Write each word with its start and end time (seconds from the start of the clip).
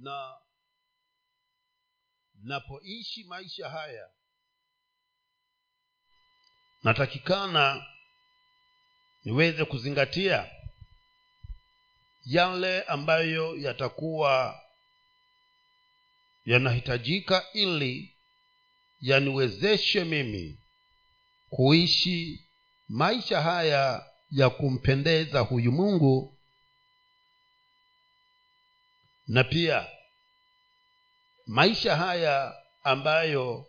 na 0.00 0.36
napoishi 2.42 3.24
maisha 3.24 3.68
haya 3.70 4.10
natakikana 6.82 7.86
niweze 9.24 9.64
kuzingatia 9.64 10.50
yale 12.24 12.82
ambayo 12.82 13.56
yatakuwa 13.56 14.60
yanahitajika 16.44 17.52
ili 17.52 18.16
yaniwezeshe 19.00 20.04
mimi 20.04 20.58
kuishi 21.50 22.48
maisha 22.88 23.42
haya 23.42 24.10
ya 24.30 24.50
kumpendeza 24.50 25.40
huyu 25.40 25.72
mungu 25.72 26.39
na 29.30 29.44
pia 29.44 29.86
maisha 31.46 31.96
haya 31.96 32.54
ambayo 32.82 33.66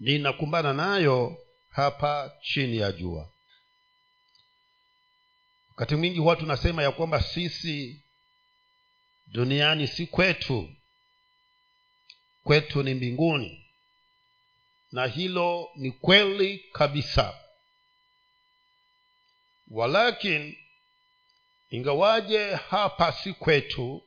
ninakumbana 0.00 0.72
nayo 0.72 1.38
hapa 1.70 2.32
chini 2.42 2.76
ya 2.76 2.92
jua. 2.92 3.32
Wakati 5.68 5.96
mwingi 5.96 6.18
huwa 6.18 6.36
tunasema 6.36 6.82
ya 6.82 6.92
kwamba 6.92 7.22
sisi 7.22 8.02
duniani 9.26 9.86
si 9.88 10.06
kwetu. 10.06 10.70
Kwetu 12.44 12.82
ni 12.82 12.94
mbinguni. 12.94 13.66
Na 14.92 15.06
hilo 15.06 15.70
ni 15.76 15.90
kweli 15.92 16.58
kabisa. 16.58 17.38
Walakin 19.70 20.56
ingawaje 21.70 22.54
hapa 22.54 23.12
si 23.12 23.32
kwetu 23.32 24.02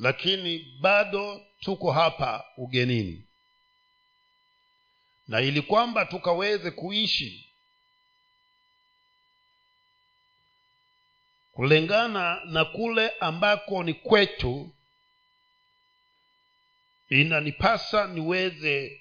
lakini 0.00 0.58
bado 0.80 1.46
tuko 1.60 1.92
hapa 1.92 2.44
ugenini. 2.56 3.24
Na 5.28 5.40
ili 5.40 5.62
kwamba 5.62 6.06
tukaweze 6.06 6.70
kuishi 6.70 7.52
kulingana 11.52 12.44
na 12.44 12.64
kule 12.64 13.08
ambako 13.10 13.82
ni 13.82 13.94
kwetu 13.94 14.74
inanipasa 17.08 18.06
niweze 18.06 19.00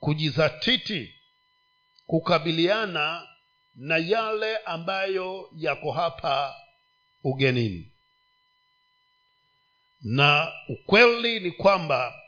kujizatiti 0.00 1.14
kukabiliana 2.06 3.28
na 3.74 3.96
yale 3.96 4.56
ambayo 4.56 5.50
yako 5.56 5.92
hapa 5.92 6.54
ugenini 7.24 7.92
na 10.08 10.52
ukweli 10.68 11.40
ni 11.40 11.50
kwamba 11.50 12.22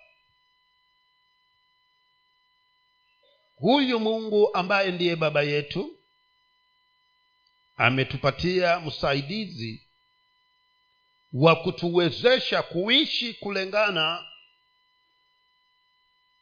huyu 3.56 4.00
mungu 4.00 4.54
ambaye 4.54 4.90
ndiye 4.90 5.16
baba 5.16 5.42
yetu 5.42 5.98
ametupatia 7.76 8.80
msaidizi 8.80 9.82
wa 11.32 11.56
kutuwezesha 11.56 12.62
kuishi 12.62 13.34
kulingana 13.34 14.26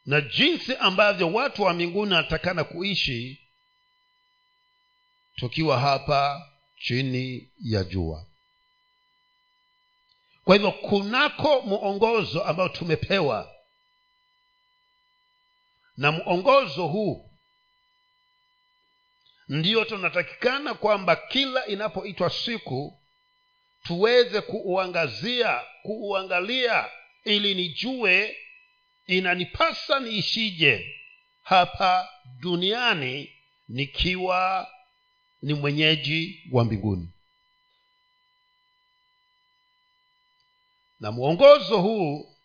na 0.07 0.21
jinsi 0.21 0.77
ambavyo 0.77 1.33
watu 1.33 1.63
wa 1.63 1.73
mbinguni 1.75 2.15
anatakana 2.15 2.65
kuishi 2.65 3.41
tukiwa 5.37 5.81
hapa 5.81 6.51
chini 6.81 7.51
ya 7.63 7.85
jua 7.85 8.27
kwa 10.47 10.55
hivyo 10.57 10.73
kunako 10.73 11.61
mwongozo 11.61 12.45
ambao 12.45 12.69
tumepewa 12.69 13.53
na 15.97 16.13
mwongozo 16.13 16.87
huu 16.87 17.31
ndiyo 19.49 19.85
tunatakikana 19.85 20.75
kwamba 20.75 21.17
kila 21.17 21.67
inapoitwa 21.67 22.31
siku 22.31 23.01
tuweze 23.83 24.41
kuuangazia 24.41 25.61
kuuangalia 25.83 26.89
ili 27.25 27.55
nijue 27.55 28.37
inanipasa 29.07 30.01
niishije 30.01 30.95
hapa 31.43 32.09
duniani 32.41 33.33
nikiwa 33.69 34.69
ni 35.43 35.55
mwenyeji 35.55 36.49
wa 36.53 36.65
mbinguni 36.65 37.09
na 41.01 41.13
mwongozo 41.13 41.79
huu 41.79 42.37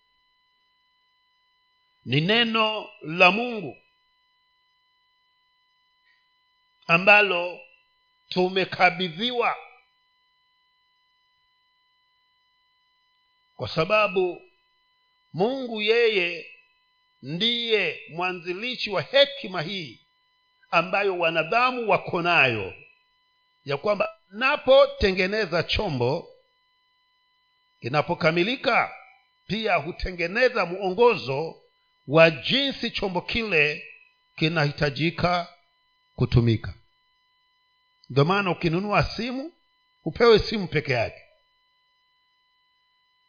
ni 2.06 2.22
neno 2.22 2.90
la 3.02 3.32
mungu 3.32 3.78
ambalo 6.88 7.60
tumekabidhiwa 8.30 9.56
kwa 13.56 13.68
sababu 13.70 14.42
mungu 15.34 15.82
yeye 15.82 16.52
ndiye 17.22 18.02
mwanzilishi 18.10 18.90
wa 18.90 19.02
hekima 19.02 19.62
hii 19.62 20.00
ambayo 20.72 21.20
wanadhamu 21.20 21.90
wako 21.90 22.22
nayo 22.22 22.74
ya 23.66 23.78
kwamba 23.78 24.20
napotengeneza 24.30 25.64
chombo 25.64 26.31
kinapokamilika 27.82 28.92
pia 29.48 29.76
hutengeneza 29.76 30.66
mwongozo 30.66 31.62
wa 32.08 32.30
jinsi 32.32 32.92
chombo 32.92 33.22
kile 33.22 33.84
kinahitajika 34.36 35.48
kutumika. 36.16 36.74
Ndio 38.10 38.26
maana 38.26 38.52
ukinunua 38.52 39.04
simu 39.04 39.52
hupewe 40.04 40.40
simu 40.40 40.68
peke 40.68 40.94
yake. 40.94 41.22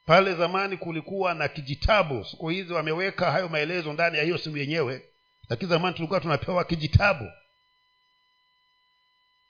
Pale 0.07 0.35
zamani 0.35 0.77
kulikuwa 0.77 1.35
na 1.35 1.49
kijitabu. 1.49 2.25
Siku 2.25 2.49
hizi 2.49 2.73
wameweka 2.73 3.31
hayo 3.33 3.49
maelezo 3.49 3.93
ndani 3.93 4.19
ya 4.19 4.25
hiyo 4.25 4.39
simu 4.39 4.57
yenyewe 4.57 5.03
lakini 5.49 5.71
zamani 5.71 5.95
tulikuwa 5.95 6.21
tunapewa 6.21 6.65
kijitabu. 6.65 7.31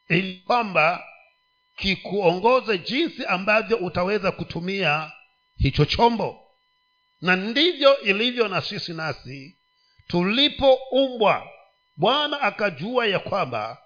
Ili 0.08 0.34
kwamba 0.46 1.04
kikuongoze 1.76 2.78
jinsi 2.78 3.24
ambavyo 3.26 3.76
utaweza 3.76 4.32
kutumia 4.32 5.12
hicho 5.56 5.84
chombo. 5.84 6.38
Na 7.20 7.36
ndivyo 7.36 8.00
ilivyo 8.00 8.48
na 8.48 8.60
sisi 8.60 8.92
nasi. 8.92 9.56
Tulipoumbwa 10.06 11.46
bwana 11.96 12.40
akajua 12.40 13.06
ya 13.06 13.18
kwamba 13.18 13.78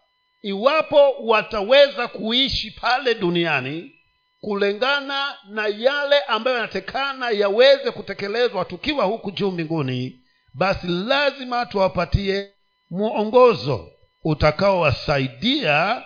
iwapo 0.43 1.11
wataweza 1.13 2.09
kuishi 2.09 2.71
pale 2.71 3.15
duniani 3.15 3.93
kulingana 4.41 5.39
na 5.49 5.67
yale 5.67 6.21
ambayo 6.21 6.57
yanatekana 6.57 7.31
yaweze 7.31 7.91
kutekelezwa 7.91 8.65
tukiwa 8.65 9.05
huku 9.05 9.31
juu 9.31 9.51
mbinguni 9.51 10.21
basi 10.55 10.87
lazima 10.87 11.67
tuwapatie 11.67 12.51
mwongozo 12.91 13.93
utakaowasaidia 14.25 16.05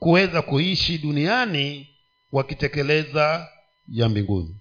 kuweza 0.00 0.42
kuishi 0.42 0.98
duniani 0.98 1.94
wakitekeleza 2.32 3.48
ya 3.88 4.08
mbinguni. 4.08 4.56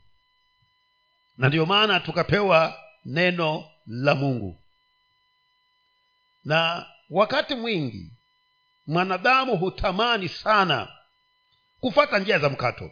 Na 1.38 1.48
ndiyo 1.48 1.66
maana 1.66 2.00
tukapewa 2.00 2.80
neno 3.06 3.70
la 3.88 4.16
mungu. 4.16 4.60
Na 6.46 6.86
wakati 7.10 7.56
mwingi 7.56 8.12
mwanadamu 8.88 9.58
hutamani 9.58 10.30
sana 10.30 10.88
kufata 11.80 12.20
njia 12.20 12.40
za 12.40 12.50
mkato. 12.50 12.92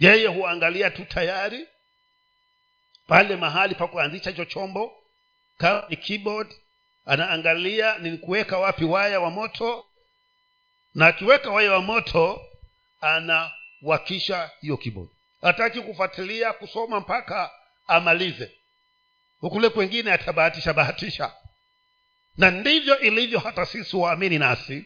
Yeye 0.00 0.26
huangalia 0.26 0.90
tu 0.90 1.04
tayari 1.04 1.66
pale 3.06 3.36
mahali 3.36 3.74
pa 3.74 3.86
kuanzisha 3.88 4.30
hicho 4.30 4.44
chombo 4.44 4.92
kama 5.58 5.84
ni 5.88 5.96
keyboard 5.96 6.54
anaangalia 7.06 7.98
ni 7.98 8.18
kuweka 8.18 8.58
wapi 8.58 8.84
waya 8.84 9.20
wa 9.20 9.30
moto 9.30 9.86
na 10.94 11.06
akiweka 11.06 11.50
waya 11.50 11.72
wa 11.72 11.80
moto 11.80 12.40
anawakisha 13.00 14.50
hiyo 14.60 14.76
keyboard 14.76 15.08
hataki 15.42 15.80
kufuatilia 15.80 16.52
kusoma 16.52 17.00
mpaka 17.00 17.50
amalize. 17.86 18.50
Hukule 19.40 19.68
kwengine 19.68 20.12
atabahatisha 20.12 20.72
bahatisha. 20.72 21.32
Na 22.36 22.50
ndivyo 22.50 22.98
ilivyo 23.00 23.38
hata 23.38 23.66
sisi 23.66 23.96
waamini 23.96 24.38
nasi. 24.38 24.84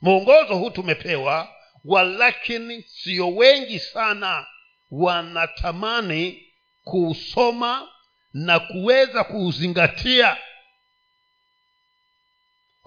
Mwongozo 0.00 0.54
huu 0.56 0.70
tumepewa 0.70 1.48
walakini 1.84 2.82
sio 2.82 3.28
wengi 3.36 3.78
sana 3.78 4.46
wanatamani 4.90 6.46
kuusoma 6.84 7.88
na 8.34 8.60
kuweza 8.60 9.24
kuuzingatia 9.24 10.36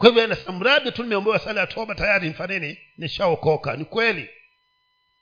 kwa 0.03 0.09
hivyo 0.09 0.23
anasema 0.23 0.51
mradi 0.51 0.91
tu 0.91 1.03
nimeombewa 1.03 1.39
sala 1.39 1.61
ya 1.61 1.67
toba 1.67 1.95
tayari 1.95 2.29
mfanini 2.29 2.77
nishaokoka. 2.97 3.75
Ni 3.75 3.85
kweli. 3.85 4.29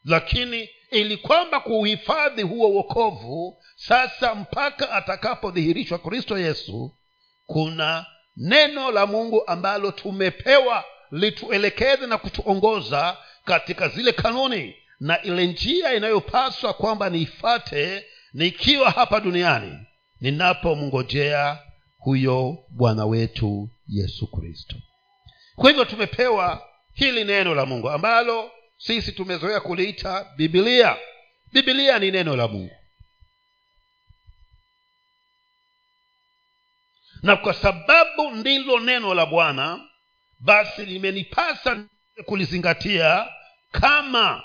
Lakini 0.06 0.70
ili 0.92 1.18
kwamba 1.18 1.60
kuuhifadhi 1.60 2.42
huo 2.42 2.68
uokovu 2.70 3.58
sasa 3.76 4.36
mpaka 4.36 4.92
atakapodhihirishwa 4.92 6.00
kristo 6.00 6.38
yesu 6.38 6.98
kuna 7.46 8.06
neno 8.38 8.92
la 8.92 9.06
mungu 9.06 9.48
ambalo 9.48 9.92
tumepewa 9.92 10.84
lituelekeze 11.12 12.08
na 12.08 12.18
kutuongoza 12.18 13.18
katika 13.46 13.88
zile 13.88 14.12
kanuni 14.12 14.76
na 15.00 15.22
ile 15.22 15.48
njia 15.48 15.94
inayopaswa 15.94 16.74
kwamba 16.74 17.10
niifate 17.10 18.06
nikiwa 18.34 18.92
hapa 18.92 19.20
duniani 19.20 19.78
ninapomngojea 20.22 21.60
huyo 22.02 22.58
bwana 22.70 23.06
wetu 23.06 23.70
yesu 23.88 24.28
kristo. 24.32 24.76
Kwa 25.56 25.70
hivyo 25.70 25.86
tumepewa 25.86 26.68
hili 26.94 27.24
neno 27.24 27.56
la 27.56 27.66
mungu 27.66 27.90
ambalo 27.90 28.52
sisi 28.78 29.12
tumezoea 29.12 29.60
kuliita 29.60 30.26
bibilia 30.38 30.98
bibilia 31.54 32.00
ni 32.00 32.12
neno 32.12 32.36
la 32.36 32.48
mungu. 32.48 32.76
Na 37.24 37.36
kwa 37.36 37.54
sababu 37.54 38.32
ndilo 38.32 38.80
neno 38.80 39.14
la 39.14 39.26
bwana 39.26 39.90
basi 40.40 40.86
limenipasa 40.86 41.84
kulizingatia 42.26 43.28
kama 43.72 44.44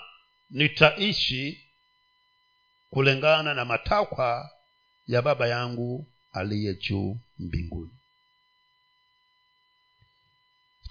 nitaishi 0.50 1.70
kulingana 2.90 3.54
na 3.54 3.64
matakwa 3.64 4.50
ya 5.06 5.22
baba 5.22 5.48
yangu 5.48 6.06
aliye 6.36 6.74
juu 6.74 7.18
mbinguni 7.38 7.90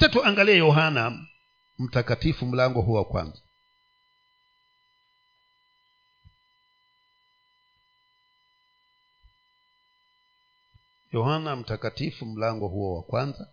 tuangalie 0.10 0.58
yohana 0.58 1.28
mtakatifu 1.80 2.46
mlango 2.46 2.82
huu 2.82 2.94
wa 2.94 3.06
kwanza. 3.06 3.42
Yohana 11.12 11.56
mtakatifu 11.56 12.26
mlango 12.26 12.68
huo 12.68 12.96
wa 12.96 13.04
kwanza. 13.04 13.48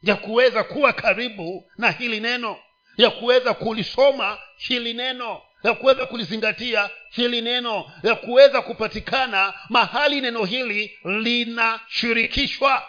Ya 0.01 0.15
kuweza 0.15 0.63
kuwa 0.63 0.93
karibu 0.93 1.71
na 1.77 1.91
hili 1.91 2.19
neno 2.19 2.59
ya 2.97 3.09
kuweza 3.09 3.53
kulisoma 3.53 4.37
hili 4.57 4.93
neno 4.93 5.41
ya 5.63 5.73
kuweza 5.73 6.05
kulizingatia 6.05 6.89
hili 7.09 7.41
neno 7.41 7.91
ya 8.03 8.15
kuweza 8.15 8.61
kupatikana 8.61 9.53
mahali 9.69 10.21
neno 10.21 10.45
hili 10.45 10.91
linashirikishwa. 11.05 12.83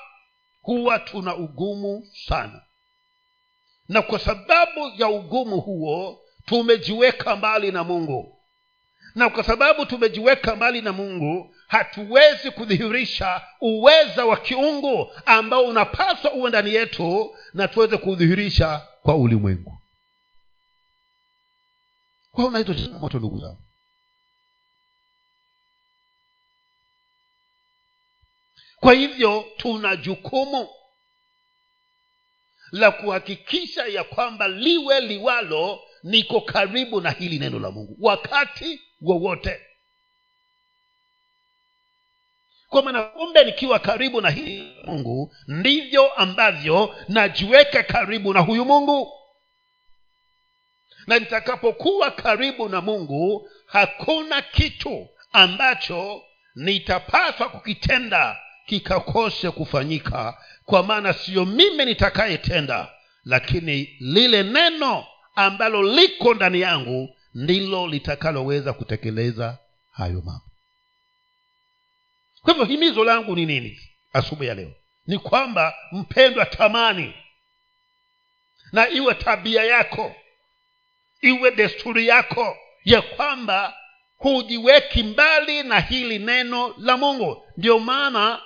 Huwa 0.62 0.98
tuna 0.98 1.36
ugumu 1.36 2.08
sana. 2.26 2.60
Na 3.88 4.02
kwa 4.02 4.18
sababu 4.18 4.92
ya 4.98 5.08
ugumu 5.08 5.60
huo 5.60 6.20
tumejiweka 6.46 7.36
mbali 7.36 7.72
na 7.72 7.84
mungu. 7.84 8.38
Na 9.14 9.30
kwa 9.30 9.44
sababu 9.44 9.86
tumejiweka 9.86 10.56
mbali 10.56 10.80
na 10.82 10.92
mungu 10.92 11.54
hatuwezi 11.66 12.50
kudhihirisha 12.50 13.40
uweza 13.60 14.24
wa 14.24 14.36
kiungu 14.36 15.12
ambao 15.26 15.64
unapaswa 15.64 16.32
uwe 16.32 16.48
ndani 16.50 16.74
yetu 16.74 17.36
na 17.54 17.68
tuweze 17.68 17.96
kudhihirisha 17.96 18.80
kwa 19.02 19.16
ulimwengu 19.16 19.78
kwa 22.32 22.44
unaitwa 22.46 22.74
changamoto 22.74 23.18
ndugu 23.18 23.38
zangu. 23.40 23.62
Kwa 28.80 28.92
hivyo 28.92 29.44
tuna 29.56 29.96
jukumu 29.96 30.68
la 32.72 32.90
kuhakikisha 32.90 33.86
ya 33.86 34.04
kwamba 34.04 34.48
liwe 34.48 35.00
liwalo 35.00 35.80
niko 36.02 36.40
karibu 36.40 37.00
na 37.00 37.10
hili 37.10 37.38
neno 37.38 37.58
la 37.58 37.70
mungu 37.70 37.96
wakati 38.00 38.80
wowote. 39.00 39.60
Kwa 42.68 42.82
maana 42.82 43.02
kumbe 43.02 43.44
nikiwa 43.44 43.78
karibu 43.78 44.20
na 44.20 44.30
hili 44.30 44.76
mungu 44.84 45.34
ndivyo 45.48 46.12
ambavyo 46.12 46.96
najiweka 47.08 47.82
karibu 47.82 48.34
na 48.34 48.40
huyu 48.40 48.64
mungu 48.64 49.12
na 51.06 51.18
nitakapokuwa 51.18 52.10
karibu 52.10 52.68
na 52.68 52.80
mungu 52.80 53.50
hakuna 53.66 54.42
kitu 54.42 55.08
ambacho 55.32 56.22
nitapaswa 56.54 57.48
kukitenda 57.48 58.36
kikakose 58.66 59.50
kufanyika. 59.50 60.38
Kwa 60.64 60.82
maana 60.82 61.12
siyo 61.12 61.44
mimi 61.44 61.84
nitakayetenda 61.84 62.88
lakini 63.24 63.96
lile 64.00 64.42
neno 64.42 65.06
ambalo 65.34 65.82
liko 65.82 66.34
ndani 66.34 66.60
yangu 66.60 67.16
ndilo 67.34 67.86
litakaloweza 67.86 68.72
kutekeleza 68.72 69.58
hayo 69.90 70.22
mambo. 70.24 70.44
Kwa 72.42 72.52
hivyo 72.52 72.64
himizo 72.64 73.04
langu 73.04 73.36
ni 73.36 73.46
nini 73.46 73.80
asubuhi 74.12 74.48
ya 74.48 74.54
leo? 74.54 74.72
Ni 75.06 75.18
kwamba 75.18 75.74
mpendwa 75.92 76.46
tamani 76.46 77.14
na 78.72 78.88
iwe 78.88 79.14
tabia 79.14 79.64
yako 79.64 80.14
iwe 81.22 81.50
desturi 81.50 82.06
yako 82.06 82.56
ya 82.84 83.02
kwamba 83.02 83.76
hujiweki 84.16 85.02
mbali 85.02 85.62
na 85.62 85.80
hili 85.80 86.18
neno 86.18 86.74
la 86.78 86.96
mungu. 86.96 87.48
Ndio 87.56 87.78
maana 87.78 88.42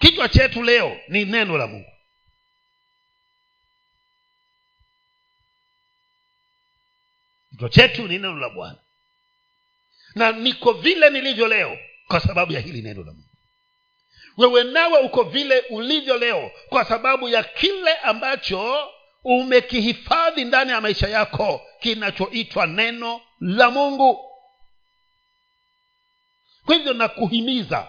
kichwa 0.00 0.28
chetu 0.28 0.62
leo 0.62 1.00
ni 1.08 1.24
neno 1.24 1.58
la 1.58 1.66
mungu. 1.66 1.90
Kichwa 7.50 7.68
chetu 7.68 8.02
ni 8.08 8.18
neno 8.18 8.36
la 8.36 8.48
bwana. 8.48 8.78
Na 10.14 10.32
niko 10.32 10.72
vile 10.72 11.10
nilivyo 11.10 11.48
leo 11.48 11.78
kwa 12.08 12.20
sababu 12.20 12.52
ya 12.52 12.60
hili 12.60 12.82
neno 12.82 13.04
la 13.04 13.12
mungu. 13.12 13.28
Wewe 14.36 14.64
nawe 14.64 14.98
uko 14.98 15.22
vile 15.22 15.60
ulivyo 15.60 16.16
leo 16.18 16.50
kwa 16.68 16.84
sababu 16.84 17.28
ya 17.28 17.42
kile 17.44 17.94
ambacho 17.96 18.90
umekihifadhi 19.24 20.44
ndani 20.44 20.70
ya 20.70 20.80
maisha 20.80 21.08
yako 21.08 21.62
kinachoitwa 21.80 22.66
neno 22.66 23.20
la 23.40 23.70
mungu. 23.70 24.30
Kwa 26.66 26.74
hivyo 26.74 26.92
nakuhimiza 26.92 27.88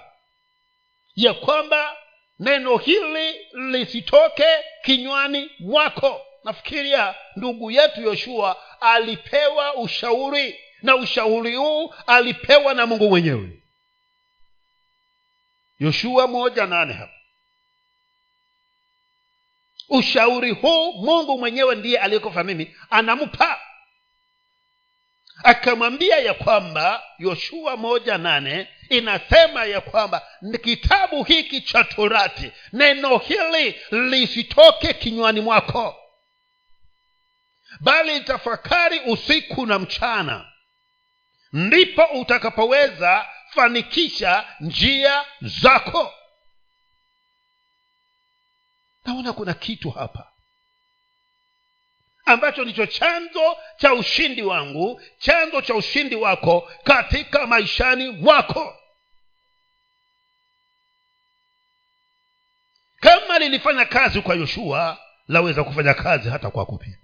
ya 1.16 1.34
kwamba 1.34 1.98
neno 2.40 2.78
hili 2.78 3.36
lisitoke 3.54 4.46
kinywani 4.84 5.52
mwako. 5.60 6.22
Nafikiria 6.44 7.16
ndugu 7.36 7.72
yetu 7.72 8.02
yoshua 8.02 8.82
alipewa 8.82 9.74
ushauri 9.76 10.60
na 10.82 10.96
ushauri 10.96 11.56
huu 11.56 11.94
alipewa 12.08 12.74
na 12.74 12.86
mungu 12.86 13.10
mwenyewe. 13.10 13.62
Yoshua 15.80 16.28
moja 16.28 16.66
nane 16.66 16.94
hapa 16.94 17.14
ushauri 19.90 20.52
huu 20.52 20.94
mungu 20.94 21.38
mwenyewe 21.38 21.76
ndiye 21.76 22.00
aliyekufa 22.00 22.44
mimi 22.44 22.76
anampa. 22.90 23.62
Akamwambia 25.44 26.18
ya 26.18 26.34
kwamba 26.34 27.04
yoshua 27.20 27.78
moja 27.78 28.18
nane 28.18 28.68
inasema 28.90 29.66
ya 29.66 29.82
kwamba 29.82 30.28
kitabu 30.64 31.24
hiki 31.24 31.62
cha 31.62 31.84
torati 31.84 32.52
neno 32.74 33.18
hili 33.18 33.76
lisitoke 33.92 34.94
kinywani 34.94 35.42
mwako 35.42 35.96
bali 37.80 38.20
tafakari 38.22 39.00
usiku 39.00 39.66
na 39.66 39.80
mchana. 39.80 40.46
Ndipo 41.54 42.04
utakapoweza 42.04 43.26
fanikisha 43.54 44.46
njia 44.60 45.26
zako 45.42 46.14
naona 49.06 49.34
kuna 49.34 49.54
kitu 49.54 49.90
hapa 49.90 50.32
ambacho 52.26 52.64
ndicho 52.64 52.86
chanzo 52.86 53.58
cha 53.78 53.94
ushindi 53.94 54.42
wangu 54.44 55.02
chanzo 55.20 55.62
cha 55.62 55.76
ushindi 55.76 56.16
wako 56.16 56.72
katika 56.84 57.48
maishani 57.48 58.10
mwako. 58.10 58.78
Kama 63.00 63.40
lilifanya 63.40 63.86
kazi 63.86 64.22
kwa 64.22 64.36
yoshua 64.36 65.00
laweza 65.28 65.64
kufanya 65.64 65.94
kazi 65.94 66.30
hata 66.30 66.50
kwako 66.52 66.78
pia. 66.78 66.98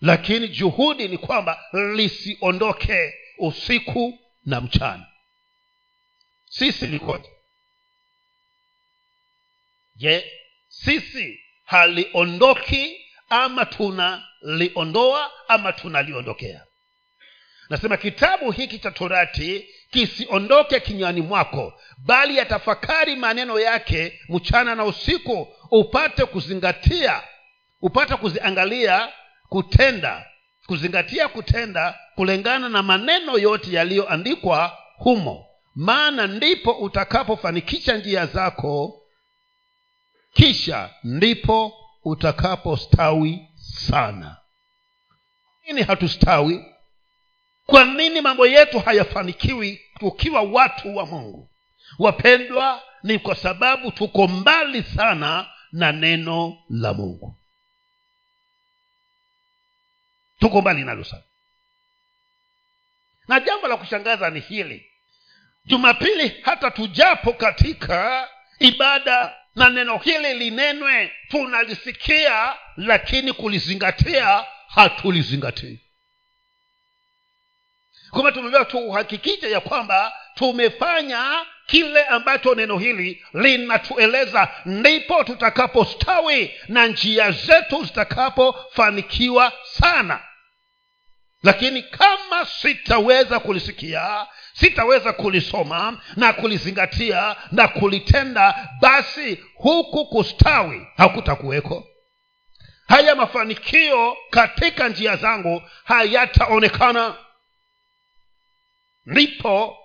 Lakini 0.00 0.48
juhudi 0.48 1.08
ni 1.08 1.18
kwamba 1.18 1.64
lisiondoke 1.72 3.14
usiku 3.38 4.18
na 4.44 4.60
mchana. 4.60 5.06
Sisi 6.48 6.86
likoje 6.86 7.30
je 9.96 10.39
sisi 10.84 11.40
haliondoki 11.64 12.96
ama 13.28 13.64
tunaliondoa 13.66 15.30
ama 15.48 15.72
tunaliondokea. 15.72 16.64
Nasema 17.70 17.96
kitabu 17.96 18.50
hiki 18.50 18.78
cha 18.78 18.90
torati 18.90 19.68
kisiondoke 19.90 20.80
kinywani 20.80 21.20
mwako 21.20 21.80
bali 21.98 22.36
yatafakari 22.36 23.16
maneno 23.16 23.60
yake 23.60 24.20
mchana 24.28 24.74
na 24.74 24.84
usiku 24.84 25.48
upate 25.70 26.24
kuzingatia 26.24 27.22
upate 27.80 28.16
kuziangalia 28.16 29.08
kutenda 29.48 30.26
kuzingatia 30.66 31.28
kutenda 31.28 31.98
kulingana 32.14 32.68
na 32.68 32.82
maneno 32.82 33.38
yote 33.38 33.72
yaliyoandikwa 33.72 34.78
humo. 34.96 35.46
Maana 35.74 36.26
ndipo 36.26 36.72
utakapofanikisha 36.72 37.96
njia 37.96 38.26
zako 38.26 38.99
kisha 40.34 40.90
ndipo 41.04 41.72
utakapostawi 42.04 43.48
sana. 43.56 44.36
Nini 45.66 45.82
hatustawi? 45.82 46.64
Kwa 47.66 47.84
nini 47.84 48.20
mambo 48.20 48.46
yetu 48.46 48.78
hayafanikiwi 48.78 49.80
tukiwa 49.98 50.42
watu 50.42 50.96
wa 50.96 51.06
mungu? 51.06 51.50
Wapendwa 51.98 52.82
ni 53.02 53.18
kwa 53.18 53.34
sababu 53.34 53.92
tuko 53.92 54.28
mbali 54.28 54.82
sana 54.82 55.50
na 55.72 55.92
neno 55.92 56.58
la 56.70 56.94
mungu. 56.94 57.36
Tuko 60.38 60.60
mbali 60.60 60.84
nalo 60.84 61.04
sana. 61.04 61.22
Na 63.28 63.40
jambo 63.40 63.68
la 63.68 63.76
kushangaza 63.76 64.30
ni 64.30 64.40
hili. 64.40 64.86
Jumapili 65.64 66.28
hata 66.42 66.70
tujapo 66.70 67.32
katika 67.32 68.28
ibada 68.58 69.36
na 69.60 69.68
neno 69.70 69.98
hili 69.98 70.34
linenwe 70.34 71.12
tunalisikia 71.28 72.54
lakini 72.76 73.32
kulizingatia 73.32 74.44
hatulizingatii. 74.68 75.78
Kwamba 78.10 78.32
tumeambiwa 78.32 78.64
tuhakikishe 78.64 79.50
ya 79.50 79.60
kwamba 79.60 80.12
tumefanya 80.34 81.46
kile 81.66 82.04
ambacho 82.04 82.54
neno 82.54 82.78
hili 82.78 83.24
linatueleza. 83.34 84.48
Ndipo 84.64 85.24
tutakapostawi 85.24 86.54
na 86.68 86.86
njia 86.86 87.30
zetu 87.30 87.84
zitakapofanikiwa 87.84 89.52
sana. 89.64 90.20
Lakini 91.42 91.82
kama 91.82 92.46
sitaweza 92.46 93.40
kulisikia 93.40 94.26
sitaweza 94.52 95.12
kulisoma 95.12 96.00
na 96.16 96.32
kulizingatia 96.32 97.36
na 97.52 97.68
kulitenda 97.68 98.68
basi 98.80 99.44
huku 99.54 100.06
kustawi 100.06 100.86
hakutakuweko. 100.96 101.86
Haya 102.88 103.14
mafanikio 103.16 104.16
katika 104.30 104.88
njia 104.88 105.16
zangu 105.16 105.62
hayataonekana. 105.84 107.14
Ndipo 109.06 109.76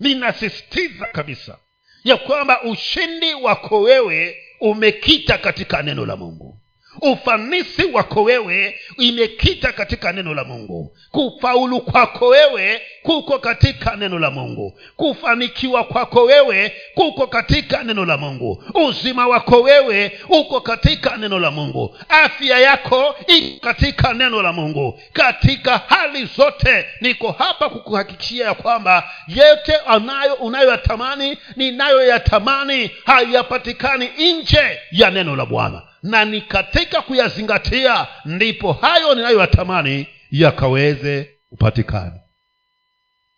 ninasisitiza 0.00 1.06
kabisa 1.06 1.58
ya 2.04 2.16
kwamba 2.16 2.62
ushindi 2.62 3.34
wako 3.34 3.80
wewe 3.80 4.36
umekita 4.60 5.38
katika 5.38 5.82
neno 5.82 6.06
la 6.06 6.16
mungu 6.16 6.59
ufanisi 7.02 7.84
wako 7.84 8.22
wewe 8.22 8.80
imekita 8.98 9.72
katika 9.72 10.12
neno 10.12 10.34
la 10.34 10.44
mungu. 10.44 10.96
Kufaulu 11.10 11.80
kwako 11.80 12.26
wewe 12.28 12.82
kuko 13.02 13.38
katika 13.38 13.96
neno 13.96 14.18
la 14.18 14.30
mungu. 14.30 14.80
Kufanikiwa 14.96 15.84
kwako 15.84 16.22
wewe 16.24 16.72
kuko 16.94 17.26
katika 17.26 17.82
neno 17.84 18.04
la 18.04 18.16
mungu. 18.16 18.64
Uzima 18.74 19.26
wako 19.26 19.60
wewe 19.60 20.20
uko 20.28 20.60
katika 20.60 21.16
neno 21.16 21.38
la 21.38 21.50
mungu. 21.50 21.96
Afya 22.08 22.58
yako 22.58 23.14
iko 23.26 23.60
katika 23.60 24.12
neno 24.14 24.42
la 24.42 24.52
mungu. 24.52 25.00
Katika 25.12 25.78
hali 25.78 26.24
zote 26.24 26.86
niko 27.00 27.32
hapa 27.32 27.68
kukuhakikishia 27.68 28.44
ya 28.46 28.54
kwamba 28.54 29.10
yote 29.28 29.76
anayo 29.86 30.34
unayoyatamani 30.34 31.38
ninayoyatamani 31.56 32.90
hayapatikani 33.04 34.10
nje 34.32 34.78
ya 34.92 35.10
neno 35.10 35.36
la 35.36 35.46
bwana 35.46 35.82
na 36.02 36.24
ni 36.24 36.40
katika 36.40 37.02
kuyazingatia 37.02 38.06
ndipo 38.24 38.72
hayo 38.72 39.14
ninayoyatamani 39.14 40.06
yakaweze 40.30 41.30
kupatikana. 41.48 42.20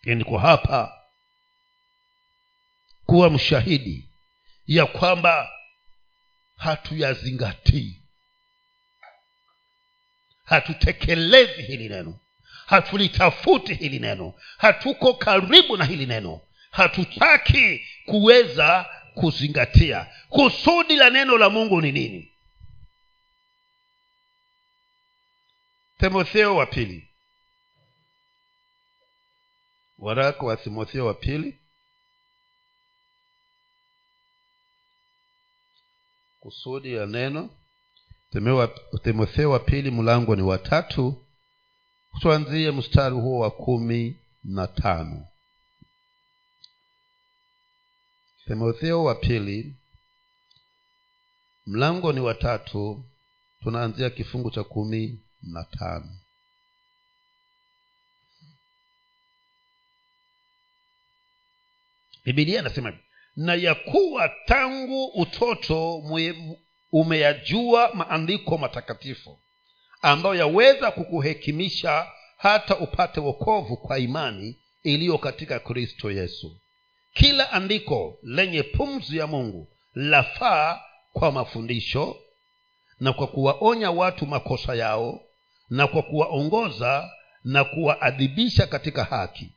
Niko 0.04 0.38
hapa 0.38 0.92
kuwa 3.06 3.30
mshahidi 3.30 4.08
ya 4.66 4.86
kwamba 4.86 5.50
hatuyazingatii 6.56 7.96
hatutekelezi 10.44 11.62
hili 11.62 11.88
neno 11.88 12.18
hatulitafuti 12.66 13.74
hili 13.74 13.98
neno 13.98 14.34
hatuko 14.58 15.14
karibu 15.14 15.76
na 15.76 15.84
hili 15.84 16.06
neno 16.06 16.40
hatutaki 16.70 17.86
kuweza 18.06 18.86
kuzingatia. 19.14 20.06
Kusudi 20.28 20.96
la 20.96 21.10
neno 21.10 21.38
la 21.38 21.50
mungu 21.50 21.80
ni 21.80 21.92
nini 21.92 22.31
timotheo 26.02 26.56
wa 26.56 26.66
pili. 26.66 27.08
Waraka 29.98 30.46
wa 30.46 30.56
timotheo 30.56 31.06
wa 31.06 31.14
pili. 31.14 31.58
Kusudi 36.40 36.94
ya 36.94 37.06
neno. 37.06 37.50
Timotheo 39.02 39.50
wa 39.50 39.58
pili 39.58 39.90
mlango 39.90 40.36
ni 40.36 40.42
watatu 40.42 41.24
tuanzie 42.20 42.70
mstari 42.70 43.14
huo 43.14 43.38
wa 43.38 43.50
kumi 43.50 44.16
na 44.44 44.66
tano. 44.66 45.26
Timotheo 48.46 49.04
wa 49.04 49.14
pili. 49.14 49.74
Mlango 51.66 52.12
ni 52.12 52.20
watatu 52.20 53.04
tunaanzia 53.62 54.10
kifungu 54.10 54.50
cha 54.50 54.64
kumi 54.64 55.21
na 55.42 55.64
tano. 55.64 56.16
Bibilia 62.24 62.60
anasema 62.60 62.92
na 63.36 63.54
ya 63.54 63.74
kuwa 63.74 64.28
tangu 64.46 65.04
utoto 65.06 66.02
umeyajua 66.92 67.94
maandiko 67.94 68.58
matakatifu 68.58 69.38
ambayo 70.02 70.34
yaweza 70.34 70.90
kukuhekimisha 70.90 72.06
hata 72.36 72.76
upate 72.78 73.20
wokovu 73.20 73.76
kwa 73.76 73.98
imani 73.98 74.58
iliyo 74.82 75.18
katika 75.18 75.58
kristo 75.60 76.10
yesu. 76.10 76.56
Kila 77.14 77.52
andiko 77.52 78.18
lenye 78.22 78.62
pumzi 78.62 79.16
ya 79.18 79.26
mungu 79.26 79.68
lafaa 79.94 80.80
kwa 81.12 81.32
mafundisho 81.32 82.16
na 83.00 83.12
kwa 83.12 83.26
kuwaonya 83.26 83.90
watu 83.90 84.26
makosa 84.26 84.74
yao 84.74 85.20
na 85.72 85.86
kwa 85.86 86.02
kuwaongoza 86.02 87.10
na 87.44 87.64
kuwaadhibisha 87.64 88.66
katika 88.66 89.04
haki. 89.04 89.52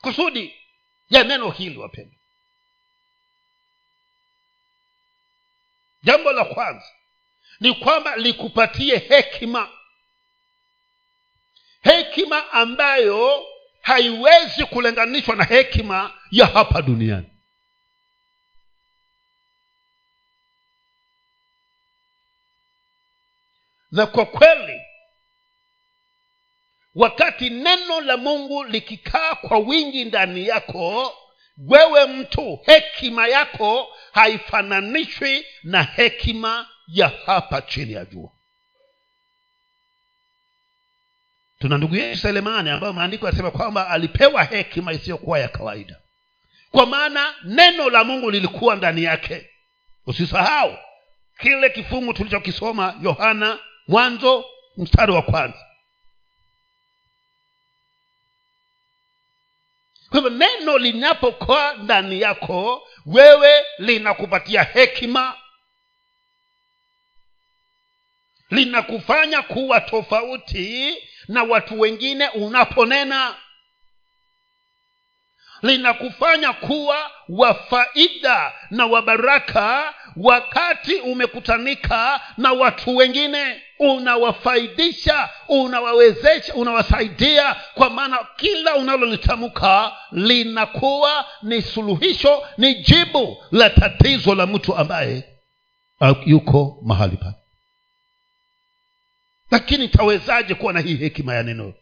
Kusudi 0.00 0.54
ya 1.10 1.24
neno 1.24 1.50
hili 1.50 1.78
wapendwa. 1.78 2.18
Jambo 6.02 6.32
la 6.32 6.44
kwanza 6.44 6.86
ni 7.60 7.74
kwamba 7.74 8.16
likupatie 8.16 8.98
hekima. 8.98 9.68
Hekima 11.82 12.52
ambayo 12.52 13.46
haiwezi 13.80 14.64
kulinganishwa 14.64 15.36
na 15.36 15.44
hekima 15.44 16.18
ya 16.30 16.46
hapa 16.46 16.82
duniani 16.82 17.26
na 23.94 24.06
kwa 24.06 24.26
kweli 24.26 24.80
wakati 26.94 27.50
neno 27.50 28.00
la 28.00 28.16
mungu 28.16 28.64
likikaa 28.64 29.34
kwa 29.34 29.58
wingi 29.58 30.04
ndani 30.04 30.48
yako 30.48 31.12
wewe 31.58 32.06
mtu 32.06 32.58
hekima 32.66 33.26
yako 33.28 33.88
haifananishwi 34.12 35.46
na 35.62 35.82
hekima 35.82 36.68
ya 36.88 37.08
hapa 37.26 37.62
chini 37.62 37.92
ya 37.92 38.04
jua. 38.04 38.30
Tuna 41.58 41.78
ndugu 41.78 41.96
yetu 41.96 42.20
selemani 42.20 42.70
ambayo 42.70 42.92
maandiko 42.92 43.26
yanasema 43.26 43.50
kwamba 43.50 43.88
alipewa 43.88 44.44
hekima 44.44 44.92
isiyokuwa 44.92 45.38
ya 45.38 45.48
kawaida. 45.48 45.96
Kwa 46.70 46.86
maana 46.86 47.34
neno 47.44 47.90
la 47.90 48.04
mungu 48.04 48.30
lilikuwa 48.30 48.76
ndani 48.76 49.02
yake. 49.04 49.50
Usisahau 50.06 50.78
kile 51.38 51.70
kifungu 51.70 52.12
tulichokisoma 52.14 52.94
yohana 53.02 53.58
mwanzo 53.88 54.44
mstari 54.76 55.12
wa 55.12 55.22
kwanza. 55.22 55.66
Kwa 60.08 60.20
hivyo 60.20 60.30
neno 60.30 60.78
linapokoa 60.78 61.74
ndani 61.74 62.20
yako 62.20 62.88
wewe 63.06 63.64
linakupatia 63.78 64.62
hekima 64.62 65.36
linakufanya 68.50 69.42
kuwa 69.42 69.80
tofauti 69.80 70.96
na 71.28 71.42
watu 71.42 71.80
wengine 71.80 72.28
unaponena 72.28 73.36
linakufanya 75.62 76.52
kuwa 76.52 77.10
wa 77.28 77.54
faida 77.54 78.52
na 78.70 78.86
wabaraka 78.86 79.94
wakati 80.16 80.94
umekutanika 80.94 82.20
na 82.36 82.52
watu 82.52 82.96
wengine 82.96 83.62
unawafaidisha 83.78 85.28
unawawezesha 85.48 86.54
unawasaidia 86.54 87.56
kwa 87.74 87.90
maana 87.90 88.18
kila 88.36 88.74
unalolitamka 88.74 89.92
linakuwa 90.12 91.26
ni 91.42 91.62
suluhisho 91.62 92.42
ni 92.58 92.74
jibu 92.74 93.36
la 93.52 93.70
tatizo 93.70 94.34
la 94.34 94.46
mtu 94.46 94.76
ambaye 94.76 95.24
yuko 96.26 96.78
mahali 96.82 97.16
pale 97.16 97.34
lakini 99.50 99.88
tawezaje 99.88 100.54
kuwa 100.54 100.72
na 100.72 100.80
hii 100.80 100.96
hekima 100.96 101.34
ya 101.34 101.42
neno? 101.42 101.74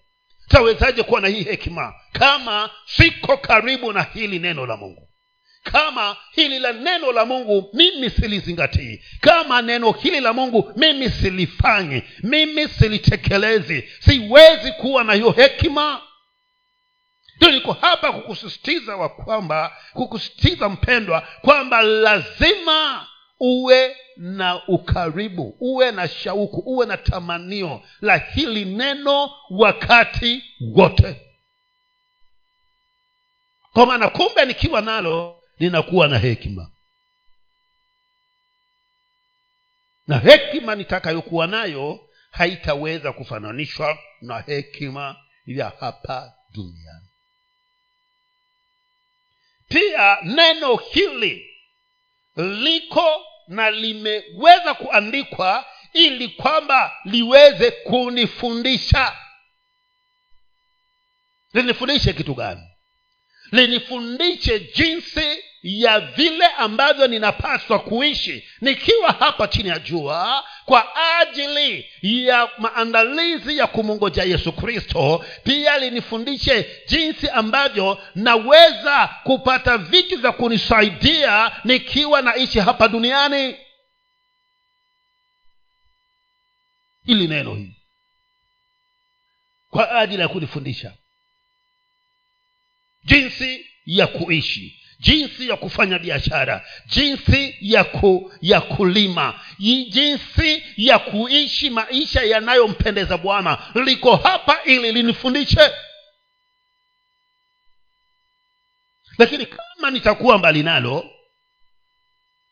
Tawezaje 0.48 1.02
kuwa 1.02 1.20
na 1.20 1.28
hii 1.28 1.42
hekima 1.42 1.94
kama 2.12 2.70
siko 2.86 3.36
karibu 3.36 3.92
na 3.92 4.02
hili 4.02 4.38
neno 4.38 4.66
la 4.66 4.76
mungu 4.76 5.08
kama 5.62 6.16
hili 6.32 6.58
la 6.58 6.72
neno 6.72 7.12
la 7.12 7.24
mungu 7.24 7.70
mimi 7.72 8.10
silizingatii. 8.10 9.02
Kama 9.20 9.62
neno 9.62 9.92
hili 9.92 10.20
la 10.20 10.32
mungu 10.32 10.72
mimi 10.76 11.10
silifanyi 11.10 12.02
mimi 12.22 12.68
silitekelezi. 12.68 13.88
Siwezi 14.00 14.72
kuwa 14.72 15.04
na 15.04 15.12
hiyo 15.14 15.30
hekima. 15.30 16.00
Ndio 17.36 17.50
niko 17.50 17.72
hapa 17.72 18.12
kukusisitiza 18.12 18.96
wa 18.96 19.08
kwamba 19.08 19.76
kukusisitiza 19.92 20.68
mpendwa 20.68 21.20
kwamba 21.42 21.82
lazima 21.82 23.06
uwe 23.40 23.96
na 24.16 24.66
ukaribu 24.68 25.56
uwe 25.60 25.90
na 25.92 26.08
shauku 26.08 26.62
uwe 26.66 26.86
na 26.86 26.96
tamanio 26.96 27.82
la 28.00 28.16
hili 28.16 28.64
neno 28.64 29.30
wakati 29.50 30.44
wote. 30.74 31.20
Kwa 33.72 33.86
maana 33.86 34.08
kumbe 34.08 34.44
nikiwa 34.44 34.80
nalo 34.80 35.41
ninakuwa 35.62 36.08
na 36.08 36.18
hekima. 36.18 36.70
Na 40.06 40.18
hekima 40.18 40.74
nitakayokuwa 40.74 41.46
nayo 41.46 42.08
haitaweza 42.30 43.12
kufananishwa 43.12 43.98
na 44.20 44.40
hekima 44.40 45.16
ya 45.46 45.72
hapa 45.80 46.32
duniani. 46.54 47.08
Pia 49.68 50.18
neno 50.22 50.76
hili 50.76 51.50
liko 52.36 53.26
na 53.48 53.70
limeweza 53.70 54.74
kuandikwa 54.74 55.66
ili 55.92 56.28
kwamba 56.28 56.96
liweze 57.04 57.70
kunifundisha. 57.70 59.16
Linifundishe 61.52 62.12
kitu 62.12 62.34
gani? 62.34 62.62
Linifundishe 63.52 64.60
jinsi 64.60 65.44
ya 65.62 66.00
vile 66.00 66.46
ambavyo 66.46 67.06
ninapaswa 67.06 67.78
kuishi 67.78 68.48
nikiwa 68.60 69.12
hapa 69.12 69.48
chini 69.48 69.68
ya 69.68 69.78
jua 69.78 70.44
kwa 70.64 70.96
ajili 71.20 71.86
ya 72.02 72.48
maandalizi 72.58 73.58
ya 73.58 73.66
kumungoja 73.66 74.22
yesu 74.22 74.52
kristo 74.52 75.24
pia 75.44 75.78
linifundishe 75.78 76.82
jinsi 76.88 77.28
ambavyo 77.28 78.02
naweza 78.14 79.06
kupata 79.24 79.78
vitu 79.78 80.18
vya 80.18 80.32
kunisaidia 80.32 81.52
nikiwa 81.64 82.22
naishi 82.22 82.60
hapa 82.60 82.88
duniani. 82.88 83.56
Ili 87.06 87.28
neno 87.28 87.54
hili 87.54 87.76
kwa 89.70 89.90
ajili 89.98 90.22
ya 90.22 90.28
kunifundisha 90.28 90.92
jinsi 93.04 93.66
ya 93.86 94.06
kuishi 94.06 94.81
jinsi 95.00 95.48
ya 95.48 95.56
kufanya 95.56 95.98
biashara 95.98 96.64
jinsi 96.86 97.56
ya 97.60 97.84
ku, 97.84 98.32
ya 98.40 98.60
kulima 98.60 99.40
jinsi 99.58 100.62
ya 100.76 100.98
kuishi 100.98 101.70
maisha 101.70 102.22
yanayompendeza 102.22 103.18
bwana. 103.18 103.58
Liko 103.74 104.16
hapa 104.16 104.58
ili 104.64 104.92
linifundishe. 104.92 105.70
Lakini 109.18 109.46
kama 109.46 109.90
nitakuwa 109.90 110.38
mbali 110.38 110.62
nalo 110.62 111.10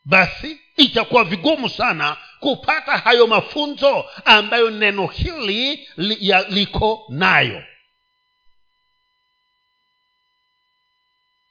basi 0.05 0.61
itakuwa 0.77 1.25
vigumu 1.25 1.69
sana 1.69 2.17
kupata 2.41 2.93
hayo 2.99 3.27
mafunzo 3.27 4.05
ambayo 4.25 4.71
neno 4.71 5.07
hili 5.07 5.89
li, 5.97 6.17
ya, 6.21 6.43
liko 6.49 7.07
nayo 7.09 7.63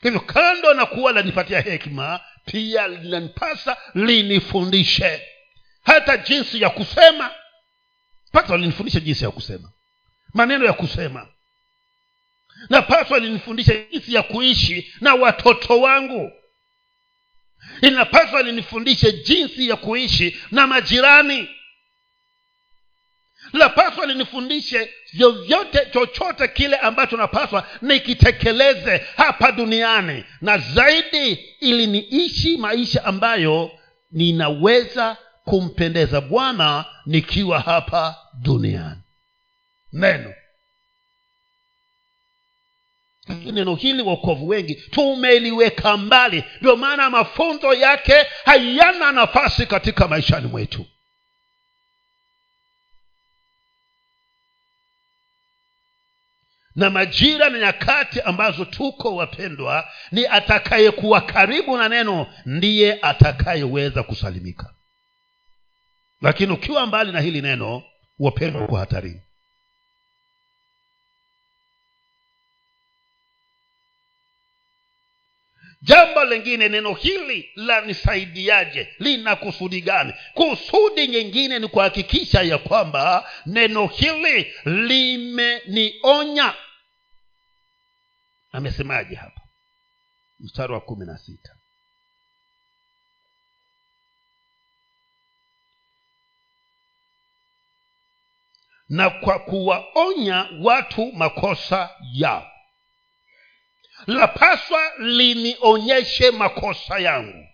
hivyo 0.01 0.19
kando 0.19 0.73
na 0.73 0.85
kuwa 0.85 1.11
lanipatia 1.11 1.61
hekima 1.61 2.19
pia 2.45 2.87
linanipasa 2.87 3.77
linifundishe. 3.95 5.21
Hata 5.83 6.17
jinsi 6.17 6.61
ya 6.61 6.69
kusema. 6.69 7.31
Pasa 8.31 8.57
linifundishe 8.57 9.01
jinsi 9.01 9.23
ya 9.23 9.31
kusema. 9.31 9.71
Maneno 10.33 10.65
ya 10.65 10.73
kusema. 10.73 11.27
Napaswa 12.69 13.19
linifundishe 13.19 13.87
jinsi 13.91 14.13
ya 14.13 14.23
kuishi 14.23 14.93
na 15.01 15.13
watoto 15.15 15.81
wangu. 15.81 16.31
Inapaswa 17.81 18.41
linifundishe 18.41 19.11
jinsi 19.11 19.69
ya 19.69 19.75
kuishi 19.75 20.37
na 20.51 20.67
majirani 20.67 21.49
lapaswa 23.53 24.05
linifundishe 24.05 24.89
vyovyote 25.13 25.85
chochote 25.93 26.47
kile 26.47 26.77
ambacho 26.77 27.17
napaswa 27.17 27.67
nikitekeleze 27.81 29.05
hapa 29.17 29.51
duniani. 29.51 30.23
Na 30.41 30.57
zaidi 30.57 31.31
ili 31.59 31.87
niishi 31.87 32.57
maisha 32.57 33.05
ambayo 33.05 33.71
ninaweza 34.11 35.17
kumpendeza 35.45 36.21
bwana 36.21 36.85
nikiwa 37.05 37.59
hapa 37.59 38.15
duniani. 38.41 39.01
Neno. 39.93 40.33
Neno 43.45 43.75
hili 43.75 44.01
wokovu 44.01 44.47
wengi 44.47 44.75
tumeliweka 44.75 45.97
mbali. 45.97 46.43
Ndio 46.61 46.75
maana 46.75 47.09
mafunzo 47.09 47.73
yake 47.73 48.13
hayana 48.45 49.11
nafasi 49.11 49.65
katika 49.65 50.07
maishani 50.07 50.47
mwetu 50.47 50.85
na 56.79 56.89
majira 56.89 57.49
na 57.49 57.59
nyakati 57.59 58.21
ambazo 58.21 58.65
tuko 58.65 59.15
wapendwa 59.15 59.87
ni 60.11 60.27
atakayekuwa 60.27 61.21
karibu 61.21 61.77
na 61.77 61.89
neno 61.89 62.27
ndiye 62.45 62.99
atakayeweza 63.01 64.03
kusalimika. 64.03 64.73
Lakini 66.21 66.51
ukiwa 66.53 66.85
mbali 66.85 67.11
na 67.11 67.19
hili 67.21 67.41
neno 67.41 67.83
wapendwa 68.19 68.67
kwa 68.67 68.79
hatarini. 68.79 69.21
Jambo 75.81 76.23
lingine 76.23 76.69
neno 76.69 76.93
hili 76.93 77.49
la 77.55 77.81
nisaidiaje? 77.81 78.87
Lina 78.99 79.35
kusudi 79.35 79.81
gani? 79.81 80.13
Kusudi 80.33 81.07
nyingine 81.07 81.59
ni 81.59 81.67
kuhakikisha 81.67 82.41
ya 82.41 82.57
kwamba 82.57 83.29
neno 83.45 83.87
hili 83.87 84.53
limenionya 84.65 86.53
amesemaje 88.51 89.15
hapa? 89.15 89.41
Mstari 90.39 90.73
wa 90.73 90.81
kumi 90.81 91.05
na 91.05 91.17
sita. 91.17 91.55
Na 98.89 99.09
kwa 99.09 99.39
kuwaonya 99.39 100.49
watu 100.61 101.11
makosa 101.11 101.89
yao 102.13 102.51
lapaswa 104.07 104.91
linionyeshe 104.99 106.31
makosa 106.31 106.99
yangu 106.99 107.47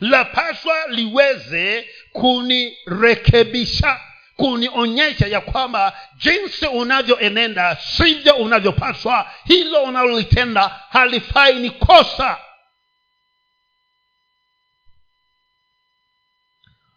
lapaswa 0.00 0.86
liweze 0.86 1.88
kunirekebisha 2.12 4.00
kunionyesha 4.40 5.26
ya 5.26 5.40
kwamba 5.40 5.92
jinsi 6.16 6.66
unavyoenenda 6.66 7.76
sivyo 7.76 8.34
unavyopaswa. 8.34 9.30
Hilo 9.44 9.82
unalolitenda 9.82 10.68
halifai 10.90 11.54
ni 11.58 11.70
kosa. 11.70 12.38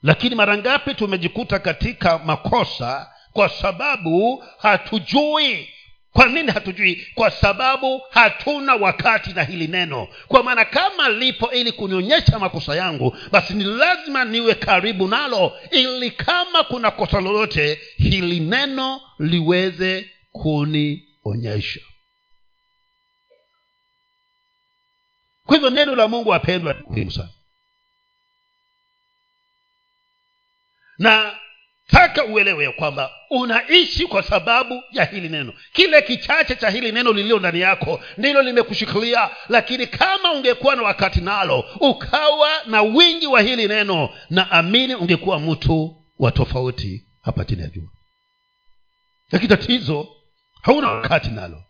Lakini 0.03 0.36
mara 0.36 0.58
ngapi 0.58 0.93
tumejikuta 0.95 1.60
katika 1.60 2.19
makosa 2.19 3.12
kwa 3.34 3.49
sababu 3.49 4.43
hatujui 4.58 5.73
kwa 6.13 6.26
nini 6.26 6.52
hatujui? 6.52 7.08
Kwa 7.15 7.32
sababu 7.32 8.02
hatuna 8.10 8.76
wakati 8.76 9.34
na 9.34 9.43
hili 9.43 9.67
neno. 9.67 10.08
Kwa 10.28 10.43
maana 10.43 10.65
kama 10.65 11.10
lipo 11.10 11.52
ili 11.52 11.71
kunionyesha 11.71 12.39
makosa 12.39 12.76
yangu 12.76 13.17
basi 13.32 13.54
ni 13.54 13.63
lazima 13.63 14.26
niwe 14.26 14.56
karibu 14.56 15.08
nalo 15.08 15.60
ili 15.71 16.12
kama 16.12 16.63
kuna 16.63 16.91
kosa 16.91 17.21
lolote 17.21 17.82
hili 17.97 18.39
neno 18.39 19.02
liweze 19.19 20.10
kunionyesha. 20.32 21.80
Kwa 25.45 25.56
hivyo 25.56 25.69
neno 25.69 25.95
la 25.95 26.08
mungu 26.08 26.34
apendwa 26.34 26.76
muhimu 26.88 27.12
sana. 27.12 27.30
Na 30.97 31.39
taka 32.13 32.26
uelewe 32.26 32.63
ya 32.63 32.71
kwamba 32.71 33.12
unaishi 33.30 34.08
kwa 34.08 34.23
sababu 34.23 34.84
ya 34.91 35.06
hili 35.06 35.30
neno. 35.30 35.54
Kile 35.73 36.02
kichache 36.02 36.56
cha 36.56 36.69
hili 36.69 36.91
neno 36.91 37.12
lililo 37.13 37.39
ndani 37.39 37.60
yako 37.62 38.02
ndilo 38.17 38.41
limekushikilia 38.41 39.30
lakini 39.49 39.88
kama 39.88 40.32
ungekuwa 40.32 40.76
na 40.76 40.82
wakati 40.84 41.21
nalo 41.21 41.65
ukawa 41.80 42.49
na 42.65 42.82
wingi 42.82 43.28
wa 43.28 43.41
hili 43.41 43.67
neno 43.67 44.10
na 44.30 44.52
amini 44.52 44.95
ungekuwa 44.95 45.39
mtu 45.39 46.04
wa 46.19 46.32
tofauti. 46.32 47.04
Hapa 47.21 47.45
chini 47.45 47.62
ya 47.62 47.67
jua. 47.67 47.89
Lakini 49.32 49.49
tatizo 49.49 50.08
hauna 50.62 50.91
wakati 50.91 51.30
nalo. 51.30 51.63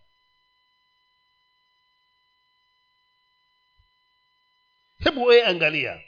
Hebu 5.04 5.24
wee 5.24 5.44
angalia 5.44 6.00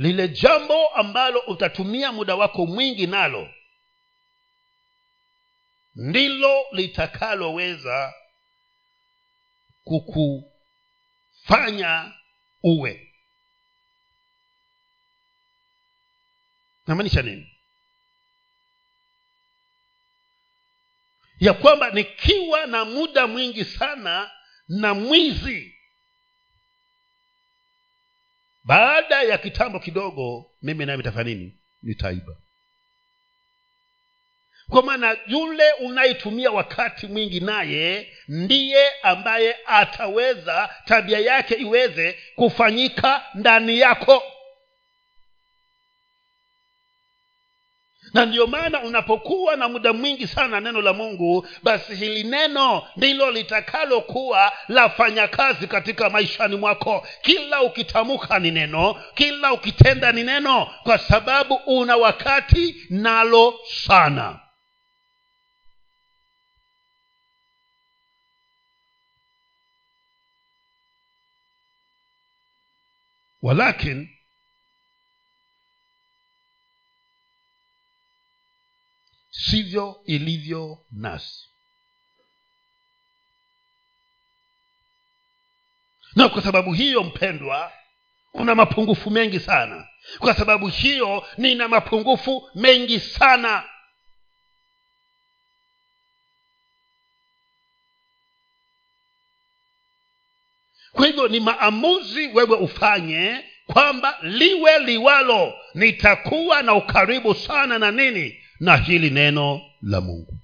lile 0.00 0.28
jambo 0.28 0.88
ambalo 0.88 1.40
utatumia 1.40 2.12
muda 2.12 2.34
wako 2.36 2.66
mwingi 2.66 3.06
nalo 3.06 3.54
ndilo 5.94 6.64
litakaloweza 6.72 8.14
kukufanya 9.84 10.52
uwe. 12.62 13.14
Namaanisha 16.86 17.22
nini? 17.22 17.56
Ya 21.40 21.54
kwamba 21.54 21.90
nikiwa 21.90 22.66
na 22.66 22.84
muda 22.84 23.26
mwingi 23.26 23.64
sana 23.64 24.30
na 24.68 24.94
mwizi 24.94 25.74
baada 28.64 29.22
ya 29.22 29.38
kitambo 29.38 29.78
kidogo 29.80 30.50
mimi 30.62 30.86
nayo 30.86 30.96
nitafanya 30.98 31.24
nini? 31.30 31.54
Nitaiba. 31.82 32.36
Kwa 34.68 34.82
maana 34.82 35.16
yule 35.26 35.72
unayetumia 35.72 36.50
wakati 36.50 37.06
mwingi 37.06 37.40
naye 37.40 38.12
ndiye 38.28 38.90
ambaye 39.02 39.56
ataweza 39.66 40.74
tabia 40.84 41.18
yake 41.18 41.54
iweze 41.54 42.18
kufanyika 42.36 43.24
ndani 43.34 43.78
yako 43.78 44.22
na 48.14 48.26
ndio 48.26 48.46
maana 48.46 48.82
unapokuwa 48.82 49.56
na 49.56 49.68
muda 49.68 49.92
mwingi 49.92 50.26
sana 50.26 50.60
neno 50.60 50.80
la 50.82 50.92
mungu 50.92 51.46
basi 51.62 51.94
hili 51.94 52.22
neno 52.24 52.82
ndilo 52.96 53.30
litakalokuwa 53.30 54.52
lafanya 54.68 55.28
kazi 55.28 55.66
katika 55.66 56.10
maishani 56.10 56.56
mwako. 56.56 57.06
Kila 57.22 57.62
ukitamka 57.62 58.38
ni 58.38 58.50
neno 58.50 58.96
kila 59.14 59.52
ukitenda 59.52 60.12
ni 60.12 60.22
neno 60.24 60.68
kwa 60.82 60.98
sababu 60.98 61.54
una 61.54 61.96
wakati 61.96 62.76
nalo 62.90 63.54
sana. 63.86 64.38
Walakin 73.42 74.08
sivyo 79.50 80.02
ilivyo 80.06 80.86
nasi. 80.90 81.48
Na 86.16 86.28
kwa 86.28 86.42
sababu 86.42 86.72
hiyo 86.72 87.02
mpendwa 87.04 87.72
una 88.34 88.54
mapungufu 88.54 89.10
mengi 89.10 89.40
sana. 89.40 89.88
Kwa 90.18 90.34
sababu 90.34 90.68
hiyo 90.68 91.26
nina 91.38 91.68
mapungufu 91.68 92.50
mengi 92.54 93.00
sana. 93.00 93.64
Kwa 100.92 101.06
hivyo 101.06 101.28
ni 101.28 101.40
maamuzi 101.40 102.26
wewe 102.26 102.56
ufanye 102.56 103.44
kwamba 103.66 104.18
liwe 104.22 104.78
liwalo. 104.78 105.54
Nitakuwa 105.74 106.62
na 106.62 106.74
ukaribu 106.74 107.34
sana 107.34 107.78
na 107.78 107.90
nini 107.90 108.39
na 108.60 108.76
hili 108.76 109.10
neno 109.10 109.60
la 109.82 110.00
mungu. 110.00 110.38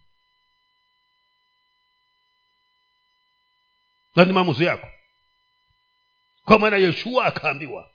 Na 4.17 4.25
ni 4.25 4.33
maamuzi 4.33 4.65
yako. 4.65 4.89
Kwa 6.45 6.59
maana 6.59 6.77
yeshua 6.77 7.25
akaambiwa. 7.27 7.91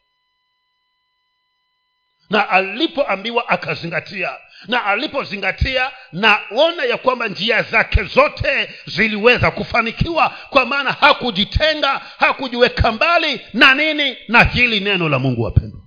Na 2.30 2.50
alipoambiwa 2.50 3.50
akazingatia 3.50 4.38
na 4.68 4.86
alipozingatia 4.86 5.92
naona 6.12 6.84
ya 6.84 6.98
kwamba 6.98 7.28
njia 7.28 7.64
zake 7.64 8.04
zote 8.04 8.70
ziliweza 8.86 9.52
kufanikiwa 9.52 10.30
kwa 10.30 10.66
maana 10.66 10.92
hakujitenga 10.92 11.98
hakujiweka 12.18 12.92
mbali 12.92 13.42
na 13.54 13.74
nini? 13.76 14.18
Na 14.28 14.44
hili 14.44 14.80
neno 14.80 15.10
la 15.10 15.20
mungu 15.20 15.42
wapendwa 15.42 15.81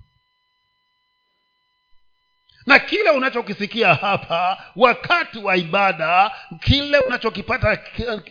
na 2.67 2.79
kile 2.79 3.11
unachokisikia 3.11 3.95
hapa 3.95 4.59
wakati 4.77 5.39
wa 5.39 5.57
ibada 5.57 6.31
kile 6.61 6.99
unachokipata 6.99 7.79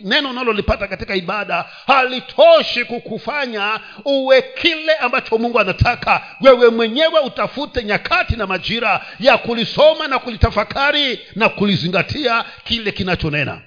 neno 0.02 0.30
unalolipata 0.30 0.88
katika 0.88 1.16
ibada 1.16 1.66
halitoshi 1.88 2.86
kukufanya 2.86 3.80
uwe 4.06 4.42
kile 4.42 4.96
ambacho 4.96 5.38
mungu 5.38 5.60
anataka. 5.60 6.22
Wewe 6.42 6.70
mwenyewe 6.70 7.20
utafute 7.20 7.84
nyakati 7.84 8.36
na 8.36 8.48
majira 8.48 9.06
ya 9.20 9.38
kulisoma 9.38 10.08
na 10.08 10.20
kulitafakari 10.20 11.20
na 11.36 11.50
kulizingatia 11.50 12.46
kile 12.64 12.92
kinachonena 12.92 13.62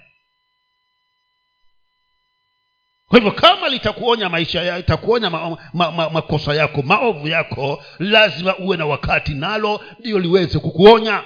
kwa 3.09 3.19
hivyo 3.19 3.33
kama 3.33 3.69
litakuonya 3.69 4.29
maisha 4.29 4.63
ya 4.63 4.79
itakuonya 4.79 5.31
makosa 5.31 5.59
ma, 5.73 5.91
ma, 5.91 6.11
ma, 6.55 6.55
yako 6.55 6.83
maovu 6.83 7.29
yako 7.29 7.85
lazima 7.99 8.57
uwe 8.57 8.77
na 8.77 8.87
wakati 8.87 9.35
nalo 9.35 9.81
ndiyo 9.99 10.19
liweze 10.19 10.59
kukuonya. 10.59 11.23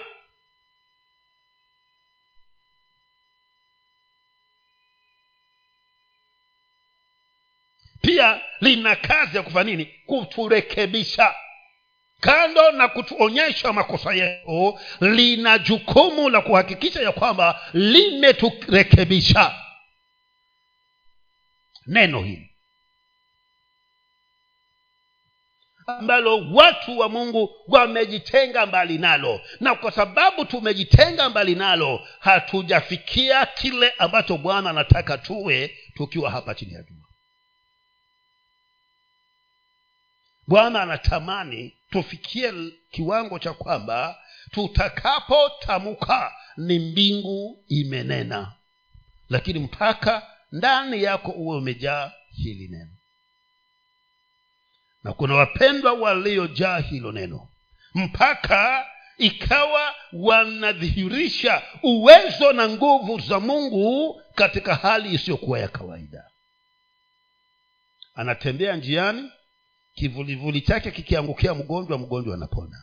Pia 8.02 8.40
lina 8.60 8.96
kazi 8.96 9.36
ya 9.36 9.42
kufanya 9.42 9.70
nini? 9.70 9.88
Kuturekebisha. 10.06 11.34
Kando 12.20 12.70
na 12.72 12.88
kutuonyesha 12.88 13.72
makosa 13.72 14.14
yetu 14.14 14.78
lina 15.00 15.58
jukumu 15.58 16.28
la 16.28 16.40
kuhakikisha 16.40 17.02
ya 17.02 17.12
kwamba 17.12 17.60
limeturekebisha 17.72 19.54
neno 21.86 22.22
hili. 22.22 22.46
Ambalo 25.86 26.46
watu 26.52 26.98
wa 26.98 27.08
mungu 27.08 27.50
wamejitenga 27.68 28.66
mbali 28.66 28.98
nalo. 28.98 29.40
Na 29.60 29.74
kwa 29.74 29.92
sababu 29.92 30.44
tumejitenga 30.44 31.30
mbali 31.30 31.54
nalo 31.54 32.06
hatujafikia 32.20 33.46
kile 33.46 33.90
ambacho 33.90 34.36
bwana 34.38 34.70
anataka 34.70 35.18
tuwe 35.18 35.78
tukiwa 35.94 36.30
hapa 36.30 36.54
chini 36.54 36.72
ya 36.74 36.82
jua. 36.82 36.96
Bwana 40.46 40.82
anatamani 40.82 41.76
tufikie 41.90 42.52
kiwango 42.90 43.38
cha 43.38 43.52
kwamba 43.52 44.18
tutakapotamka 44.50 46.32
ni 46.56 46.78
mbingu 46.78 47.64
imenena. 47.68 48.52
Lakini 49.28 49.58
mpaka 49.58 50.26
ndani 50.52 51.02
yako 51.02 51.30
uwe 51.30 51.56
umejaa 51.56 52.12
hili 52.30 52.68
neno. 52.68 52.90
Na 55.04 55.12
kuna 55.12 55.34
wapendwa 55.34 55.92
waliojaa 55.92 56.78
hilo 56.78 57.12
neno 57.12 57.48
mpaka 57.94 58.86
ikawa 59.18 59.94
wanadhihirisha 60.12 61.62
uwezo 61.82 62.52
na 62.52 62.68
nguvu 62.68 63.20
za 63.20 63.40
mungu 63.40 64.22
katika 64.34 64.74
hali 64.74 65.14
isiyokuwa 65.14 65.58
ya 65.58 65.68
kawaida. 65.68 66.24
Anatembea 68.14 68.76
njiani 68.76 69.30
kivulivuli 69.94 70.60
chake 70.60 70.90
kikiangukia 70.90 71.54
mgonjwa 71.54 71.98
mgonjwa 71.98 72.34
anapona 72.34 72.82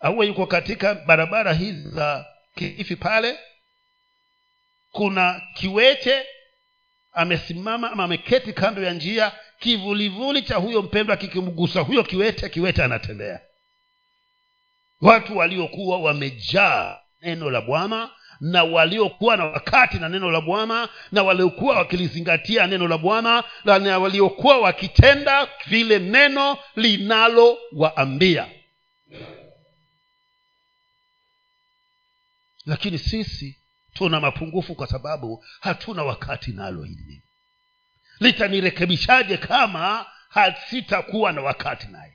auwe 0.00 0.26
yuko 0.26 0.46
katika 0.46 0.94
barabara 0.94 1.52
hizi 1.52 1.88
za 1.90 2.26
kiifi 2.54 2.96
pale 2.96 3.38
kuna 4.94 5.42
kiwete 5.54 6.26
amesimama 7.12 7.90
ama 7.90 8.04
ameketi 8.04 8.52
kando 8.52 8.82
ya 8.82 8.92
njia 8.92 9.32
kivulivuli 9.58 10.42
cha 10.42 10.56
huyo 10.56 10.82
mpendwa 10.82 11.16
kikimgusa 11.16 11.80
huyo 11.80 12.02
kiwete 12.04 12.48
kiwete 12.48 12.82
anatembea. 12.84 13.40
Watu 15.00 15.36
waliokuwa 15.38 15.98
wamejaa 15.98 16.98
neno 17.22 17.50
la 17.50 17.60
bwana 17.60 18.10
na 18.40 18.64
waliokuwa 18.64 19.36
na 19.36 19.44
wakati 19.44 19.98
na 19.98 20.08
neno 20.08 20.30
la 20.30 20.40
bwana 20.40 20.88
na 21.12 21.22
waliokuwa 21.22 21.76
wakilizingatia 21.76 22.66
neno 22.66 22.88
la 22.88 22.98
bwana 22.98 23.44
na 23.64 23.98
waliokuwa 23.98 24.58
wakitenda 24.58 25.48
vile 25.66 25.98
neno 25.98 26.58
linalowaambia. 26.76 28.46
Lakini 32.66 32.98
sisi 32.98 33.58
tuna 33.94 34.20
mapungufu 34.20 34.74
kwa 34.74 34.86
sababu 34.86 35.44
hatuna 35.60 36.02
wakati 36.02 36.52
nalo 36.52 36.82
hili. 36.82 37.22
Litanirekebishaje 38.20 39.36
kama 39.36 40.06
sitakuwa 40.70 41.32
na 41.32 41.42
wakati 41.42 41.86
naye? 41.86 42.12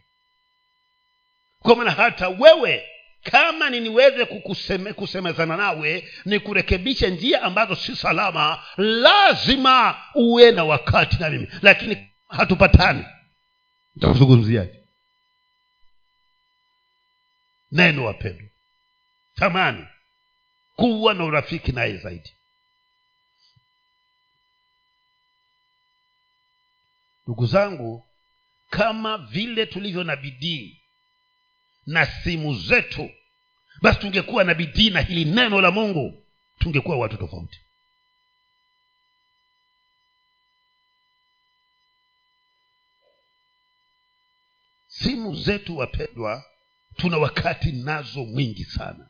Kwa 1.60 1.76
maana 1.76 1.92
hata 1.92 2.30
wewe 2.30 2.84
kama 3.24 3.70
niniweze 3.70 4.26
kukuseme, 4.26 4.94
kusemezana 4.94 5.58
nawe 5.58 6.10
ni 6.26 6.40
kurekebisha 6.40 7.08
njia 7.08 7.42
ambazo 7.42 7.76
si 7.76 7.96
salama 7.96 8.64
lazima 8.78 9.96
uwe 10.16 10.52
na 10.52 10.64
wakati 10.64 11.16
na 11.20 11.30
mimi. 11.30 11.48
Lakini 11.62 12.08
hatupatani. 12.30 13.06
Nitakuzungumziaje 13.96 14.80
neno 17.72 18.06
wapendwa 18.06 18.48
tamani 19.36 19.86
kuwa 20.80 21.14
na 21.14 21.24
urafiki 21.24 21.72
naye 21.72 21.98
zaidi. 21.98 22.34
Ndugu 27.24 27.46
zangu 27.46 28.06
kama 28.70 29.18
vile 29.18 29.66
tulivyo 29.66 30.04
na 30.04 30.16
bidii 30.16 30.82
na 31.86 32.06
simu 32.06 32.56
zetu 32.56 33.10
basi 33.82 34.00
tungekuwa 34.00 34.44
na 34.44 34.54
bidii 34.54 34.90
na 34.90 35.02
hili 35.02 35.26
neno 35.26 35.62
la 35.62 35.72
mungu 35.72 36.24
tungekuwa 36.60 36.98
watu 36.98 37.18
tofauti. 37.18 37.60
Simu 44.88 45.36
zetu 45.36 45.78
wapendwa 45.78 46.46
tuna 46.98 47.18
wakati 47.18 47.72
nazo 47.72 48.26
mwingi 48.26 48.66
sana 48.66 49.10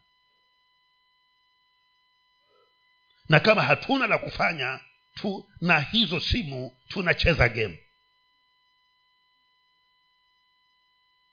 na 3.29 3.39
kama 3.39 3.61
hatuna 3.61 4.07
la 4.07 4.17
kufanya 4.17 4.79
tu 5.15 5.49
na 5.61 5.79
hizo 5.79 6.19
simu 6.19 6.77
tunacheza 6.87 7.49
game. 7.49 7.79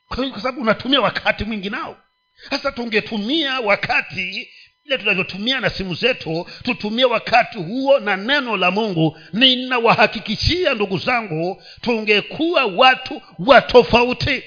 Kwa 0.09 0.17
sababu 0.41 0.61
unatumia 0.61 1.01
wakati 1.01 1.45
mwingi 1.45 1.71
nao. 1.71 2.03
Sasa 2.51 2.73
tungetumia 2.73 3.61
wakati 3.61 4.51
vile 4.85 4.99
tunavyotumia 4.99 5.61
na 5.61 5.71
simu 5.71 5.95
zetu 5.95 6.47
tutumie 6.63 7.05
wakati 7.05 7.59
huo 7.59 7.99
na 7.99 8.17
neno 8.17 8.57
la 8.57 8.71
mungu. 8.71 9.19
Ninawahakikishia 9.33 10.75
ndugu 10.75 10.99
zangu 10.99 11.63
tungekuwa 11.81 12.65
watu 12.65 13.23
wa 13.39 13.63
tofauti. 13.63 14.43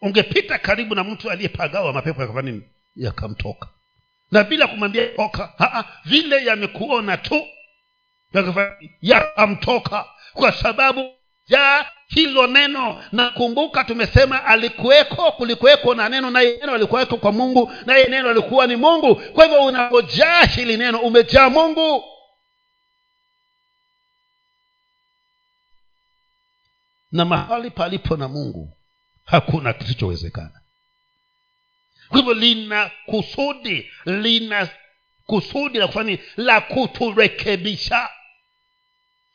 Ungepita 0.00 0.58
karibu 0.58 0.94
na 0.94 1.04
mtu 1.04 1.30
aliyepagawa 1.30 1.92
mapepo 1.92 2.20
yakafanya 2.22 2.50
nini 2.50 2.62
yakamtoka. 2.96 3.68
Na 4.30 4.44
bila 4.44 4.66
kumwambia 4.66 5.06
toka 5.06 5.84
vile 6.04 6.44
yamekuona 6.44 7.16
tu 7.16 7.46
yakamtoka. 9.02 10.04
Kwa 10.32 10.52
sababu 10.52 11.14
ya 11.46 11.86
hilo 12.08 12.46
neno 12.46 13.04
nakumbuka 13.12 13.84
tumesema 13.84 14.44
alikuweko 14.44 15.32
kulikuweko 15.32 15.94
na 15.94 16.08
neno 16.08 16.30
naye 16.30 16.56
neno 16.56 16.74
alikuweko 16.74 17.16
kwa 17.16 17.32
mungu 17.32 17.72
naye 17.86 18.08
neno 18.08 18.30
alikuwa 18.30 18.66
ni 18.66 18.76
mungu. 18.76 19.14
Kwa 19.14 19.44
hivyo 19.44 19.64
unapojaa 19.64 20.44
hili 20.44 20.76
neno 20.76 20.98
umejaa 20.98 21.50
mungu. 21.50 22.04
Na 27.12 27.24
mahali 27.24 27.70
palipo 27.70 28.16
na 28.16 28.28
mungu 28.28 28.72
hakuna 29.24 29.72
kisichowezekana 29.72 30.59
kwa 32.10 32.18
hivyo 32.18 32.34
lina 32.34 32.90
kusudi 33.06 33.90
lina 34.04 34.68
kusudi 35.26 35.78
la 35.78 35.86
kufanya 35.86 36.18
la 36.36 36.60
kuturekebisha. 36.60 38.08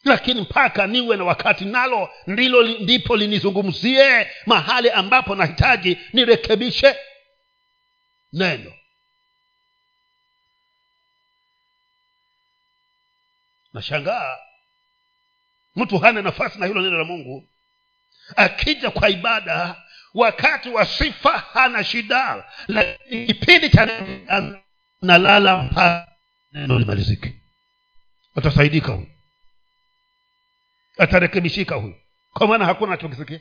Lakini 0.04 0.42
mpaka 0.42 0.88
niwe 0.88 1.18
na 1.18 1.24
wakati 1.24 1.66
nalo 1.66 2.10
ndilo 2.28 2.64
ndipo 2.64 3.18
linizungumzie 3.18 4.32
mahali 4.46 4.90
ambapo 4.90 5.36
nahitaji 5.36 5.98
nirekebishe 6.14 6.96
neno. 8.34 8.74
Nashangaa 13.74 14.38
mtu 15.76 15.98
hana 15.98 16.22
nafasi 16.22 16.60
na 16.60 16.66
hilo 16.66 16.82
neno 16.82 16.98
la 16.98 17.04
mungu 17.04 17.50
akija 18.36 18.92
kwa 18.92 19.10
ibada 19.10 19.82
wakati 20.16 20.70
wa 20.70 20.86
sifa 20.86 21.38
hana 21.38 21.84
shida 21.84 22.52
lakini 22.68 23.26
kipindi 23.26 23.70
cha 23.70 24.08
nalala 25.02 25.58
mpaka 25.64 26.12
neno 26.52 26.80
limalizike. 26.80 27.42
Atasaidika 28.36 28.92
huyu. 28.92 29.08
Atarekebishika 30.98 31.76
huyu. 31.76 31.96
Kwa 32.34 32.48
maana 32.48 32.66
hakuna 32.66 32.94
achokisikia 32.94 33.40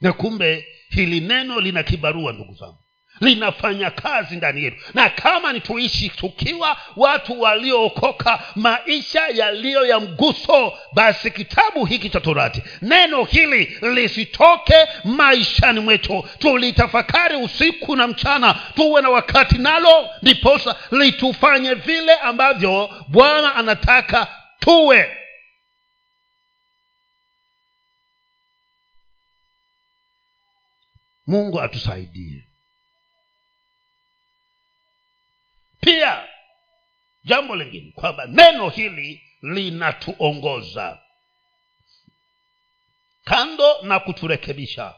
na 0.00 0.12
kumbe 0.12 0.66
hili 0.88 1.20
neno 1.20 1.60
lina 1.60 1.82
kibarua 1.82 2.32
ndugu 2.32 2.54
zangu 2.54 2.81
linafanya 3.22 3.90
kazi 3.90 4.36
ndani 4.36 4.64
yetu. 4.64 4.76
Na 4.94 5.10
kama 5.10 5.52
ni 5.52 5.60
tuishi 5.60 6.08
tukiwa 6.08 6.76
watu 6.96 7.40
waliookoka 7.40 8.42
maisha 8.56 9.28
yaliyo 9.28 9.86
ya 9.86 10.00
mguso 10.00 10.72
basi 10.92 11.30
kitabu 11.30 11.84
hiki 11.84 12.10
cha 12.10 12.20
torati 12.20 12.62
neno 12.82 13.24
hili 13.24 13.78
lisitoke 13.94 14.74
maishani 15.04 15.80
mwetu. 15.80 16.24
Tulitafakari 16.38 17.36
usiku 17.36 17.96
na 17.96 18.06
mchana 18.06 18.54
tuwe 18.74 19.02
na 19.02 19.10
wakati 19.10 19.58
nalo 19.58 20.08
ndiposa 20.22 20.76
litufanye 20.90 21.74
vile 21.74 22.14
ambavyo 22.14 22.90
bwana 23.08 23.54
anataka 23.54 24.26
tuwe. 24.60 25.16
Mungu 31.26 31.60
atusaidie 31.60 32.44
pia 35.80 36.28
jambo 37.24 37.56
lingine 37.56 37.92
kwamba 37.92 38.26
neno 38.26 38.68
hili 38.68 39.22
linatuongoza. 39.42 41.02
Kando 43.24 43.82
na 43.82 44.00
kuturekebisha 44.00 44.94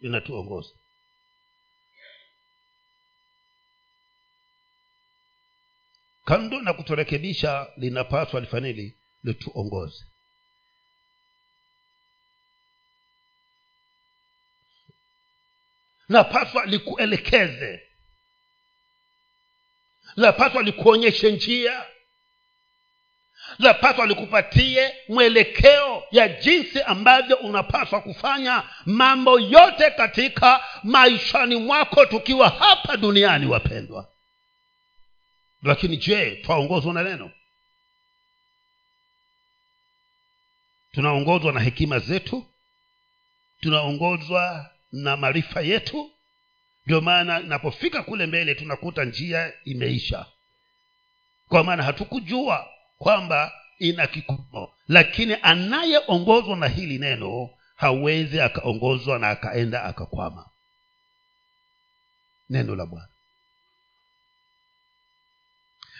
linatuongoza. 0.00 0.74
Kando 6.24 6.60
na 6.62 6.72
kuturekebisha 6.72 7.72
linapaswa 7.76 8.40
lifanili 8.40 8.98
lituongoze 9.24 10.04
lapaswa 16.08 16.64
likuelekeze. 16.66 17.82
Lapaswa 20.16 20.62
likuonyeshe 20.62 21.32
njia. 21.32 21.84
Lapaswa 23.58 24.06
likupatie 24.06 24.94
mwelekeo 25.08 26.04
ya 26.10 26.28
jinsi 26.28 26.82
ambavyo 26.82 27.36
unapaswa 27.36 28.00
kufanya 28.00 28.62
mambo 28.86 29.40
yote 29.40 29.90
katika 29.90 30.64
maishani 30.82 31.56
mwako 31.56 32.06
tukiwa 32.06 32.48
hapa 32.48 32.96
duniani 32.96 33.46
wapendwa. 33.46 34.08
Lakini 35.62 35.96
je 35.96 36.30
twaongozwa 36.36 36.94
na 36.94 37.02
neno? 37.02 37.30
Tunaongozwa 40.92 41.52
na 41.52 41.60
hekima 41.60 41.98
zetu? 41.98 42.46
Tunaongozwa 43.60 44.70
na 44.92 45.16
maarifa 45.16 45.60
yetu. 45.60 46.10
Ndio 46.86 47.00
maana 47.00 47.40
inapofika 47.40 48.02
kule 48.02 48.26
mbele 48.26 48.54
tunakuta 48.54 49.04
njia 49.04 49.52
imeisha. 49.64 50.26
Kwa 51.48 51.64
maana 51.64 51.82
hatukujua 51.82 52.68
kwamba 52.98 53.52
ina 53.78 54.06
kikomo 54.06 54.74
lakini 54.88 55.36
anayeongozwa 55.42 56.56
na 56.56 56.68
hili 56.68 56.98
neno 56.98 57.50
hawezi 57.76 58.40
akaongozwa 58.40 59.18
na 59.18 59.28
akaenda 59.28 59.84
akakwama. 59.84 60.48
Neno 62.50 62.76
la 62.76 62.86
bwana 62.86 63.08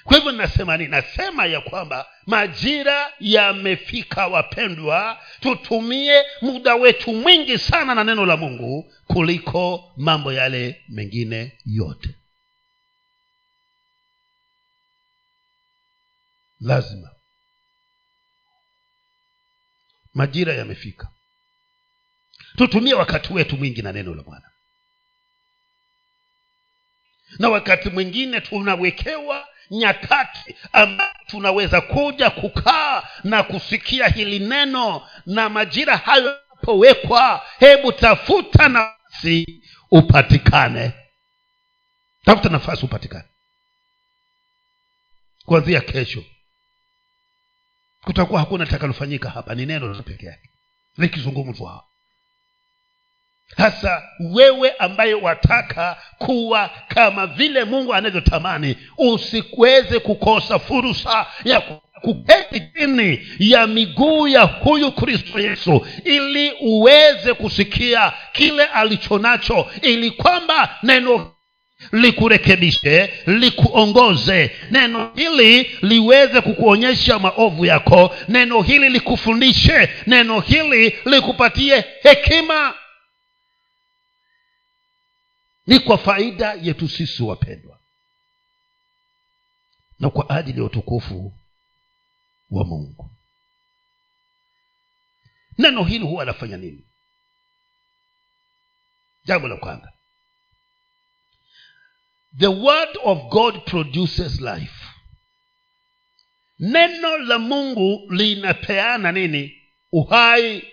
kwa 0.05 0.17
hivyo 0.17 0.33
ninasema 0.33 0.77
nini? 0.77 0.91
Nasema 0.91 1.47
ya 1.47 1.61
kwamba 1.61 2.07
majira 2.27 3.13
yamefika 3.21 4.27
wapendwa 4.27 5.23
tutumie 5.41 6.25
muda 6.43 6.75
wetu 6.75 7.13
mwingi 7.15 7.59
sana 7.59 7.95
na 7.95 8.05
neno 8.05 8.27
la 8.27 8.37
mungu 8.37 8.93
kuliko 9.07 9.93
mambo 9.97 10.33
yale 10.33 10.85
mengine 10.89 11.59
yote. 11.65 12.15
Lazima. 16.61 17.11
Majira 20.15 20.55
yamefika. 20.55 21.09
Tutumie 22.57 22.95
wakati 22.95 23.33
wetu 23.33 23.57
mwingi 23.57 23.83
na 23.83 23.93
neno 23.93 24.15
la 24.15 24.23
bwana 24.23 24.48
na 27.39 27.49
wakati 27.49 27.91
mwingine 27.91 28.41
tunawekewa 28.41 29.49
nyakati 29.71 30.57
ambayo 30.73 31.11
tunaweza 31.27 31.81
kuja 31.81 32.31
kukaa 32.31 33.03
na 33.25 33.43
kusikia 33.43 34.09
hili 34.09 34.39
neno 34.39 35.09
na 35.27 35.49
majira 35.49 35.97
hayo 35.97 36.39
yanapowekwa 36.59 37.47
hebu 37.59 37.93
tafuta 37.93 38.69
nafasi 38.69 39.63
upatikane. 39.91 40.93
Tafuta 42.25 42.49
nafasi 42.49 42.85
upatikane. 42.85 43.25
Kuanzia 45.47 45.81
kesho 45.81 46.25
kutakuwa 48.05 48.41
hakuna 48.41 48.65
litakalofanyika 48.65 49.31
hapa 49.31 49.55
ni 49.55 49.67
neno 49.67 50.03
peke 50.03 50.27
yake 50.27 50.51
likizungumzwa 50.99 51.85
hasa 53.57 54.03
wewe 54.33 54.71
ambaye 54.79 55.15
wataka 55.15 55.97
kuwa 56.19 56.71
kama 56.89 57.27
vile 57.27 57.65
mungu 57.65 57.95
anavyotamani 57.95 58.77
usiweze 58.99 59.99
kukosa 59.99 60.59
fursa 60.59 61.27
ya 61.45 61.61
kuketi 62.01 62.61
chini 62.61 63.27
ya 63.39 63.67
miguu 63.67 64.29
ya 64.29 64.43
huyu 64.43 64.93
kristo 64.93 65.41
yesu 65.41 65.87
ili 66.05 66.53
uweze 66.61 67.35
kusikia 67.35 68.13
kile 68.33 68.65
alicho 68.65 69.19
nacho 69.19 69.67
ili 69.83 70.11
kwamba 70.11 70.77
neno 70.83 71.33
likurekebishe 71.93 73.13
likuongoze 73.27 74.51
neno 74.71 75.11
hili 75.15 75.71
liweze 75.83 76.41
kukuonyesha 76.41 77.19
maovu 77.19 77.65
yako 77.67 78.17
neno 78.29 78.63
hili 78.63 78.89
likufundishe 78.89 79.89
neno 80.07 80.41
hili 80.41 80.99
likupatie 81.05 81.85
hekima 82.03 82.75
ni 85.69 85.81
kwa 85.81 85.99
faida 85.99 86.53
yetu 86.53 86.89
sisi 86.89 87.23
wapendwa 87.23 87.81
na 89.99 90.11
kwa 90.11 90.31
ajili 90.31 90.59
ya 90.59 90.65
utukufu 90.65 91.35
wa 92.51 92.65
mungu. 92.65 93.11
Neno 95.59 95.85
hili 95.85 96.05
huwa 96.05 96.23
anafanya 96.23 96.57
nini? 96.57 96.85
Jambo 99.25 99.49
la 99.49 99.57
kwanza 99.57 99.93
the 102.39 102.47
word 102.47 102.99
of 103.05 103.19
god 103.29 103.65
produces 103.65 104.41
life. 104.41 104.85
Neno 106.59 107.19
la 107.19 107.39
mungu 107.39 108.13
linapeana 108.13 109.13
nini? 109.13 109.63
Uhai 109.93 110.73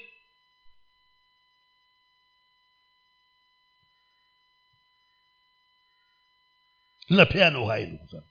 linapeana 7.09 7.59
uhai 7.59 7.85
ndugu 7.85 8.07
zangu. 8.07 8.27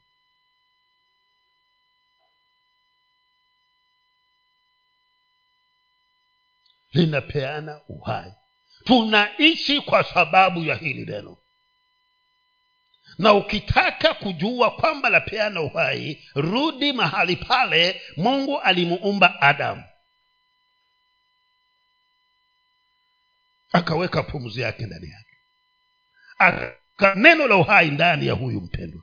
Linapeana 6.92 7.80
uhai. 7.88 8.32
Tunaishi 8.84 9.80
kwa 9.80 10.04
sababu 10.04 10.64
ya 10.64 10.74
hili 10.74 11.04
neno. 11.06 11.36
Na 13.18 13.32
ukitaka 13.34 14.14
kujua 14.14 14.70
kwamba 14.70 15.08
lapeana 15.10 15.60
uhai 15.60 16.24
rudi 16.34 16.92
mahali 16.92 17.36
pale 17.36 18.02
mungu 18.16 18.60
alimuumba 18.60 19.40
adamu. 19.42 19.84
Akaweka 23.72 24.22
pumzi 24.22 24.60
yake 24.60 24.86
ndani 24.86 25.10
yake 25.10 25.36
neno 27.14 27.46
la 27.46 27.56
uhai 27.56 27.90
ndani 27.90 28.26
ya 28.26 28.32
huyu 28.34 28.60
mpendwa. 28.60 29.02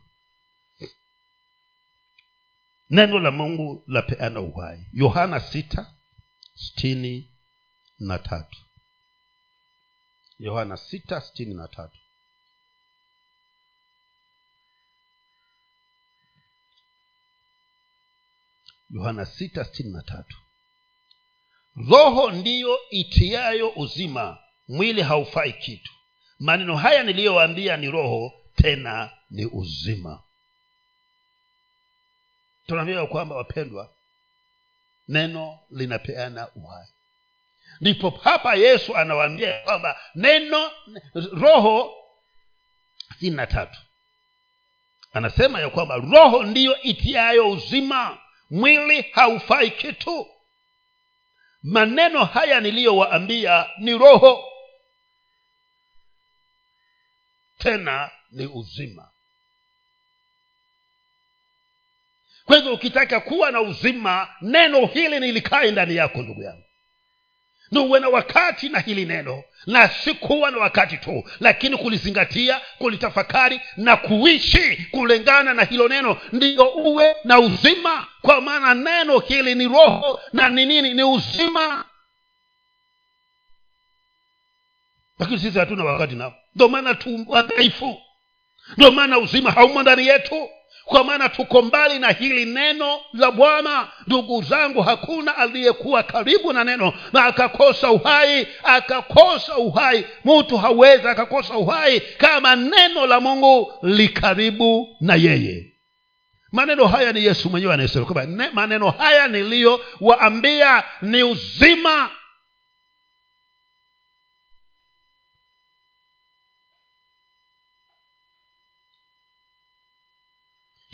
Neno 2.89 3.19
la 3.19 3.31
mungu 3.31 3.83
lapeana 3.87 4.41
uhai. 4.41 4.85
Yohana 4.93 5.39
sita 5.39 5.93
na 7.99 8.19
tatu. 8.19 8.59
Yohana 10.39 10.77
sita 10.77 11.21
sitini 11.21 11.53
na 11.53 11.67
tatu. 11.67 11.97
Yohana 18.89 19.25
sita 19.25 19.65
na 19.91 20.01
tatu. 20.01 20.37
Roho 21.89 22.31
ndiyo 22.31 22.79
itiayo 22.89 23.69
uzima. 23.69 24.37
Mwili 24.67 25.01
haufai 25.01 25.53
kitu 25.53 25.91
maneno 26.41 26.77
haya 26.77 27.03
niliyowaambia 27.03 27.77
ni 27.77 27.91
roho 27.91 28.33
tena 28.55 29.09
ni 29.29 29.45
uzima. 29.45 30.23
Tunaambiwa 32.67 33.07
kwamba 33.07 33.35
wapendwa 33.35 33.93
neno 35.07 35.59
linapeana 35.69 36.47
uhai. 36.55 36.87
Ndipo 37.81 38.09
hapa 38.09 38.55
yesu 38.55 38.97
anawaambia 38.97 39.59
kwamba 39.59 39.99
neno 40.15 40.71
roho 41.31 41.93
sitini 43.13 43.35
na 43.35 43.47
tatu. 43.47 43.79
Anasema 45.13 45.59
ya 45.59 45.69
kwamba 45.69 45.95
roho 45.97 46.43
ndiyo 46.43 46.81
itiayo 46.81 47.49
uzima. 47.49 48.17
Mwili 48.49 49.01
haufai 49.01 49.71
kitu. 49.71 50.27
Maneno 51.63 52.25
haya 52.25 52.59
niliyowaambia 52.59 53.69
ni 53.79 53.97
roho 53.97 54.50
tena 57.63 58.09
ni 58.31 58.45
uzima. 58.47 59.07
Kwa 62.45 62.55
hivyo 62.57 62.73
ukitaka 62.73 63.19
kuwa 63.19 63.51
na 63.51 63.61
uzima 63.61 64.27
neno 64.41 64.85
hili 64.85 65.19
nilikae 65.19 65.71
ndani 65.71 65.95
yako 65.95 66.21
ndugu 66.21 66.41
yangu. 66.43 66.63
Niuwe 67.71 67.99
na 67.99 68.09
wakati 68.09 68.69
na 68.69 68.79
hili 68.79 69.05
neno 69.05 69.43
na 69.65 69.89
si 69.89 70.13
kuwa 70.13 70.51
na 70.51 70.57
wakati 70.57 70.97
tu 70.97 71.23
lakini 71.39 71.77
kulizingatia 71.77 72.61
kulitafakari 72.77 73.61
na 73.77 73.97
kuishi 73.97 74.87
kulingana 74.91 75.53
na 75.53 75.63
hilo 75.63 75.87
neno 75.87 76.17
ndiyo 76.31 76.69
uwe 76.69 77.15
na 77.23 77.39
uzima. 77.39 78.07
Kwa 78.21 78.41
maana 78.41 78.73
neno 78.73 79.19
hili 79.19 79.55
ni 79.55 79.67
roho 79.67 80.19
na 80.33 80.49
ni 80.49 80.65
nini? 80.65 80.93
Ni 80.93 81.03
uzima 81.03 81.85
lakini 85.21 85.39
sisi 85.39 85.59
hatuna 85.59 85.83
wakati 85.83 86.15
nao. 86.15 86.33
Ndio 86.55 86.67
maana 86.69 86.95
tu 86.95 87.25
wadhaifu. 87.27 87.97
Ndio 88.77 88.91
maana 88.91 89.17
uzima 89.19 89.51
haumo 89.51 89.81
ndani 89.81 90.07
yetu. 90.07 90.49
Kwa 90.85 91.03
maana 91.03 91.29
tuko 91.29 91.61
mbali 91.61 91.99
na 91.99 92.09
hili 92.09 92.45
neno 92.45 92.99
la 93.13 93.31
bwana. 93.31 93.87
Ndugu 94.07 94.41
zangu 94.41 94.81
hakuna 94.81 95.37
aliyekuwa 95.37 96.03
karibu 96.03 96.53
na 96.53 96.63
neno 96.63 96.93
na 97.13 97.25
akakosa 97.25 97.91
uhai. 97.91 98.47
Akakosa 98.63 99.57
uhai. 99.57 100.05
Mtu 100.25 100.57
hawezi 100.57 101.07
akakosa 101.07 101.53
uhai 101.57 101.99
kama 101.99 102.55
neno 102.55 103.05
la 103.07 103.19
mungu 103.19 103.73
likaribu 103.83 104.97
na 105.01 105.15
yeye. 105.15 105.65
Maneno 106.51 106.87
haya 106.87 107.13
ni 107.13 107.25
yesu 107.25 107.49
mwenyewe 107.49 107.73
anayesema 107.73 108.05
kwamba 108.05 108.49
maneno 108.53 108.89
haya 108.89 109.27
niliyowaambia 109.27 110.83
ni 111.01 111.23
uzima 111.23 112.09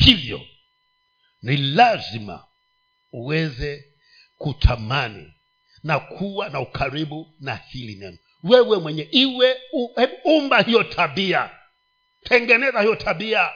hivyo 0.08 0.42
ni 1.42 1.58
lazima 1.58 2.46
uweze 3.12 3.86
kutamani 4.38 5.34
na 5.84 6.00
kuwa 6.00 6.50
na 6.50 6.60
ukaribu 6.60 7.34
na 7.40 7.56
hili 7.56 7.96
neno. 7.96 8.18
Wewe 8.44 8.80
mwenye 8.80 9.08
iwe 9.12 9.58
umba 10.24 10.62
hiyo 10.62 10.84
tabia. 10.84 11.50
Tengeneza 12.24 12.82
hiyo 12.82 12.96
tabia. 12.96 13.50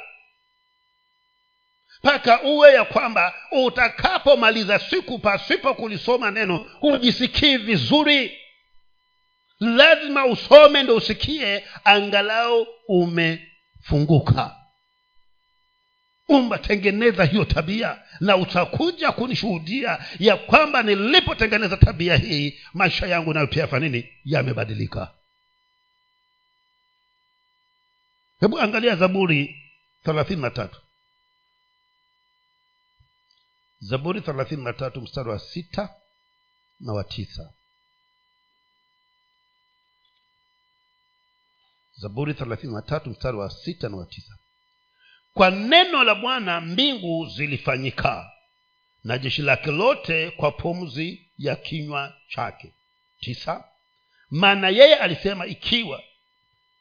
Mpaka 2.03 2.41
uwe 2.41 2.73
ya 2.73 2.85
kwamba 2.85 3.33
utakapomaliza 3.51 4.79
siku 4.79 5.19
pasipo 5.19 5.73
kulisoma 5.73 6.31
neno 6.31 6.57
hujisikii 6.57 7.57
vizuri. 7.57 8.37
Lazima 9.59 10.25
usome 10.25 10.83
ndo 10.83 10.95
usikie 10.95 11.67
angalau 11.83 12.67
umefunguka 12.87 14.60
umba 16.31 16.57
tengeneza 16.57 17.25
hiyo 17.25 17.45
tabia 17.45 18.03
na 18.19 18.37
utakuja 18.37 19.11
kunishuhudia 19.11 20.05
ya 20.19 20.37
kwamba 20.37 20.83
nilipotengeneza 20.83 21.77
tabia 21.77 22.17
hii 22.17 22.59
maisha 22.73 23.07
yangu 23.07 23.33
nayo 23.33 23.47
pia 23.47 23.67
fanini 23.67 24.09
yamebadilika. 24.25 25.13
Hebu 28.39 28.59
angalia 28.59 28.95
zaburi 28.95 29.71
thelathini 30.03 30.41
na 30.41 30.49
tatu. 30.49 30.81
Zaburi 33.79 34.21
thelathini 34.21 34.63
na 34.63 34.73
tatu 34.73 35.01
mstari 35.01 35.29
wa 35.29 35.39
sita 35.39 35.95
na 36.79 36.93
wa 36.93 37.03
tisa. 37.03 37.53
Zaburi 41.95 42.33
thelathini 42.33 42.73
na 42.73 42.81
tatu 42.81 43.09
mstari 43.09 43.37
wa 43.37 43.49
sita 43.49 43.89
na 43.89 43.97
wa 43.97 44.05
tisa 44.05 44.37
kwa 45.33 45.51
neno 45.51 46.03
la 46.03 46.15
bwana 46.15 46.61
mbingu 46.61 47.25
zilifanyika 47.25 48.31
na 49.03 49.17
jeshi 49.17 49.41
lake 49.41 49.71
lote 49.71 50.31
kwa 50.31 50.51
pumzi 50.51 51.31
ya 51.37 51.55
kinywa 51.55 52.13
chake. 52.29 52.73
Tisa 53.19 53.63
maana 54.29 54.69
yeye 54.69 54.95
alisema 54.95 55.45
ikiwa 55.45 56.03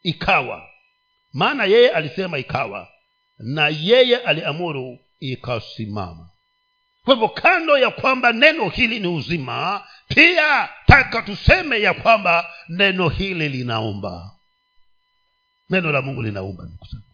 ikawa. 0.02 0.68
Maana 1.32 1.64
yeye 1.64 1.90
alisema 1.90 2.38
ikawa 2.38 2.88
na 3.38 3.68
yeye 3.68 4.16
aliamuru 4.16 4.98
ikasimama. 5.20 6.30
Kwa 7.04 7.14
hivyo 7.14 7.28
kando 7.28 7.78
ya 7.78 7.90
kwamba 7.90 8.32
neno 8.32 8.68
hili 8.68 9.00
ni 9.00 9.06
uzima 9.08 9.86
pia 10.08 10.68
taka 10.86 11.22
tuseme 11.22 11.80
ya 11.80 11.94
kwamba 11.94 12.50
neno 12.68 13.08
hili 13.08 13.48
linaumba. 13.48 14.30
Neno 15.70 15.92
la 15.92 16.02
mungu 16.02 16.22
linaumba 16.22 16.64
ndugu 16.64 16.86
zangu 16.90 17.04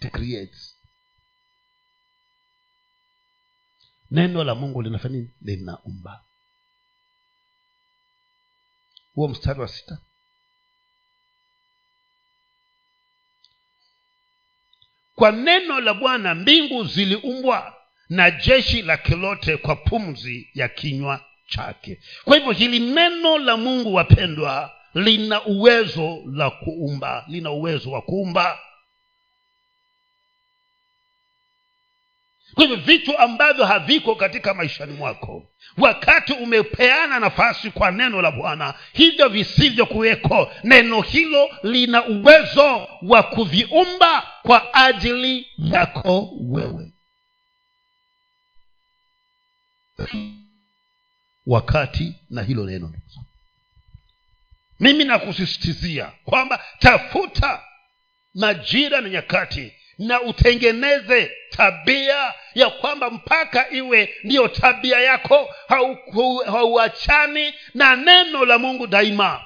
it 0.00 0.10
creates 0.12 0.76
neno 4.10 4.44
la 4.44 4.54
mungu 4.54 4.82
linafanya 4.82 5.16
nini? 5.16 5.30
Linaumba. 5.42 6.24
Huo 9.14 9.28
mstari 9.28 9.60
wa 9.60 9.68
sita. 9.68 9.98
Kwa 15.14 15.32
neno 15.32 15.80
la 15.80 15.94
bwana 15.94 16.34
mbingu 16.34 16.84
ziliumbwa 16.84 17.74
na 18.08 18.30
jeshi 18.30 18.82
la 18.82 18.96
kilote 18.96 19.56
kwa 19.56 19.76
pumzi 19.76 20.50
ya 20.54 20.68
kinywa 20.68 21.24
chake. 21.48 22.00
Kwa 22.24 22.36
hivyo 22.36 22.52
hili 22.52 22.78
neno 22.78 23.38
la 23.38 23.56
mungu 23.56 23.94
wapendwa 23.94 24.72
lina 24.94 25.44
uwezo 25.44 26.22
la 26.32 26.50
kuumba. 26.50 27.24
Lina 27.28 27.50
uwezo 27.50 27.90
wa 27.90 28.02
kuumba 28.02 28.58
kwa 32.54 32.64
hivyo 32.64 32.76
vitu 32.76 33.18
ambavyo 33.18 33.64
haviko 33.64 34.14
katika 34.14 34.54
maishani 34.54 34.92
mwako 34.92 35.50
wakati 35.78 36.32
umepeana 36.32 37.20
nafasi 37.20 37.70
kwa 37.70 37.90
neno 37.90 38.22
la 38.22 38.30
bwana 38.30 38.74
hivyo 38.92 39.28
visivyokuweko. 39.28 40.52
Neno 40.64 41.00
hilo 41.00 41.48
lina 41.62 42.06
uwezo 42.06 42.88
wa 43.02 43.22
kuviumba 43.22 44.26
kwa 44.42 44.74
ajili 44.74 45.46
yako 45.58 46.30
wewe. 46.40 46.92
Wakati 51.46 52.14
na 52.30 52.42
hilo 52.42 52.64
neno. 52.66 52.92
Mimi 54.80 55.04
nakusisitizia 55.04 56.12
kwamba 56.24 56.64
tafuta 56.78 57.62
majira 58.34 59.00
na 59.00 59.08
nyakati 59.08 59.72
na 60.00 60.22
utengeneze 60.22 61.30
tabia 61.50 62.34
ya 62.54 62.70
kwamba 62.70 63.10
mpaka 63.10 63.70
iwe 63.70 64.14
ndiyo 64.24 64.48
tabia 64.48 65.00
yako 65.00 65.48
hauachani 66.46 67.44
hau 67.44 67.52
na 67.74 67.96
neno 67.96 68.44
la 68.44 68.58
mungu 68.58 68.86
daima. 68.86 69.40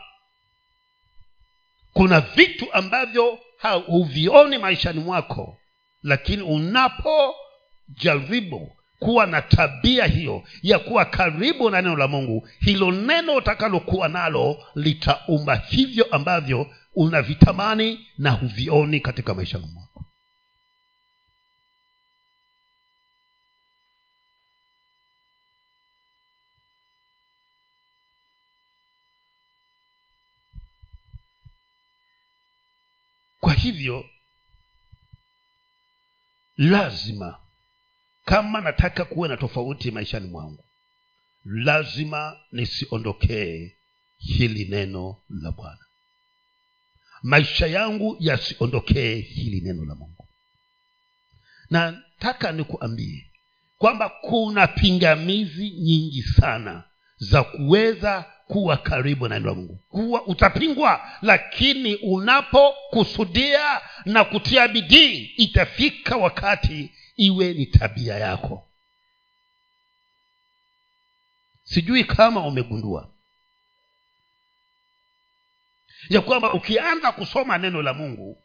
Kuna 1.93 2.21
vitu 2.21 2.73
ambavyo 2.73 3.39
huvioni 3.87 4.59
maishani 4.59 5.01
mwako 5.01 5.59
lakini 6.03 6.43
unapojaribu 6.43 8.77
kuwa 8.99 9.27
na 9.27 9.43
tabia 9.43 10.07
hiyo 10.07 10.43
ya 10.63 10.79
kuwa 10.79 11.05
karibu 11.05 11.71
na 11.71 11.83
neno 11.83 11.97
la 11.97 12.09
mungu 12.09 12.49
hilo 12.61 12.93
neno 12.93 13.35
utakalokuwa 13.35 14.09
nalo 14.09 14.65
litaumba 14.75 15.57
hivyo 15.57 16.07
ambavyo 16.11 16.67
unavitamani 16.95 18.07
na 18.19 18.31
huvioni 18.31 19.01
katika 19.01 19.35
maisha 19.35 19.59
mwako 19.59 19.84
kwa 33.45 33.55
hivyo 33.55 34.05
lazima 36.57 37.39
kama 38.25 38.61
nataka 38.61 39.05
kuwe 39.05 39.29
na 39.29 39.37
tofauti 39.37 39.91
maishani 39.91 40.29
mwangu 40.29 40.65
lazima 41.45 42.37
nisiondokee 42.53 43.77
hili 44.17 44.65
neno 44.65 45.17
la 45.29 45.51
bwana. 45.51 45.85
Maisha 47.23 47.67
yangu 47.67 48.17
yasiondokee 48.21 49.15
hili 49.21 49.61
neno 49.61 49.85
la 49.85 49.95
mungu. 49.95 50.29
Nataka 51.71 52.53
nikuambie 52.53 53.31
kwamba 53.79 54.09
kuna 54.09 54.67
pingamizi 54.67 55.71
nyingi 55.71 56.23
sana 56.23 56.85
za 57.17 57.43
kuweza 57.45 58.33
kuwa 58.49 58.77
karibu 58.77 59.29
na 59.29 59.35
neno 59.39 59.49
la 59.51 59.55
mungu. 59.55 59.79
Kuwa 59.89 60.27
utapingwa 60.27 61.19
lakini 61.23 61.95
unapokusudia 61.97 63.81
na 64.05 64.25
kutia 64.25 64.69
bidii 64.69 65.25
itafika 65.37 66.17
wakati 66.17 66.93
iwe 67.17 67.53
ni 67.55 67.67
tabia 67.67 68.15
yako. 68.19 68.69
Sijui 71.65 72.05
kama 72.05 72.47
umegundua 72.47 73.11
ya 76.09 76.21
kwamba 76.21 76.53
ukianza 76.53 77.13
kusoma 77.13 77.59
neno 77.59 77.83
la 77.83 77.95
mungu 77.95 78.43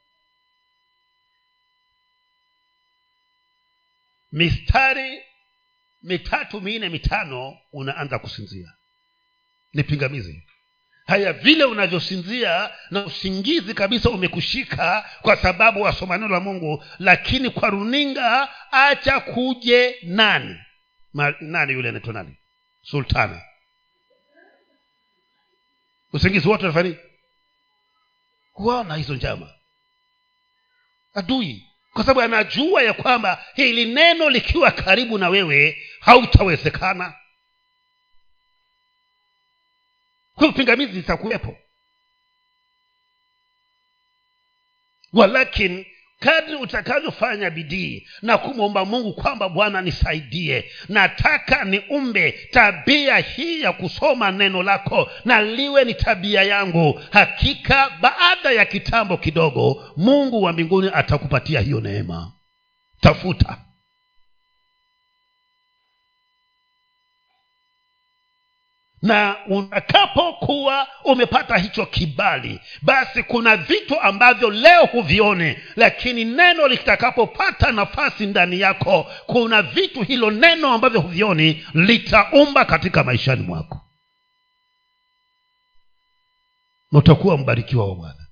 mistari 4.31 5.23
mitatu 6.01 6.61
minne 6.61 6.89
mitano 6.89 7.57
unaanza 7.71 8.19
kusinzia 8.19 8.73
ni 9.73 9.83
pingamizi. 9.83 10.43
Haya 11.07 11.33
vile 11.33 11.63
unavyosinzia 11.63 12.69
na 12.91 13.05
usingizi 13.05 13.73
kabisa 13.73 14.09
umekushika 14.09 15.09
kwa 15.21 15.35
sababu 15.35 15.81
wasoma 15.81 16.17
neno 16.17 16.33
la 16.33 16.39
mungu 16.39 16.83
lakini 16.99 17.49
kwa 17.49 17.69
runinga 17.69 18.49
acha 18.71 19.19
kuje 19.19 19.95
nani? 20.03 20.55
Ma, 21.13 21.33
nani 21.39 21.73
yule 21.73 21.89
anaitwa 21.89 22.13
nani? 22.13 22.35
Sultana 22.81 23.41
usingizi 26.13 26.47
wote 26.47 26.63
unafanya 26.63 26.95
huona 28.53 28.95
hizo 28.95 29.15
njama. 29.15 29.49
Adui. 31.13 31.65
Kwa 31.93 32.03
sababu 32.03 32.21
anajua 32.21 32.83
ya 32.83 32.93
kwamba 32.93 33.45
hili 33.55 33.85
neno 33.85 34.29
likiwa 34.29 34.71
karibu 34.71 35.17
na 35.17 35.29
wewe 35.29 35.77
hautawezekana 35.99 37.13
kwa 40.39 40.51
pingamizi 40.51 40.91
zitakuwepo. 40.93 41.57
Walakin 45.13 45.85
kadri 46.19 46.55
utakavyofanya 46.55 47.49
bidii 47.49 48.07
na 48.21 48.37
kumwomba 48.37 48.85
mungu 48.85 49.13
kwamba 49.13 49.49
bwana 49.49 49.81
nisaidie 49.81 50.71
nataka 50.89 51.63
niumbe 51.65 52.31
tabia 52.31 53.17
hii 53.17 53.61
ya 53.61 53.73
kusoma 53.73 54.31
neno 54.31 54.63
lako 54.63 55.09
na 55.25 55.41
liwe 55.41 55.85
ni 55.85 55.93
tabia 55.93 56.43
yangu. 56.43 57.01
Hakika 57.11 57.89
baada 58.01 58.51
ya 58.51 58.65
kitambo 58.65 59.17
kidogo 59.17 59.93
mungu 59.97 60.43
wa 60.43 60.53
mbinguni 60.53 60.91
atakupatia 60.93 61.59
hiyo 61.59 61.81
neema. 61.81 62.31
Tafuta 63.01 63.57
na 69.01 69.35
utakapokuwa 69.47 70.87
umepata 71.03 71.57
hicho 71.57 71.85
kibali 71.85 72.59
basi 72.81 73.23
kuna 73.23 73.57
vitu 73.57 73.99
ambavyo 74.01 74.49
leo 74.49 74.85
huvione 74.85 75.63
lakini 75.75 76.25
neno 76.25 76.67
litakapopata 76.67 77.71
nafasi 77.71 78.25
ndani 78.25 78.59
yako 78.59 79.11
kuna 79.25 79.61
vitu 79.61 80.01
hilo 80.03 80.31
neno 80.31 80.73
ambavyo 80.73 81.01
huvioni 81.01 81.65
litaumba 81.73 82.65
katika 82.65 83.03
maishani 83.03 83.41
mwako. 83.43 83.81
Na 86.91 86.99
utakuwa 86.99 87.37
mbarikiwa 87.37 87.87
wa 87.89 87.95
bwana. 87.95 88.25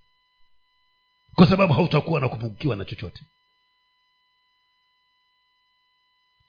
Kwa 1.36 1.47
sababu 1.47 1.74
hautakuwa 1.74 2.20
na 2.20 2.30
kupungukiwa 2.30 2.76
na 2.76 2.86
chochote. 2.86 3.22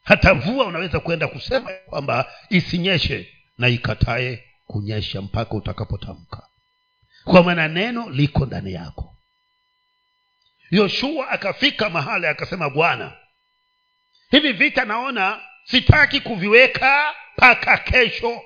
Hata 0.04 0.34
mvua 0.34 0.66
unaweza 0.66 1.00
kwenda 1.00 1.28
kusema 1.28 1.70
kwamba 1.86 2.32
isinyeshe 2.50 3.37
na 3.58 3.68
ikatae 3.68 4.44
kunyesha 4.66 5.22
mpaka 5.22 5.54
utakapotamka. 5.54 6.48
Kwa 7.24 7.42
maana 7.42 7.68
neno 7.68 8.10
liko 8.10 8.46
ndani 8.46 8.72
yako. 8.72 9.16
Yoshua 10.70 11.28
akafika 11.28 11.90
mahali 11.90 12.26
akasema 12.26 12.70
bwana 12.70 13.16
hivi 14.30 14.52
vita 14.52 14.84
naona 14.84 15.40
sitaki 15.64 16.20
kuviweka 16.20 17.14
mpaka 17.36 17.78
kesho 17.78 18.42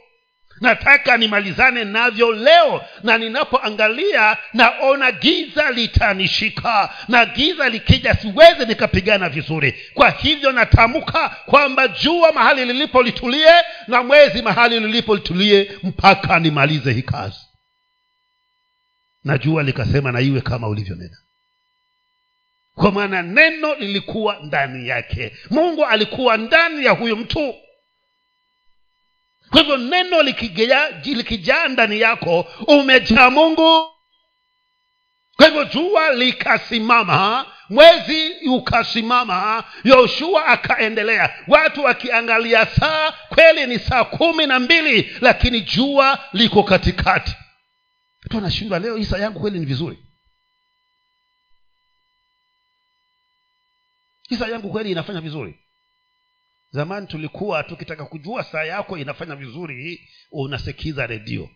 nataka 0.60 1.16
nimalizane 1.16 1.84
navyo 1.84 2.32
leo 2.32 2.84
na 3.02 3.18
ninapoangalia 3.18 4.36
naona 4.52 5.12
giza 5.12 5.70
litanishika 5.70 6.94
na 7.08 7.26
giza 7.26 7.68
likija 7.68 8.14
siwezi 8.14 8.66
nikapigana 8.66 9.28
vizuri. 9.28 9.74
Kwa 9.94 10.10
hivyo 10.10 10.52
natamka 10.52 11.28
kwamba 11.46 11.88
jua 11.88 12.32
mahali 12.32 12.64
lilipo 12.64 13.02
litulie 13.02 13.52
na 13.88 14.02
mwezi 14.02 14.42
mahali 14.42 14.80
lilipo 14.80 15.14
litulie 15.14 15.72
mpaka 15.82 16.38
nimalize 16.38 16.92
hii 16.92 17.02
kazi. 17.02 17.40
Na 19.24 19.38
jua 19.38 19.62
likasema 19.62 20.12
na 20.12 20.20
iwe 20.20 20.40
kama 20.40 20.68
ulivyonena. 20.68 21.16
Kwa 22.74 22.92
maana 22.92 23.22
neno 23.22 23.74
lilikuwa 23.74 24.36
ndani 24.42 24.88
yake. 24.88 25.32
Mungu 25.50 25.84
alikuwa 25.86 26.36
ndani 26.36 26.84
ya 26.84 26.90
huyu 26.92 27.16
mtu 27.16 27.54
kwa 29.52 29.60
hivyo 29.60 29.76
neno 29.76 30.22
likijaa 31.04 31.68
ndani 31.68 32.00
yako 32.00 32.40
umejaa 32.66 33.30
mungu. 33.30 33.88
Kwa 35.36 35.46
hivyo 35.46 35.64
jua 35.64 36.12
likasimama 36.12 37.46
mwezi 37.68 38.32
ukasimama 38.48 39.64
yoshua 39.84 40.46
akaendelea. 40.46 41.34
Watu 41.48 41.84
wakiangalia 41.84 42.66
saa 42.66 43.12
kweli 43.12 43.66
ni 43.66 43.78
saa 43.78 44.04
kumi 44.04 44.46
na 44.46 44.60
mbili 44.60 45.16
lakini 45.20 45.60
jua 45.60 46.18
liko 46.32 46.62
katikati. 46.62 47.32
Tu 48.30 48.38
anashindwa 48.38 48.78
leo 48.78 48.96
hii 48.96 49.04
saa 49.04 49.18
yangu 49.18 49.40
kweli 49.40 49.58
ni 49.58 49.66
vizuri? 49.66 49.98
Hii 54.28 54.36
saa 54.36 54.48
yangu 54.48 54.70
kweli 54.70 54.90
inafanya 54.92 55.20
vizuri 55.20 55.61
zamani 56.72 57.06
tulikuwa 57.06 57.62
tukitaka 57.62 58.04
kujua 58.04 58.44
saa 58.44 58.64
yako 58.64 58.98
inafanya 58.98 59.36
vizuri 59.36 60.08
unasikiza 60.30 61.06
redio. 61.06 61.50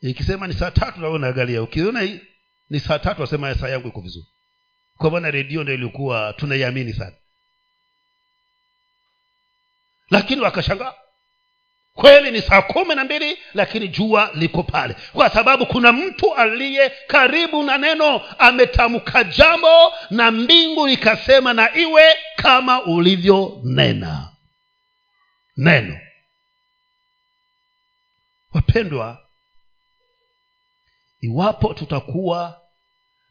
Ikisema 0.00 0.46
ni 0.46 0.54
saa 0.54 0.70
tatu 0.70 1.00
nawe 1.00 1.12
unaangalia. 1.14 1.62
Ukiona 1.62 2.18
ni 2.70 2.80
saa 2.80 2.98
tatu 2.98 3.22
asema 3.22 3.54
saa 3.54 3.68
yangu 3.68 3.88
iko 3.88 4.00
vizuri. 4.00 4.26
Kwa 4.96 5.10
maana 5.10 5.30
redio 5.30 5.62
ndo 5.62 5.74
ilikuwa 5.74 6.32
tunaiamini 6.32 6.92
sana. 6.92 7.16
Lakini 10.10 10.40
wakashangaa 10.40 10.94
kweli 11.98 12.30
ni 12.30 12.42
saa 12.42 12.62
kumi 12.62 12.94
na 12.94 13.04
mbili 13.04 13.38
lakini 13.54 13.88
jua 13.88 14.30
liko 14.34 14.62
pale. 14.62 14.96
Kwa 15.12 15.30
sababu 15.30 15.66
kuna 15.66 15.92
mtu 15.92 16.34
aliye 16.34 16.92
karibu 17.06 17.62
na 17.62 17.78
neno 17.78 18.20
ametamka 18.38 19.24
jambo 19.24 19.92
na 20.10 20.30
mbingu 20.30 20.88
ikasema 20.88 21.52
na 21.52 21.76
iwe 21.76 22.02
kama 22.36 22.82
ulivyonena. 22.82 24.28
Neno. 25.56 25.98
Wapendwa 28.54 29.18
iwapo 31.20 31.74
tutakuwa 31.74 32.60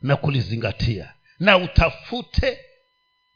na 0.01 0.15
kulizingatia 0.15 1.13
na 1.39 1.57
utafute 1.57 2.59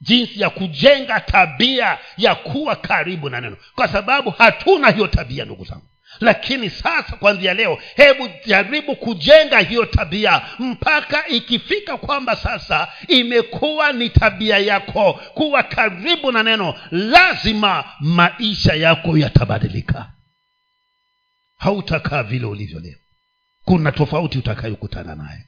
jinsi 0.02 0.41
ya 0.41 0.49
kujenga 0.49 1.20
tabia 1.20 1.97
ya 2.18 2.36
kuwa 2.36 2.76
karibu 2.76 3.30
na 3.30 3.41
neno. 3.41 3.58
Kwa 3.76 3.88
sababu 3.88 4.30
hatuna 4.30 4.89
hiyo 4.91 5.08
tabia 5.08 5.45
ndugu 5.45 5.66
zangu. 5.66 5.86
Lakini 6.20 6.70
sasa 6.70 7.16
kwanzia 7.16 7.54
leo 7.54 7.78
hebu 7.95 8.30
jaribu 8.45 8.95
kujenga 8.95 9.60
hiyo 9.60 9.86
tabia 9.86 10.41
mpaka 10.60 11.28
ikifika 11.28 11.97
kwamba 11.97 12.36
sasa 12.36 12.88
imekuwa 13.08 13.91
ni 13.93 14.10
tabia 14.10 14.58
yako 14.58 15.14
kuwa 15.14 15.64
karibu 15.64 16.32
na 16.32 16.43
neno 16.43 16.76
lazima 16.91 17.84
maisha 17.99 18.74
yako 18.74 19.18
yatabadilika. 19.18 20.12
Hautakaa 21.58 22.24
vile 22.24 22.45
ulivyo 22.45 22.80
leo. 22.80 22.97
Kuna 23.66 23.91
tofauti 23.91 24.38
utakayokutana 24.38 25.16
naye 25.16 25.45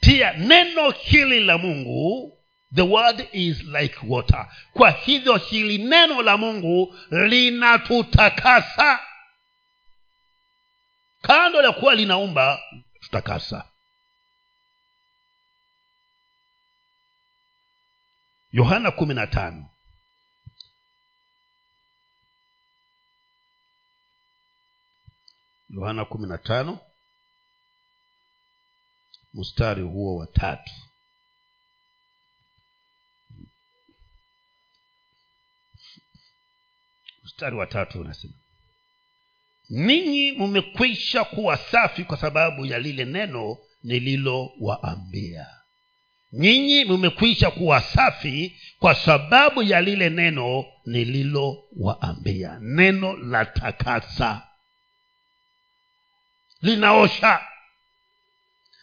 pia 0.00 0.32
neno 0.32 0.90
hili 0.90 1.40
la 1.40 1.58
mungu 1.58 2.36
the 2.74 2.82
word 2.82 3.28
is 3.32 3.62
like 3.62 3.96
water. 4.06 4.48
Kwa 4.72 4.90
hivyo 4.90 5.36
hili 5.36 5.78
neno 5.78 6.22
la 6.22 6.36
mungu 6.36 6.94
linatutakasa. 7.10 9.00
Kando 11.22 11.62
la 11.62 11.72
kuwa 11.72 11.94
linaumba 11.94 12.60
tutakasa. 13.00 13.64
Yohana 18.52 18.90
kumi 18.90 19.14
na 19.14 19.26
tano. 19.26 19.70
Yohana 25.70 26.04
kumi 26.04 26.28
na 26.28 26.38
tano 26.38 26.78
mstari 29.34 29.82
huo 29.82 30.16
wa 30.16 30.26
tatu. 30.26 30.72
Mstari 37.24 37.56
wa 37.56 37.66
tatu 37.66 38.00
unasema 38.00 38.34
ninyi 39.70 40.32
mmekwisha 40.32 41.24
kuwa 41.24 41.56
safi 41.56 42.04
kwa 42.04 42.16
sababu 42.16 42.66
ya 42.66 42.78
lile 42.78 43.04
neno 43.04 43.58
nililowaambia. 43.82 45.46
Nyinyi 46.32 46.84
mmekwisha 46.84 47.50
kuwa 47.50 47.80
safi 47.80 48.56
kwa 48.78 48.94
sababu 48.94 49.62
ya 49.62 49.80
lile 49.80 50.10
neno 50.10 50.64
nililowaambia. 50.86 52.58
Neno 52.62 53.16
la 53.16 53.44
takasa 53.44 54.42
linaosha 56.62 57.46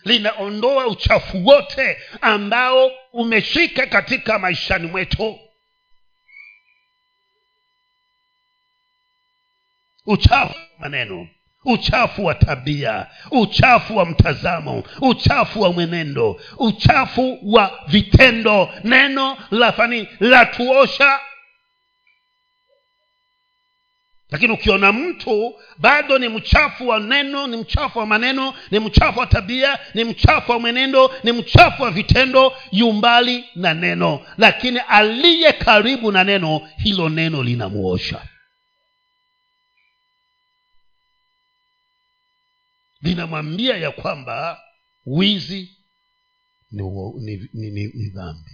linaondoa 0.08 0.88
uchafu 0.88 1.46
wote 1.46 1.98
ambao 2.22 2.92
umeshika 3.14 3.86
katika 3.86 4.40
maishani 4.40 4.88
mwetu. 4.88 5.40
Uchafu 10.06 10.54
wa 10.56 10.80
maneno 10.80 11.28
uchafu 11.66 12.26
wa 12.26 12.36
tabia 12.36 13.08
uchafu 13.32 13.98
wa 13.98 14.06
mtazamo 14.06 14.84
uchafu 15.02 15.62
wa 15.62 15.74
mwenendo 15.74 16.42
uchafu 16.58 17.40
wa 17.44 17.80
vitendo. 17.88 18.70
Neno 18.84 19.38
la 19.52 19.72
fani 19.72 20.08
la 20.20 20.46
tuosha 20.46 21.20
lakini 24.32 24.54
ukiona 24.54 24.92
mtu 24.94 25.56
bado 25.78 26.18
ni 26.18 26.30
mchafu 26.30 26.88
wa 26.88 27.00
neno 27.00 27.48
ni 27.48 27.58
mchafu 27.58 28.00
wa 28.00 28.06
maneno 28.06 28.54
ni 28.72 28.80
mchafu 28.80 29.20
wa 29.20 29.28
tabia 29.28 29.80
ni 29.94 30.04
mchafu 30.04 30.52
wa 30.52 30.60
mwenendo 30.60 31.16
ni 31.24 31.32
mchafu 31.32 31.84
wa 31.84 31.92
vitendo 31.92 32.54
yumbali 32.72 33.46
na 33.56 33.74
neno. 33.74 34.26
Lakini 34.38 34.80
aliye 34.80 35.54
karibu 35.54 36.12
na 36.12 36.24
neno 36.24 36.70
hilo 36.78 37.10
neno 37.10 37.44
linamuosha. 37.44 38.28
Linamwambia 43.02 43.78
ya 43.78 43.92
kwamba 43.92 44.62
wizi 45.06 45.78
ni, 46.72 46.84
ni, 47.20 47.50
ni, 47.54 47.72
ni, 47.72 47.92
ni 47.94 48.10
dhambi. 48.10 48.52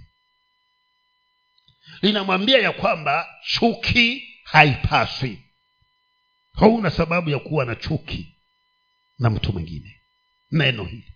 Linamwambia 2.02 2.58
ya 2.58 2.72
kwamba 2.72 3.28
chuki 3.42 4.28
haipaswi 4.44 5.43
hauna 6.54 6.90
sababu 6.90 7.30
ya 7.30 7.38
kuwa 7.38 7.64
na 7.64 7.74
chuki 7.74 8.34
na 9.18 9.30
mtu 9.30 9.52
mwingine. 9.52 10.00
Neno 10.50 10.84
hili. 10.84 11.10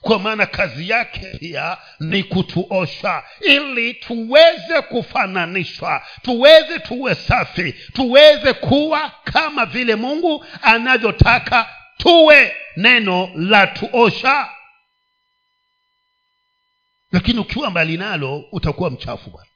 Kwa 0.00 0.18
maana 0.18 0.46
kazi 0.46 0.88
yake 0.88 1.26
pia 1.38 1.78
ni 2.00 2.24
kutuosha 2.24 3.22
ili 3.40 3.94
tuweze 3.94 4.82
kufananishwa 4.82 6.06
tuweze 6.22 6.78
tuwe 6.78 7.14
safi 7.14 7.72
tuweze 7.72 8.52
kuwa 8.52 9.10
kama 9.24 9.66
vile 9.66 9.94
mungu 9.96 10.46
anavyotaka 10.62 11.74
tuwe. 11.96 12.56
Neno 12.76 13.30
la 13.34 13.66
tuosha. 13.66 14.50
Lakini 17.12 17.38
ukiwa 17.38 17.70
mbali 17.70 17.96
nalo 17.96 18.38
utakuwa 18.52 18.90
mchafu 18.90 19.30
bwana. 19.30 19.48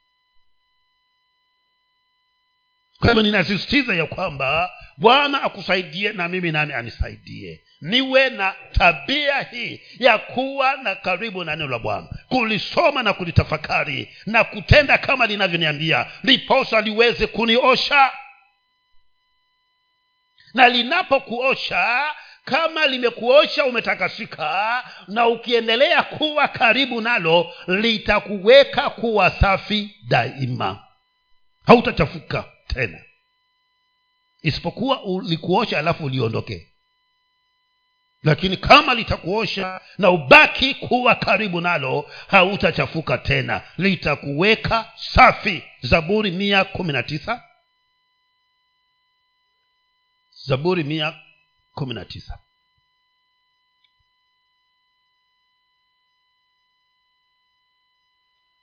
Kwa 2.99 3.07
hivyo 3.09 3.23
ninasisitiza 3.23 3.95
ya 3.95 4.05
kwamba 4.05 4.71
bwana 4.97 5.43
akusaidie 5.43 6.11
na 6.13 6.27
mimi 6.27 6.51
nami 6.51 6.73
anisaidie. 6.73 7.63
Niwe 7.81 8.29
na 8.29 8.55
tabia 8.71 9.41
hii 9.41 9.81
ya 9.99 10.17
kuwa 10.17 10.77
na 10.77 10.95
karibu 10.95 11.43
na 11.43 11.55
neno 11.55 11.69
la 11.69 11.79
bwana. 11.79 12.07
Kulisoma 12.29 13.03
na 13.03 13.13
kulitafakari 13.13 14.15
na 14.25 14.43
kutenda 14.43 14.97
kama 14.97 15.25
linavyoniambia 15.25 16.05
liposa 16.23 16.81
liweze 16.81 17.27
kuniosha. 17.27 18.11
Na 20.53 20.69
linapokuosha 20.69 22.03
kama 22.45 22.87
limekuosha 22.87 23.65
umetakasika 23.65 24.83
na 25.07 25.27
ukiendelea 25.27 26.03
kuwa 26.03 26.47
karibu 26.47 27.01
nalo 27.01 27.53
litakuweka 27.67 28.89
kuwa 28.89 29.31
safi 29.31 29.95
daima. 30.07 30.83
Hautachafuka 31.65 32.43
tena 32.67 32.99
isipokuwa 34.43 35.03
ulikuosha 35.03 35.79
alafu 35.79 36.05
uliondoke. 36.05 36.69
Lakini 38.23 38.57
kama 38.57 38.93
litakuosha 38.93 39.81
na 39.97 40.09
ubaki 40.09 40.75
kuwa 40.75 41.15
karibu 41.15 41.61
nalo 41.61 42.11
hautachafuka 42.27 43.17
tena. 43.17 43.61
Litakuweka 43.77 44.91
safi. 44.95 45.63
Zaburi 45.81 46.31
mia 46.31 46.63
kumi 46.63 46.93
na 46.93 47.03
tisa 47.03 47.43
zaburi 50.45 50.83
mia 50.83 51.19
kumi 51.73 51.93
na 51.93 52.05
tisa 52.05 52.39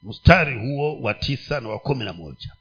mstari 0.03 0.59
huo 0.59 1.01
wa 1.01 1.15
tisa 1.15 1.61
na 1.61 1.69
wa 1.69 1.79
kumi 1.79 2.05
na 2.05 2.13
moja 2.13 2.53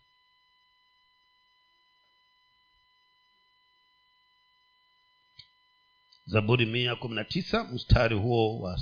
zaburi 6.29 6.65
mia 6.65 6.95
kumi 6.95 7.15
na 7.15 7.23
tisa 7.23 7.63
mstari 7.63 8.15
huo 8.15 8.59
wa 8.59 8.79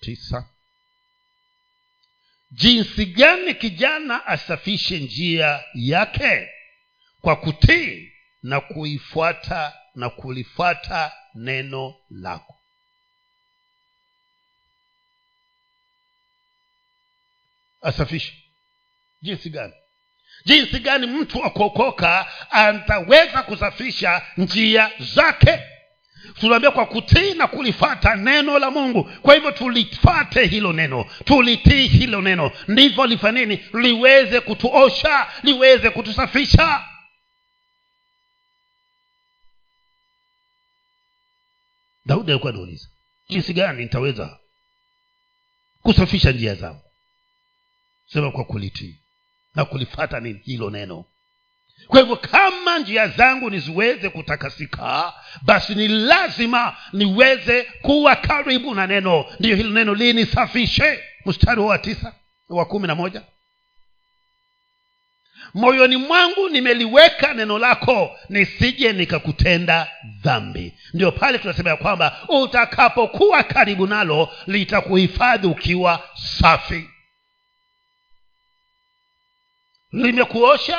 tisa. 0.00 0.48
Jinsi 2.50 3.06
gani 3.06 3.54
kijana 3.54 4.26
asafishe 4.26 4.98
njia 5.00 5.64
yake 5.74 6.50
kwa 7.20 7.36
kutii 7.36 8.12
na 8.42 8.60
kuifuata 8.60 9.72
na 9.94 10.10
kulifuata 10.10 11.12
neno 11.34 11.94
lako? 12.10 12.54
Asafishe. 17.82 18.32
Jinsi 19.22 19.50
gani? 19.50 19.72
Jinsi 20.44 20.78
gani 20.78 21.06
mtu 21.06 21.44
akuokoka 21.44 22.26
ataweza 22.50 23.42
kusafisha 23.42 24.22
njia 24.36 24.90
zake 24.98 25.60
tunaambia 26.40 26.70
kwa 26.70 26.86
kutii 26.86 27.34
na 27.34 27.46
kulifata 27.46 28.14
neno 28.16 28.58
la 28.58 28.70
mungu. 28.70 29.04
Kwa 29.04 29.34
hivyo 29.34 29.50
tulifate 29.50 30.46
hilo 30.46 30.72
neno. 30.72 31.04
Tulitii 31.24 31.86
hilo 31.86 32.20
neno. 32.22 32.50
Ndivyo 32.68 33.06
lifanini 33.06 33.64
liweze 33.74 34.40
kutuosha 34.40 35.26
liweze 35.42 35.90
kutusafisha. 35.90 36.84
Daudi 42.06 42.30
alikuwa 42.30 42.52
anauliza 42.52 42.88
jinsi 43.28 43.52
gani 43.54 43.82
nitaweza 43.82 44.38
kusafisha 45.82 46.32
njia 46.32 46.54
zangu? 46.54 46.82
Sema 48.06 48.30
kwa 48.30 48.44
kulitii 48.44 48.98
na 49.54 49.64
kulifata 49.64 50.20
nini? 50.20 50.40
Hilo 50.44 50.70
neno 50.70 51.04
kwa 51.86 52.00
hivyo 52.00 52.16
kama 52.16 52.78
njia 52.78 53.08
zangu 53.08 53.50
niziweze 53.50 54.08
kutakasika 54.08 55.12
basi 55.42 55.74
ni 55.74 55.88
lazima 55.88 56.76
niweze 56.92 57.62
kuwa 57.62 58.16
karibu 58.16 58.74
na 58.74 58.86
neno. 58.86 59.24
Ndiyo 59.40 59.56
hilo 59.56 59.70
neno 59.70 59.94
linisafishe. 59.94 61.04
Mstari 61.26 61.60
wa 61.60 61.78
tisa 61.78 62.12
wa 62.48 62.64
kumi 62.64 62.86
na 62.86 62.94
moja. 62.94 63.22
Moyoni 65.54 65.96
mwangu 65.96 66.48
nimeliweka 66.48 67.34
neno 67.34 67.58
lako 67.58 68.18
nisije 68.28 68.92
nikakutenda 68.92 69.90
dhambi. 70.22 70.74
Ndio 70.94 71.12
pale 71.12 71.38
tunasema 71.38 71.70
ya 71.70 71.76
kwamba 71.76 72.18
utakapokuwa 72.28 73.42
karibu 73.42 73.86
nalo 73.86 74.32
litakuhifadhi 74.46 75.46
ukiwa 75.46 76.08
safi. 76.14 76.90
Limekuosha 79.92 80.78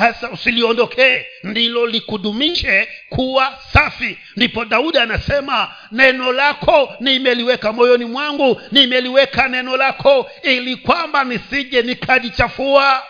hasa 0.00 0.30
usiliondokee 0.30 1.26
ndilo 1.42 1.86
likudumishe 1.86 2.88
kuwa 3.08 3.58
safi. 3.72 4.18
Ndipo 4.36 4.64
daudi 4.64 4.98
anasema 4.98 5.74
neno 5.92 6.32
lako 6.32 6.94
nimeliweka 7.00 7.72
moyoni 7.72 8.04
mwangu 8.04 8.60
nimeliweka 8.72 9.48
neno 9.48 9.76
lako 9.76 10.30
ili 10.42 10.76
kwamba 10.76 11.24
nisije 11.24 11.82
nikajichafua. 11.82 13.02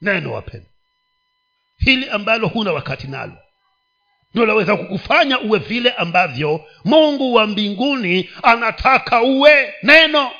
Neno 0.00 0.32
wapenda 0.32 0.66
hili 1.78 2.08
ambalo 2.10 2.48
huna 2.48 2.72
wakati 2.72 3.06
nalo 3.06 3.36
ndio 4.34 4.46
laweza 4.46 4.76
kukufanya 4.76 5.38
uwe 5.40 5.58
vile 5.58 5.90
ambavyo 5.90 6.64
mungu 6.84 7.34
wa 7.34 7.46
mbinguni 7.46 8.30
anataka 8.42 9.22
uwe. 9.22 9.74
Neno 9.82 10.30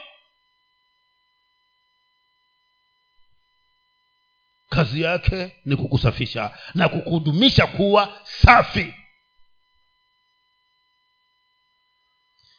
kazi 4.68 5.02
yake 5.02 5.56
ni 5.64 5.76
kukusafisha 5.76 6.58
na 6.74 6.88
kukudumisha 6.88 7.66
kuwa 7.66 8.20
safi. 8.24 8.94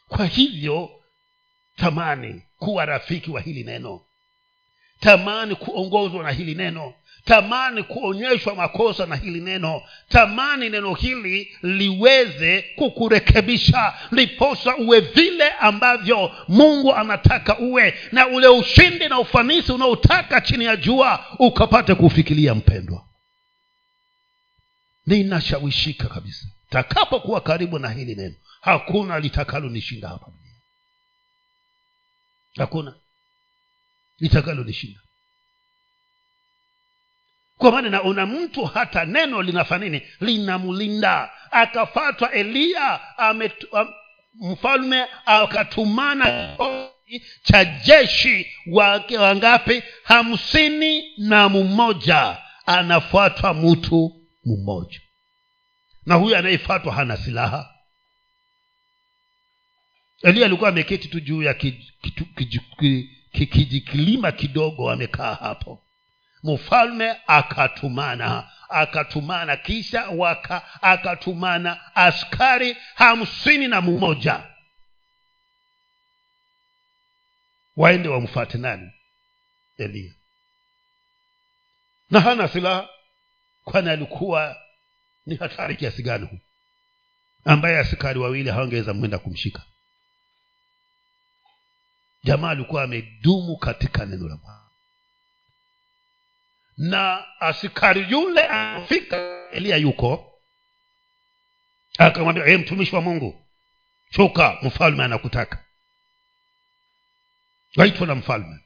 Kwa 0.08 0.26
hivyo 0.26 0.90
tamani 1.76 2.42
kuwa 2.58 2.84
rafiki 2.84 3.30
wa 3.30 3.40
hili 3.40 3.64
neno. 3.64 4.00
Tamani 5.00 5.54
kuongozwa 5.54 6.22
na 6.22 6.30
hili 6.30 6.54
neno 6.54 6.94
tamani 7.24 7.82
kuonyeshwa 7.82 8.54
makosa 8.54 9.06
na 9.06 9.16
hili 9.16 9.40
neno. 9.40 9.82
Tamani 10.08 10.68
neno 10.70 10.94
hili 10.94 11.56
liweze 11.62 12.62
kukurekebisha 12.62 13.94
liposa 14.10 14.76
uwe 14.76 15.00
vile 15.00 15.50
ambavyo 15.50 16.32
mungu 16.48 16.94
anataka 16.94 17.58
uwe 17.58 17.94
na 18.12 18.26
ule 18.28 18.48
ushindi 18.48 19.08
na 19.08 19.18
ufanisi 19.18 19.72
unaotaka 19.72 20.40
chini 20.40 20.64
ya 20.64 20.76
jua 20.76 21.26
ukapate 21.38 21.94
kufikilia 21.94 22.54
mpendwa. 22.54 23.04
Ninashawishika 25.06 26.08
kabisa. 26.08 26.46
Takapokuwa 26.70 27.40
karibu 27.40 27.78
na 27.78 27.90
hili 27.90 28.14
neno 28.14 28.34
hakuna 28.60 29.20
litakalonishinda 29.20 30.08
hapa 30.08 30.32
hakuna. 32.56 32.94
Litakalonishinda 34.20 35.00
kwa 37.60 37.72
maana 37.72 37.90
naona 37.90 38.26
mtu 38.26 38.64
hata 38.64 39.04
neno 39.04 39.42
linafanya 39.42 39.84
nini? 39.84 40.02
Linamlinda 40.20 41.30
akafatwa 41.50 42.32
eliya 42.32 43.00
mfalme 44.34 45.06
akatumana 45.26 46.56
cha 47.42 47.64
jeshi 47.64 48.46
wake 48.66 49.18
wangapi 49.18 49.82
hamsini 50.04 51.14
na 51.18 51.48
mmoja. 51.48 52.38
Anafuatwa 52.66 53.54
mtu 53.54 54.12
mmoja. 54.44 55.00
Na 56.06 56.14
huyu 56.14 56.36
anayefuatwa 56.36 56.92
hana 56.92 57.16
silaha. 57.16 57.74
Eliya 60.22 60.46
alikuwa 60.46 60.68
ameketi 60.70 61.08
tu 61.08 61.20
juu 61.20 61.42
ya 61.42 61.54
kijikilima 63.32 64.32
kidogo 64.32 64.90
amekaa 64.90 65.34
hapo 65.34 65.82
mfalme 66.42 67.16
akatumana 67.26 68.50
akatumana 68.68 69.56
kisha 69.56 70.08
waka 70.08 70.82
akatumana 70.82 71.96
askari 71.96 72.76
hamsini 72.94 73.68
na 73.68 73.80
mmoja. 73.80 74.46
Waende 77.76 78.08
wamfate 78.08 78.58
nani? 78.58 78.90
Eliya. 79.78 80.12
Na 82.10 82.20
hana 82.20 82.48
silaha 82.48 82.88
kwani 83.64 83.90
alikuwa 83.90 84.56
ni 85.26 85.36
hatari 85.36 85.76
kiasi 85.76 86.02
gani 86.02 86.26
hu 86.26 86.38
ambaye 87.44 87.78
askari 87.78 88.18
wawili 88.18 88.50
hawangeweza 88.50 88.94
mwenda 88.94 89.18
kumshika. 89.18 89.62
Jamaa 92.24 92.50
alikuwa 92.50 92.82
amedumu 92.82 93.56
katika 93.56 94.06
neno 94.06 94.28
la 94.28 94.36
bwana 94.36 94.69
na 96.76 97.24
askari 97.40 98.06
yule 98.10 98.42
afika 98.46 99.48
eliya 99.52 99.76
yuko. 99.76 100.26
Akamwambia 101.98 102.44
hey, 102.44 102.56
mtumishi 102.56 102.94
wa 102.94 103.00
mungu 103.02 103.42
shuka 104.10 104.58
mfalme 104.62 105.04
anakutaka. 105.04 105.58
Waitwa 107.76 108.06
na 108.06 108.14
mfalme. 108.14 108.58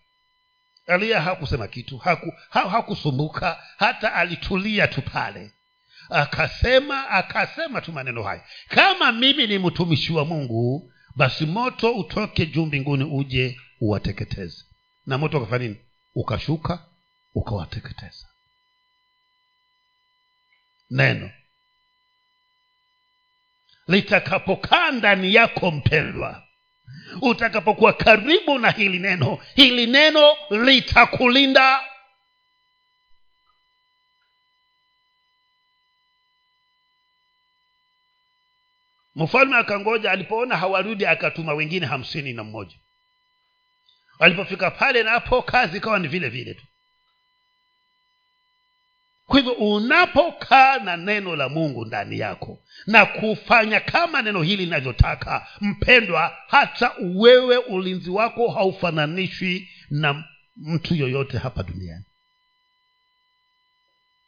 Eliya 0.87 1.23
hakusema 1.23 1.69
kitu 1.69 1.99
haku, 1.99 2.33
ha, 2.51 2.61
hakusumbuka 2.69 3.63
hata 3.79 4.13
alitulia 4.15 4.89
tu 4.89 5.03
pale. 5.03 5.53
Akasema 6.11 7.09
akasema 7.11 7.81
tu 7.81 7.93
maneno 7.93 8.23
haya 8.23 8.45
kama 8.69 9.13
mimi 9.13 9.47
ni 9.47 9.59
mtumishi 9.59 10.13
wa 10.13 10.25
mungu 10.25 10.93
basi 11.17 11.47
moto 11.47 11.93
utoke 11.93 12.47
juu 12.47 12.67
mbinguni 12.67 13.05
uje 13.05 13.61
uwateketeze. 13.81 14.65
Na 15.07 15.19
moto 15.19 15.39
ukafanya 15.39 15.65
nini? 15.65 15.77
Ukashuka 16.15 16.87
ukawateketeza 17.35 18.27
neno. 20.91 21.31
Litakapokaa 23.87 24.91
ndani 24.91 25.35
yako 25.35 25.71
mpendwa 25.71 26.43
utakapokuwa 27.21 27.93
karibu 27.93 28.59
na 28.59 28.71
hili 28.71 28.99
neno 28.99 29.39
hili 29.55 29.87
neno 29.87 30.37
litakulinda. 30.51 31.85
Mfalme 39.15 39.57
akangoja 39.57 40.11
alipoona 40.11 40.57
hawarudi 40.57 41.07
akatuma 41.07 41.55
wengine 41.55 41.87
hamsini 41.87 42.33
na 42.33 42.45
mmoja. 42.45 42.77
Alipofika 44.19 44.71
pale 44.71 45.03
napo 45.03 45.43
kazi 45.43 45.77
ikawa 45.77 45.99
ni 45.99 46.09
vile 46.09 46.29
vile 46.29 46.55
tu 46.55 46.67
kwa 49.27 49.37
hivyo 49.37 49.53
unapokaa 49.53 50.79
na 50.79 50.97
neno 50.97 51.37
la 51.37 51.49
mungu 51.49 51.85
ndani 51.85 52.19
yako 52.19 52.59
na 52.87 53.07
kufanya 53.07 53.81
kama 53.81 54.23
neno 54.23 54.43
hili 54.43 54.65
linavyotaka 54.65 55.47
mpendwa 55.61 56.37
hata 56.49 56.93
wewe 57.15 57.57
ulinzi 57.57 58.11
wako 58.11 58.49
haufananishwi 58.51 59.69
na 59.91 60.25
mtu 60.57 60.95
yoyote 60.95 61.39
hapa 61.39 61.63
duniani. 61.63 62.05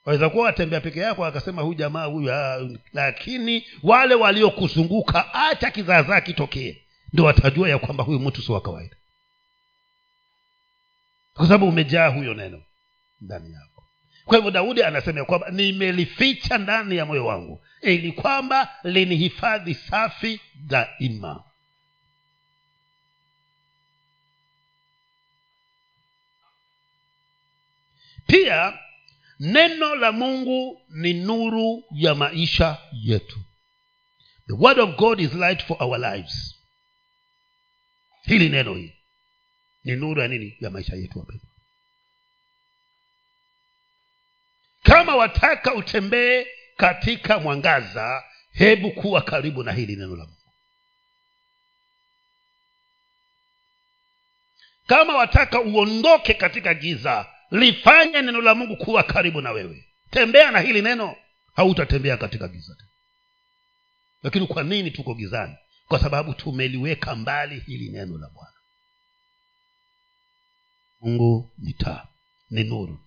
Waweza 0.04 0.30
kuwa 0.30 0.44
watembea 0.44 0.80
peke 0.80 1.00
yako 1.00 1.24
akasema 1.26 1.62
huyu 1.62 1.74
jamaa 1.74 2.04
huyu 2.04 2.32
ah, 2.32 2.68
lakini 2.92 3.66
wale 3.82 4.14
waliokuzunguka 4.14 5.34
acha 5.34 5.70
kizaazaa 5.70 6.20
kitokee 6.20 6.82
ndo 7.12 7.24
watajua 7.24 7.68
ya 7.68 7.78
kwamba 7.78 8.04
huyu 8.04 8.18
mtu 8.20 8.42
si 8.42 8.52
wa 8.52 8.60
kawaida. 8.60 8.96
Kwa 11.34 11.46
sababu 11.46 11.68
umejaa 11.68 12.08
huyo 12.08 12.34
neno 12.34 12.62
ndani 13.20 13.52
yako 13.52 13.75
kwa 14.26 14.36
hivyo 14.36 14.50
daudi 14.50 14.82
anasema 14.82 15.24
kwamba 15.24 15.50
nimelificha 15.50 16.58
ndani 16.58 16.96
ya 16.96 17.06
moyo 17.06 17.26
wangu 17.26 17.64
ili 17.82 18.12
kwamba 18.12 18.68
linihifadhi 18.84 19.74
safi 19.74 20.40
daima. 20.54 21.44
Pia 28.26 28.78
neno 29.40 29.94
la 29.94 30.12
mungu 30.12 30.82
ni 30.88 31.12
nuru 31.14 31.84
ya 31.90 32.14
maisha 32.14 32.78
yetu. 32.92 33.40
The 34.46 34.52
word 34.52 34.78
of 34.78 34.96
god 34.96 35.20
is 35.20 35.32
light 35.34 35.62
for 35.66 35.76
our 35.82 35.98
lives. 35.98 36.54
Hili 38.22 38.48
neno 38.48 38.74
hili 38.74 38.96
ni 39.84 39.96
nuru 39.96 40.20
ya 40.20 40.28
nini? 40.28 40.56
Ya 40.60 40.70
maisha 40.70 40.96
yetu 40.96 41.18
wapendwa 41.18 41.48
kama 44.86 45.16
wataka 45.16 45.74
utembee 45.74 46.46
katika 46.76 47.38
mwangaza 47.38 48.24
hebu 48.52 48.90
kuwa 48.90 49.22
karibu 49.22 49.62
na 49.62 49.72
hili 49.72 49.96
neno 49.96 50.16
la 50.16 50.24
mungu. 50.24 50.36
Kama 54.86 55.16
wataka 55.16 55.60
uondoke 55.60 56.34
katika 56.34 56.74
giza 56.74 57.26
lifanye 57.50 58.22
neno 58.22 58.40
la 58.40 58.54
mungu 58.54 58.76
kuwa 58.76 59.02
karibu 59.02 59.40
na 59.40 59.50
wewe. 59.52 59.88
Tembea 60.10 60.50
na 60.50 60.60
hili 60.60 60.82
neno 60.82 61.16
hautatembea 61.54 62.16
katika 62.16 62.48
giza 62.48 62.76
lakini 64.22 64.46
kwa 64.46 64.62
nini 64.62 64.90
tuko 64.90 65.14
gizani? 65.14 65.54
Kwa 65.88 65.98
sababu 65.98 66.34
tumeliweka 66.34 67.14
mbali 67.16 67.60
hili 67.60 67.90
neno 67.90 68.18
la 68.18 68.28
bwana. 68.28 68.52
Mungu 71.00 71.50
ni 71.58 71.72
taa 71.72 72.06
ni 72.50 72.64
nuru 72.64 73.05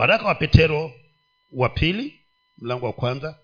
waraka 0.00 0.24
wa 0.26 0.34
petero 0.34 0.92
wa 1.52 1.68
pili 1.68 2.20
mlango 2.58 2.86
wa 2.86 2.92
kwanza 2.92 3.38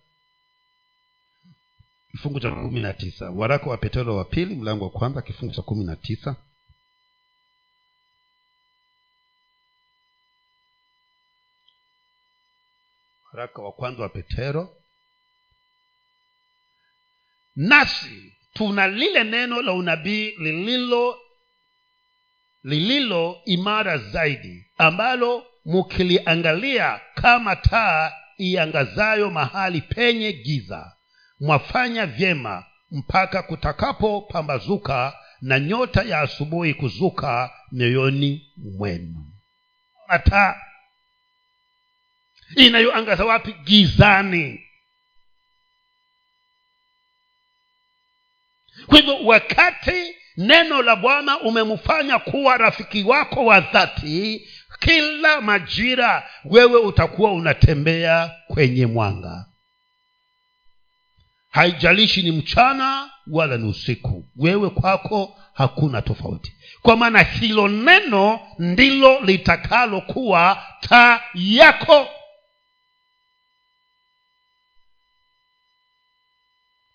kifungu 2.11 2.41
cha 2.41 2.51
kumi 2.51 2.81
na 2.81 2.93
tisa. 2.93 3.31
Waraka 3.31 3.71
wa 3.71 3.77
petero 3.77 4.17
wa 4.17 4.25
pili 4.25 4.55
mlango 4.55 4.85
wa 4.85 4.91
kwanza 4.91 5.23
kifungu 5.23 5.55
cha 5.55 5.63
kumi 5.63 5.85
na 5.85 5.97
tisa. 5.97 6.37
Waraka 13.33 13.63
wa 13.63 13.73
kwanza 13.73 14.03
wa 14.03 14.09
petero. 14.09 14.77
Nasi 17.57 18.33
tuna 18.55 18.89
lile 18.89 19.25
neno 19.25 19.63
la 19.63 19.73
unabii 19.73 20.31
lililo 20.31 21.21
lililo 22.65 23.41
imara 23.45 23.99
zaidi 23.99 24.65
ambalo 24.79 25.47
mukiliangalia 25.67 27.01
kama 27.15 27.57
taa 27.57 28.13
iangazayo 28.39 29.31
mahali 29.31 29.81
penye 29.81 30.33
giza 30.33 30.93
mwafanya 31.41 32.07
vyema 32.07 32.65
mpaka 32.91 33.43
kutakapopambazuka 33.43 35.19
na 35.41 35.61
nyota 35.61 36.03
ya 36.03 36.21
asubuhi 36.21 36.75
kuzuka 36.75 37.51
mioyoni 37.73 38.53
mwenu. 38.57 39.33
Taa 40.25 40.55
inayoangaza 42.57 43.25
wapi? 43.25 43.53
Gizani. 43.53 44.61
Kwa 48.87 48.99
hivyo 48.99 49.25
wakati 49.25 50.15
neno 50.37 50.83
la 50.83 50.97
bwana 50.97 51.41
umemfanya 51.41 52.19
kuwa 52.19 52.57
rafiki 52.57 53.03
wako 53.03 53.45
wa 53.45 53.61
dhati 53.61 54.49
kila 54.81 55.41
majira 55.41 56.31
wewe 56.45 56.77
utakuwa 56.81 57.33
unatembea 57.33 58.31
kwenye 58.49 58.87
mwanga. 58.87 59.47
Haijalishi 61.51 62.23
ni 62.23 62.31
mchana 62.33 63.11
wala 63.27 63.57
ni 63.57 63.69
usiku 63.69 64.25
wewe 64.37 64.71
kwako 64.71 65.39
hakuna 65.53 66.03
tofauti. 66.03 66.53
Kwa 66.83 66.97
maana 66.97 67.23
hilo 67.23 67.69
neno 67.69 68.41
ndilo 68.59 69.21
litakalokuwa 69.21 70.67
taa 70.81 71.21
yako. 71.35 72.09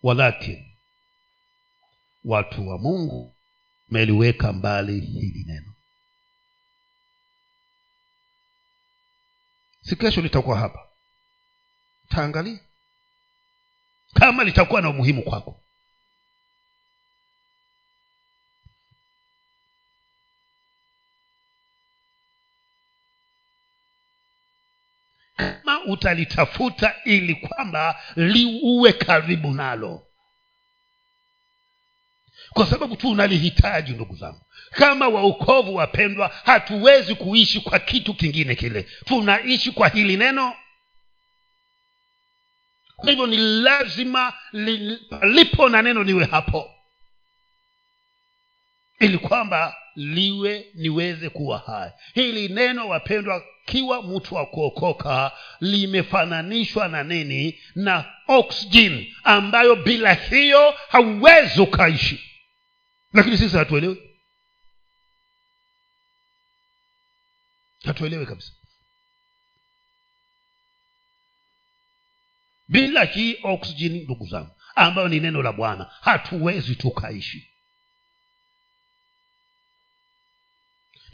Walakin 0.04 0.66
watu 2.24 2.70
wa 2.70 2.78
mungu 2.78 3.36
meliweka 3.90 4.54
mbali 4.54 5.00
hili 5.00 5.44
neno 5.48 5.71
si 9.82 9.96
kesho 9.96 10.22
litakuwa 10.22 10.58
hapa. 10.60 10.88
Taangalia. 12.10 12.60
Kama 14.14 14.44
litakuwa 14.44 14.82
na 14.82 14.90
umuhimu 14.90 15.24
kwako. 15.24 15.62
Kama 25.38 25.84
utalitafuta 25.86 26.96
ili 27.06 27.36
kwamba 27.36 28.02
liuwe 28.16 28.94
karibu 28.94 29.52
nalo 29.52 30.08
kwa 32.54 32.66
sababu 32.66 32.96
tu 32.96 33.10
unalihitaji 33.10 33.92
ndugu 33.92 34.16
zangu. 34.16 34.42
Kama 34.72 35.08
waokovu 35.08 35.76
wapendwa 35.76 36.32
hatuwezi 36.46 37.16
kuishi 37.16 37.60
kwa 37.62 37.80
kitu 37.80 38.14
kingine 38.14 38.56
kile. 38.56 38.88
Tunaishi 39.06 39.72
kwa 39.72 39.88
hili 39.88 40.18
neno. 40.18 40.54
Kwa 42.96 43.10
hivyo 43.10 43.28
ni 43.28 43.38
lazima 43.38 44.34
li, 44.52 45.00
na 45.72 45.82
neno 45.82 46.04
liwe 46.04 46.26
hapo. 46.26 46.70
Ili 49.00 49.18
kwamba 49.18 49.76
liwe 49.96 50.66
niweze 50.76 51.30
kuwa 51.30 51.58
hai. 51.58 51.92
Hili 52.14 52.48
neno 52.50 52.88
wapendwa 52.88 53.44
kiwa 53.66 54.04
mtu 54.04 54.36
wa 54.36 54.46
kuokoka 54.46 55.32
limefananishwa 55.60 56.88
na 56.88 57.04
nini? 57.04 57.60
Na 57.76 58.06
oxygen 58.28 59.08
ambayo 59.24 59.76
bila 59.76 60.14
hiyo 60.14 60.74
hauwezi 60.90 61.62
ukaishi 61.62 62.31
lakini 63.14 63.38
sisi 63.38 63.58
hatuelewi. 63.58 64.18
Hatuelewi 67.84 68.26
kabisa. 68.26 68.52
Bila 72.68 73.04
hii 73.04 73.38
oksijeni 73.44 74.00
ndugu 74.00 74.28
zangu 74.28 74.56
ambayo 74.76 75.08
ni 75.08 75.20
neno 75.20 75.42
la 75.42 75.52
bwana 75.54 75.84
hatuwezi 76.02 76.76
tukaishi 76.76 77.51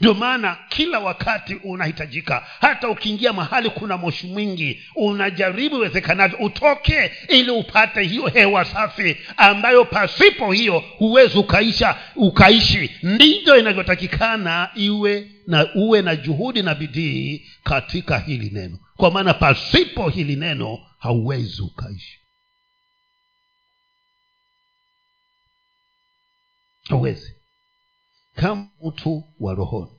ndio 0.00 0.14
maana 0.14 0.56
kila 0.68 0.98
wakati 0.98 1.54
unahitajika 1.54 2.46
hata 2.60 2.88
ukiingia 2.88 3.32
mahali 3.32 3.70
kuna 3.70 3.96
moshi 3.96 4.26
mwingi 4.26 4.82
unajaribu 4.94 5.76
iwezekanavyo 5.76 6.38
utoke 6.38 7.12
ili 7.28 7.50
upate 7.50 8.02
hiyo 8.02 8.26
hewa 8.26 8.64
safi 8.64 9.16
ambayo 9.36 9.84
pasipo 9.84 10.52
hiyo 10.52 10.78
huwezi 10.78 11.38
ukaisha 11.38 11.98
ukaishi. 12.16 12.90
Ndivyo 13.02 13.56
inavyotakikana 13.58 14.70
iwe 14.74 15.30
na 15.46 15.74
uwe 15.74 16.02
na 16.02 16.16
juhudi 16.16 16.62
na 16.62 16.74
bidii 16.74 17.46
katika 17.64 18.18
hili 18.18 18.50
neno. 18.50 18.78
Kwa 18.96 19.10
maana 19.10 19.34
pasipo 19.34 20.08
hili 20.08 20.36
neno 20.36 20.78
hauwezi 20.98 21.62
ukaishi. 21.62 22.18
Hauwezi 26.88 27.37
kama 28.40 28.66
mtu 28.84 29.24
wa 29.40 29.54
rohoni. 29.54 29.90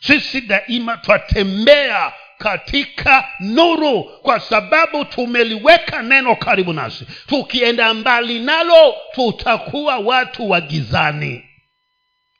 Sisi 0.00 0.40
daima 0.40 0.96
twatembea 0.96 2.12
katika 2.38 3.28
nuru 3.40 4.04
kwa 4.22 4.40
sababu 4.40 5.04
tumeliweka 5.04 6.02
neno 6.02 6.36
karibu 6.36 6.72
nasi. 6.72 7.06
Tukienda 7.26 7.94
mbali 7.94 8.38
nalo 8.40 8.94
tutakuwa 9.14 9.98
watu 9.98 10.50
wa 10.50 10.60
gizani. 10.60 11.44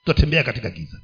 Tutatembea 0.04 0.42
katika 0.42 0.70
giza 0.70 0.98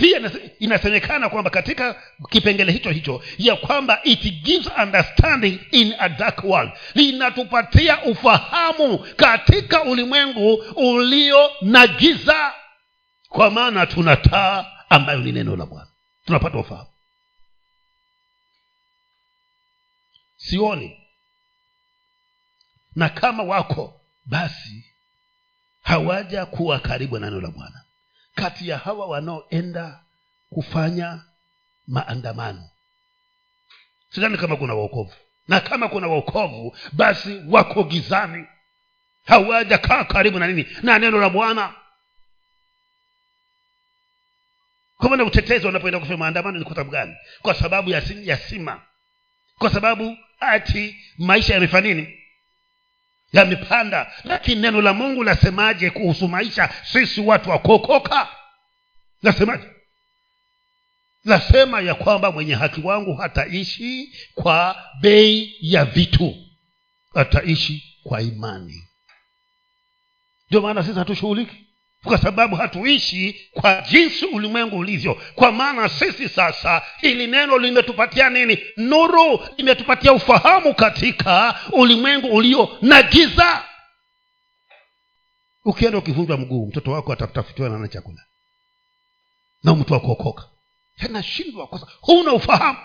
pia 0.00 0.30
inasemekana 0.58 1.28
kwamba 1.28 1.50
katika 1.50 2.02
kipengele 2.30 2.72
hicho 2.72 2.90
hicho 2.90 3.22
ya 3.38 3.56
kwamba 3.56 4.00
it 4.04 4.42
gives 4.42 4.68
understanding 4.82 5.58
in 5.70 5.94
a 5.98 6.08
dark 6.08 6.44
world 6.44 6.70
linatupatia 6.94 8.02
ufahamu 8.04 8.98
katika 8.98 9.82
ulimwengu 9.82 10.54
ulio 10.76 11.50
na 11.60 11.86
giza 11.86 12.54
kwa 13.28 13.50
maana 13.50 13.86
tuna 13.86 14.16
taa 14.16 14.66
ambayo 14.88 15.18
ni 15.18 15.32
neno 15.32 15.56
la 15.56 15.66
bwana. 15.66 15.88
Tunapata 16.26 16.58
ufahamu. 16.58 16.88
Sioni. 20.36 20.96
Na 22.96 23.08
kama 23.08 23.42
wako 23.42 24.00
basi 24.24 24.84
hawaja 25.82 26.46
kuwa 26.46 26.78
karibu 26.78 27.18
na 27.18 27.26
neno 27.30 27.40
la 27.40 27.48
bwana 27.48 27.84
kati 28.34 28.68
ya 28.68 28.78
hawa 28.78 29.06
wanaoenda 29.06 30.00
kufanya 30.50 31.24
maandamano. 31.86 32.68
Sidhani 34.10 34.38
kama 34.38 34.56
kuna 34.56 34.74
waokovu 34.74 35.12
na 35.48 35.60
kama 35.60 35.88
kuna 35.88 36.06
waokovu 36.06 36.76
basi 36.92 37.42
wako 37.48 37.84
gizani. 37.84 38.46
Hawajakaa 39.26 40.04
karibu 40.04 40.38
na 40.38 40.46
nini? 40.46 40.66
Na 40.82 40.98
neno 40.98 41.20
la 41.20 41.30
bwana. 41.30 41.74
Kwa 44.96 45.08
utetezi 45.24 45.66
wanapoenda 45.66 45.98
kufanya 45.98 46.16
maandamano 46.18 46.58
ni 46.58 46.64
kwa 46.64 46.74
sababu 46.74 46.90
gani? 46.90 47.16
Kwa 47.42 47.54
sababu 47.54 47.90
ya 47.90 48.36
sima. 48.36 48.82
Kwa 49.58 49.70
sababu 49.70 50.16
ati 50.40 50.96
maisha 51.18 51.54
yamefanya 51.54 51.94
nini 51.94 52.19
yamepanda. 53.32 54.12
Lakini 54.24 54.60
neno 54.60 54.82
la 54.82 54.92
mungu 54.92 55.24
lasemaje 55.24 55.90
kuhusu 55.90 56.28
maisha? 56.28 56.70
Sisi 56.92 57.20
watu 57.20 57.50
wakokoka 57.50 58.28
lasemaje? 59.22 59.66
Lasema 61.24 61.80
ya 61.80 61.94
kwamba 61.94 62.32
mwenye 62.32 62.54
haki 62.54 62.80
wangu 62.80 63.14
hataishi 63.14 64.12
kwa 64.34 64.76
bei 65.00 65.56
ya 65.60 65.84
vitu. 65.84 66.36
Ataishi 67.14 67.98
kwa 68.02 68.22
imani. 68.22 68.84
Ndio 70.48 70.60
maana 70.60 70.82
sisi 70.84 70.98
hatushughuliki 70.98 71.66
kwa 72.04 72.18
sababu 72.18 72.56
hatuishi 72.56 73.48
kwa 73.52 73.80
jinsi 73.90 74.26
ulimwengu 74.26 74.78
ulivyo. 74.78 75.14
Kwa 75.34 75.52
maana 75.52 75.88
sisi 75.88 76.28
sasa 76.28 76.82
hili 77.00 77.26
neno 77.26 77.58
limetupatia 77.58 78.30
nini? 78.30 78.58
Nuru. 78.76 79.40
Limetupatia 79.56 80.12
ufahamu 80.12 80.74
katika 80.74 81.60
ulimwengu 81.72 82.26
ulio 82.36 82.78
na 82.82 83.02
giza. 83.02 83.64
Ukienda 85.64 85.98
ukivunjwa 85.98 86.36
mguu 86.36 86.66
mtoto 86.66 86.90
wako 86.92 87.12
atatafutiwa 87.12 87.68
nana 87.68 87.88
chakula? 87.88 88.22
Na 89.62 89.74
mtu 89.74 89.92
wa 89.92 90.00
kuokoka. 90.00 90.44
Anashindwa 90.98 91.66
kwa 91.66 91.88
huna 92.00 92.32
ufahamu. 92.32 92.78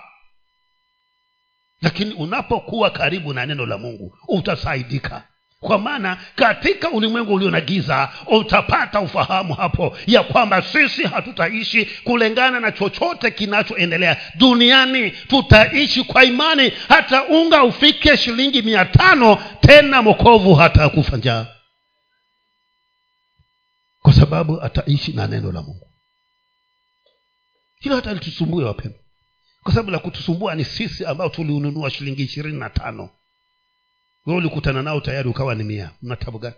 Lakini 1.81 2.13
unapokuwa 2.13 2.89
karibu 2.89 3.33
na 3.33 3.45
neno 3.45 3.65
la 3.65 3.77
mungu 3.77 4.17
utasaidika 4.27 5.27
kwa 5.65 5.77
maana 5.79 6.17
katika 6.35 6.91
ulimwengu 6.91 7.33
ulio 7.33 7.51
na 7.51 7.61
giza 7.61 8.09
utapata 8.27 8.99
ufahamu 9.01 9.53
hapo 9.53 9.97
ya 10.07 10.23
kwamba 10.23 10.61
sisi 10.61 11.03
hatutaishi 11.03 11.85
kulingana 11.85 12.59
na 12.59 12.71
chochote 12.71 13.31
kinachoendelea 13.31 14.17
duniani. 14.35 15.11
Tutaishi 15.11 16.03
kwa 16.03 16.23
imani. 16.23 16.71
Hata 16.89 17.23
unga 17.27 17.63
ufike 17.63 18.17
shilingi 18.17 18.61
mia 18.61 18.85
tano 18.85 19.43
tena 19.61 20.01
mokovu 20.01 20.53
hata 20.55 20.89
kufa 20.89 21.17
njaa. 21.17 21.45
Kwa 24.01 24.13
sababu 24.13 24.61
ataishi 24.61 25.13
na 25.13 25.27
neno 25.27 25.51
la 25.51 25.61
mungu. 25.61 25.87
Hilo 27.79 27.95
hata 27.95 28.13
litusumbue 28.13 28.63
wapendwa. 28.63 28.99
Kwa 29.63 29.71
sababu 29.73 29.91
la 29.91 29.99
kutusumbua 29.99 30.55
ni 30.55 30.65
sisi 30.65 31.05
ambao 31.05 31.29
tuliununua 31.29 31.89
shilingi 31.89 32.23
ishirini 32.23 32.59
na 32.59 32.69
tano 32.69 33.09
we 34.25 34.35
ulikutana 34.35 34.81
nao 34.81 34.99
tayari 35.01 35.29
ukawa 35.29 35.55
ni 35.55 35.63
mia. 35.63 35.89
Mna 36.01 36.15
tabu 36.15 36.39
gani? 36.39 36.55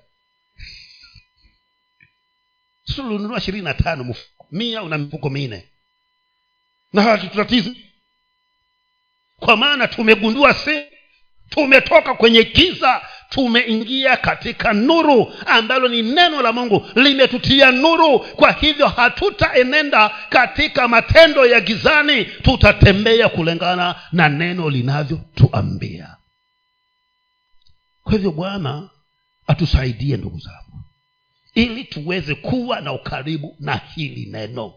Ulinunua 2.97 3.37
ishirini 3.37 3.63
na 3.63 3.73
tano 3.73 4.03
mfuko 4.03 4.47
mia 4.51 4.83
una 4.83 4.97
mifuko 4.97 5.29
minne. 5.29 5.63
Na 6.93 7.01
hatutatizi 7.01 7.77
kwa 9.39 9.57
maana 9.57 9.87
tumegundua 9.87 10.53
si 10.53 10.81
tumetoka 11.49 12.13
kwenye 12.13 12.43
giza 12.43 13.01
tumeingia 13.29 14.17
katika 14.17 14.73
nuru 14.73 15.33
ambalo 15.45 15.87
ni 15.87 16.01
neno 16.01 16.41
la 16.41 16.51
mungu. 16.51 16.87
Limetutia 16.95 17.71
nuru 17.71 18.19
kwa 18.19 18.51
hivyo 18.51 18.87
hatutaenenda 18.87 20.09
katika 20.29 20.87
matendo 20.87 21.45
ya 21.45 21.61
gizani. 21.61 22.25
Tutatembea 22.25 23.29
kulingana 23.29 23.95
na 24.11 24.29
neno 24.29 24.69
linavyotuambia 24.69 26.16
kwa 28.07 28.15
hivyo 28.15 28.31
bwana 28.31 28.89
atusaidie 29.47 30.17
ndugu 30.17 30.39
zangu 30.39 30.83
ili 31.53 31.83
tuweze 31.83 32.35
kuwa 32.35 32.81
na 32.81 32.93
ukaribu 32.93 33.55
na 33.59 33.75
hili 33.75 34.25
neno 34.25 34.73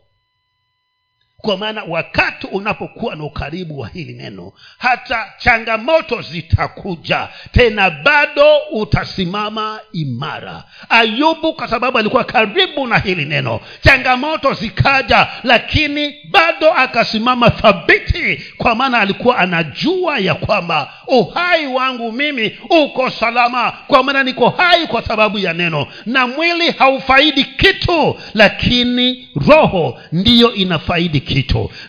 kwa 1.40 1.56
maana 1.56 1.82
wakati 1.88 2.46
unapokuwa 2.46 3.16
na 3.16 3.24
ukaribu 3.24 3.78
wa 3.78 3.88
hili 3.88 4.12
neno 4.12 4.52
hata 4.78 5.32
changamoto 5.38 6.22
zitakuja. 6.22 7.28
Tena 7.52 7.90
bado 7.90 8.58
utasimama 8.72 9.80
imara. 9.92 10.64
Ayubu 10.88 11.52
kwa 11.54 11.68
sababu 11.68 11.98
alikuwa 11.98 12.24
karibu 12.24 12.86
na 12.86 12.98
hili 12.98 13.24
neno 13.24 13.60
changamoto 13.80 14.52
zikaja 14.52 15.26
lakini 15.44 16.14
bado 16.30 16.70
akasimama 16.72 17.50
thabiti 17.50 18.42
kwa 18.56 18.74
maana 18.74 18.98
alikuwa 18.98 19.38
anajua 19.38 20.18
ya 20.18 20.34
kwamba 20.34 20.92
uhai 21.06 21.66
wangu 21.66 22.12
mimi 22.12 22.58
uko 22.70 23.10
salama. 23.10 23.72
Kwa 23.86 24.02
maana 24.02 24.22
niko 24.22 24.48
hai 24.48 24.86
kwa 24.86 25.02
sababu 25.02 25.38
ya 25.38 25.52
neno 25.52 25.86
na 26.06 26.26
mwili 26.26 26.70
haufaidi 26.70 27.44
kitu 27.44 28.16
lakini 28.34 29.28
roho 29.48 29.98
ndiyo 30.12 30.54
inafaidi 30.54 31.20
kitu 31.20 31.29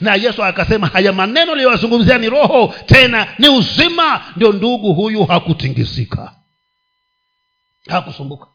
na 0.02 0.16
yesu 0.16 0.44
akasema 0.44 0.88
haya 0.88 1.14
maneno 1.14 1.56
liyowazungumzia 1.56 2.18
ni 2.18 2.30
roho 2.30 2.74
tena 2.86 3.36
ni 3.40 3.50
uzima. 3.50 4.26
Ndio 4.36 4.52
ndugu 4.52 4.94
huyu 4.94 5.26
hakutingizika. 5.26 6.36
Hakusumbuka. 7.88 8.48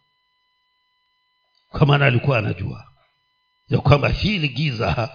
Kwa 1.71 1.87
maana 1.87 2.07
alikuwa 2.07 2.39
anajua 2.39 2.87
ya 3.69 3.79
kwamba 3.79 4.09
hili 4.09 4.49
giza 4.49 5.11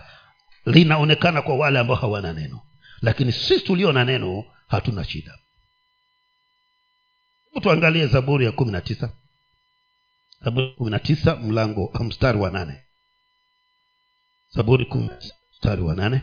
linaonekana 0.65 1.41
kwa 1.41 1.55
wale 1.55 1.79
ambao 1.79 1.95
hawana 1.95 2.33
neno. 2.33 2.61
Lakini 3.01 3.31
sisi 3.31 3.59
tulio 3.59 3.91
na 3.91 4.05
neno 4.05 4.43
hatuna 4.67 5.03
shida. 5.03 5.37
Hebu 7.45 7.61
tuangalie 7.61 8.07
zaburi 8.07 8.45
ya 8.45 8.51
kumi 8.51 8.71
na 8.71 8.81
tisa. 8.81 9.09
Zaburi 10.43 10.73
kumi 10.77 10.91
na 10.91 10.99
tisa 10.99 11.35
mlango 11.35 11.91
mstari 11.99 12.37
wa 12.37 12.49
nane. 12.51 12.83
Zaburi 14.49 14.85
kumi 14.85 15.09
mstari 15.61 15.81
wa 15.81 15.95
nane. 15.95 16.21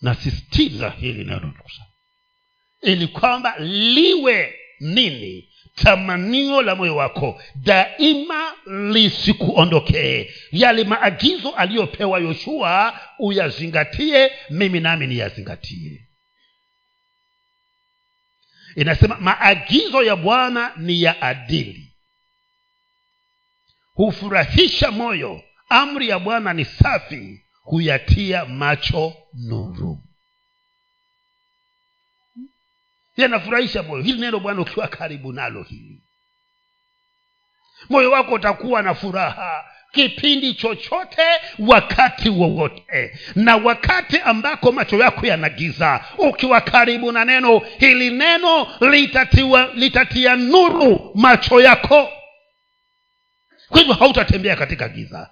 Nasistiza 0.00 0.90
hili 0.90 1.24
neno 1.24 1.54
ili 2.82 3.06
kwamba 3.08 3.58
liwe 3.58 4.54
nini? 4.80 5.48
Tamanio 5.74 6.62
la 6.62 6.74
moyo 6.74 6.96
wako 6.96 7.42
daima 7.54 8.52
lisikuondokee. 8.92 10.30
Yale 10.52 10.84
maagizo 10.84 11.50
aliyopewa 11.50 12.18
yoshua 12.18 13.00
uyazingatie 13.18 14.30
mimi 14.50 14.80
nami 14.80 15.06
niyazingatie. 15.06 16.08
Inasema 18.76 19.18
maagizo 19.20 20.02
ya 20.02 20.16
bwana 20.16 20.72
ni 20.76 21.02
ya 21.02 21.22
adili. 21.22 21.92
Hufurahisha 23.94 24.90
moyo 24.90 25.42
amri 25.68 26.08
ya 26.08 26.18
bwana 26.18 26.52
ni 26.52 26.64
safi 26.64 27.42
huyatia 27.62 28.44
macho 28.44 29.12
nuru. 29.34 29.98
Yanafurahisha 33.16 33.82
moyo. 33.82 34.02
Hili 34.02 34.20
neno 34.20 34.40
bwana 34.40 34.60
ukiwa 34.60 34.88
karibu 34.88 35.32
nalo 35.32 35.62
hili. 35.62 36.02
Moyo 37.90 38.10
wako 38.10 38.34
utakuwa 38.34 38.82
na 38.82 38.94
furaha 38.94 39.64
kipindi 39.92 40.54
chochote 40.54 41.22
wakati 41.58 42.28
wowote. 42.28 43.18
Na 43.34 43.56
wakati 43.56 44.18
ambako 44.20 44.72
macho 44.72 44.96
yako 44.96 45.26
yanagiza 45.26 46.04
ukiwa 46.18 46.60
karibu 46.60 47.12
na 47.12 47.24
neno 47.24 47.58
hili 47.58 48.10
neno 48.10 48.66
litatiwa, 48.80 49.70
litatia 49.74 50.36
nuru 50.36 51.10
macho 51.14 51.60
yako. 51.60 52.12
Kwa 53.68 53.78
hivyo 53.80 53.94
hautatembea 53.94 54.56
katika 54.56 54.88
giza 54.88 55.30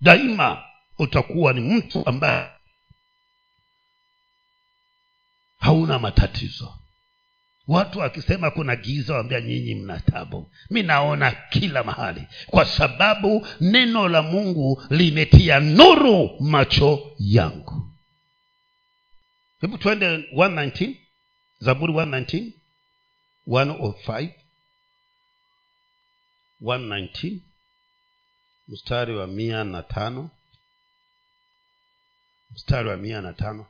daima 0.00 0.64
utakuwa 0.98 1.52
ni 1.52 1.60
mtu 1.60 2.06
ambaye 2.08 2.48
hauna 5.58 5.98
matatizo. 5.98 6.74
Watu 7.68 7.98
wakisema 7.98 8.50
kuna 8.50 8.76
giza 8.76 9.14
waambia 9.14 9.40
nyinyi 9.40 9.74
mna 9.74 10.00
tabu. 10.00 10.50
Mi 10.70 10.82
naona 10.82 11.30
kila 11.50 11.84
mahali 11.84 12.22
kwa 12.46 12.64
sababu 12.64 13.46
neno 13.60 14.08
la 14.08 14.22
mungu 14.22 14.82
limetia 14.90 15.60
nuru 15.60 16.36
macho 16.40 17.12
yangu. 17.18 17.90
Hebu 19.60 19.78
twende 19.78 20.16
119 20.16 20.94
zaburi 21.58 21.92
119 21.92 22.50
105 23.46 24.28
119 26.62 27.38
mstari 28.68 29.16
wa 29.16 29.26
mia 29.26 29.64
na 29.64 29.82
tano. 29.82 30.30
Mstari 32.50 32.88
wa 32.88 32.96
mia 32.96 33.20
na 33.20 33.32
tano. 33.32 33.66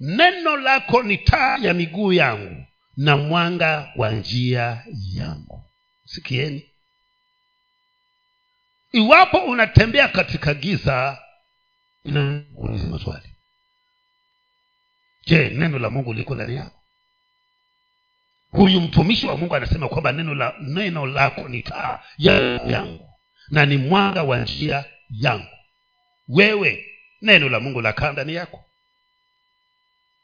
Neno 0.00 0.56
lako 0.56 1.02
ni 1.02 1.18
taa 1.18 1.56
ya 1.58 1.74
miguu 1.74 2.12
yangu 2.12 2.64
na 2.96 3.16
mwanga 3.16 3.92
wa 3.96 4.10
njia 4.10 4.84
yangu. 5.14 5.64
Sikieni. 6.04 6.70
Iwapo 8.92 9.38
unatembea 9.38 10.08
katika 10.08 10.54
giza 10.54 11.22
maswali. 12.90 13.28
Je 15.26 15.48
neno 15.50 15.78
la 15.78 15.90
mungu 15.90 16.12
liko 16.12 16.34
ndani 16.34 16.56
yako? 16.56 16.82
Huyu 18.50 18.80
mtumishi 18.80 19.26
wa 19.26 19.36
mungu 19.36 19.54
anasema 19.56 19.88
kwamba 19.88 20.12
neno 20.12 20.34
la 20.34 20.54
neno 20.60 21.06
lako 21.06 21.48
ni 21.48 21.62
taa 21.62 22.02
yangu 22.18 23.07
na 23.50 23.66
ni 23.66 23.76
mwanga 23.76 24.22
wa 24.22 24.38
njia 24.38 24.84
yangu. 25.10 25.46
Wewe 26.28 26.84
neno 27.22 27.48
la 27.48 27.60
mungu 27.60 27.80
lakaa 27.80 28.12
ndani 28.12 28.34
yako. 28.34 28.64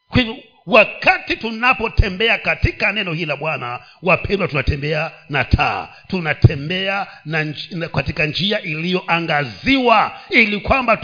Kwa 0.09 0.19
hivyo 0.19 0.37
wakati 0.67 1.37
tunapotembea 1.37 2.39
katika 2.39 2.93
neno 2.93 3.13
hili 3.13 3.27
la 3.27 3.37
bwana 3.37 3.81
wapendwa 4.03 4.49
tunatembea 4.49 5.13
na 5.29 5.45
taa. 5.45 5.89
Tunatembea 6.09 7.07
na 7.25 7.45
nj- 7.45 7.89
katika 7.89 8.27
njia 8.27 8.61
iliyoangaziwa 8.63 10.21
ili 10.31 10.61
kwamba 10.61 10.97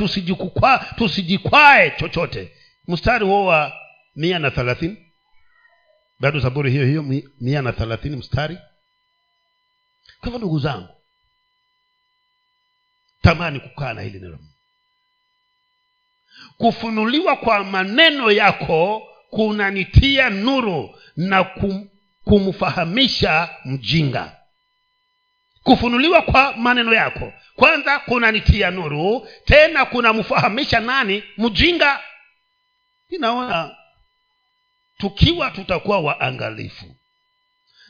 tusijikwae 0.96 1.90
chochote. 1.90 2.52
Mstari 2.88 3.24
huo 3.24 3.44
wa 3.46 3.72
mia 4.16 4.38
na 4.38 4.50
thelathini 4.50 4.96
bado 6.20 6.40
zaburi 6.40 6.70
hiyo 6.70 6.86
hiyo 6.86 7.02
mia 7.40 7.62
na 7.62 7.72
thelathini 7.72 8.16
mstari. 8.16 8.54
Kwa 10.20 10.24
hivyo 10.24 10.38
ndugu 10.38 10.58
zangu 10.58 10.88
tamani 13.22 13.60
kukaa 13.60 13.92
na 13.92 14.00
hili 14.02 14.18
neno. 14.20 14.38
Kufunuliwa 16.58 17.36
kwa 17.36 17.64
maneno 17.64 18.30
yako 18.30 19.08
kunanitia 19.30 20.30
nuru 20.30 20.94
na 21.16 21.44
kum, 21.44 21.88
kumfahamisha 22.24 23.48
mjinga. 23.64 24.36
Kufunuliwa 25.62 26.22
kwa 26.22 26.56
maneno 26.56 26.94
yako 26.94 27.32
kwanza 27.56 27.98
kunanitia 27.98 28.70
nuru 28.70 29.28
tena 29.44 29.84
kunamfahamisha 29.84 30.80
nani? 30.80 31.22
Mjinga. 31.38 32.00
Inaona 33.08 33.76
tukiwa 34.98 35.50
tutakuwa 35.50 36.00
waangalifu 36.00 36.96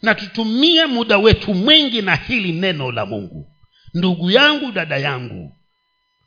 na 0.03 0.15
tutumie 0.15 0.87
muda 0.87 1.19
wetu 1.19 1.55
mwingi 1.55 2.03
na 2.03 2.15
hili 2.17 2.53
neno 2.53 2.93
la 2.93 3.07
mungu 3.07 3.53
ndugu 3.95 4.31
yangu 4.31 4.73
dada 4.73 4.97
yangu. 4.97 5.57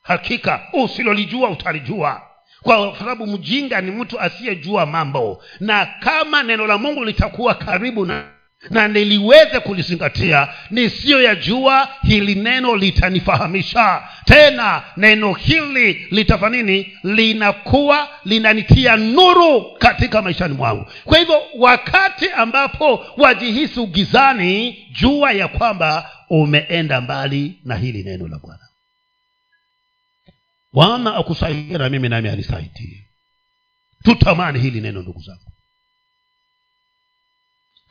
Hakika 0.02 0.62
usilolijua 0.74 1.50
utalijua. 1.50 2.22
Kwa 2.62 2.96
sababu 3.00 3.28
mjinga 3.28 3.82
ni 3.82 3.92
mtu 3.92 4.20
asiyejua 4.20 4.86
mambo. 4.86 5.44
Na 5.60 5.86
kama 5.86 6.44
neno 6.44 6.68
la 6.68 6.78
mungu 6.78 7.06
litakuwa 7.06 7.56
karibu 7.56 8.06
na 8.06 8.26
na 8.70 8.88
niliweze 8.88 9.60
kulizingatia. 9.60 10.48
Nisiyoyajua 10.72 11.90
hili 12.04 12.36
neno 12.36 12.76
litanifahamisha. 12.76 14.02
Tena 14.26 14.84
neno 14.98 15.34
hili 15.34 16.08
litafanini 16.12 16.98
linakuwa 17.04 18.10
linanitia 18.26 18.96
nuru 18.98 19.76
katika 19.80 20.22
maishani 20.22 20.54
mwangu. 20.54 20.86
Kwa 21.06 21.18
hivyo 21.18 21.42
wakati 21.58 22.30
ambapo 22.30 23.06
wajihisi 23.18 23.80
ugizani 23.80 24.86
jua 24.92 25.32
ya 25.32 25.48
kwamba 25.48 26.12
umeenda 26.30 27.02
mbali 27.02 27.60
na 27.66 27.76
hili 27.76 28.04
neno 28.04 28.28
la 28.28 28.40
bwana. 28.40 28.60
Bwana 30.74 31.16
akusaidie 31.16 31.78
na 31.78 31.90
mimi 31.90 32.10
nami 32.10 32.30
anisaidie. 32.30 33.08
Tutamani 34.04 34.60
hili 34.60 34.82
neno 34.82 35.02
ndugu 35.02 35.22
zangu 35.22 35.53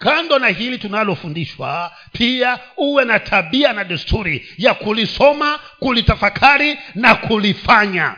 kando 0.02 0.38
na 0.38 0.48
hili 0.48 0.78
tunalofundishwa 0.78 1.96
pia 2.12 2.60
uwe 2.76 3.04
na 3.04 3.20
tabia 3.20 3.72
na 3.72 3.84
desturi 3.84 4.48
ya 4.58 4.74
kulisoma 4.74 5.58
kulitafakari 5.78 6.78
na 6.94 7.14
kulifanya. 7.14 8.16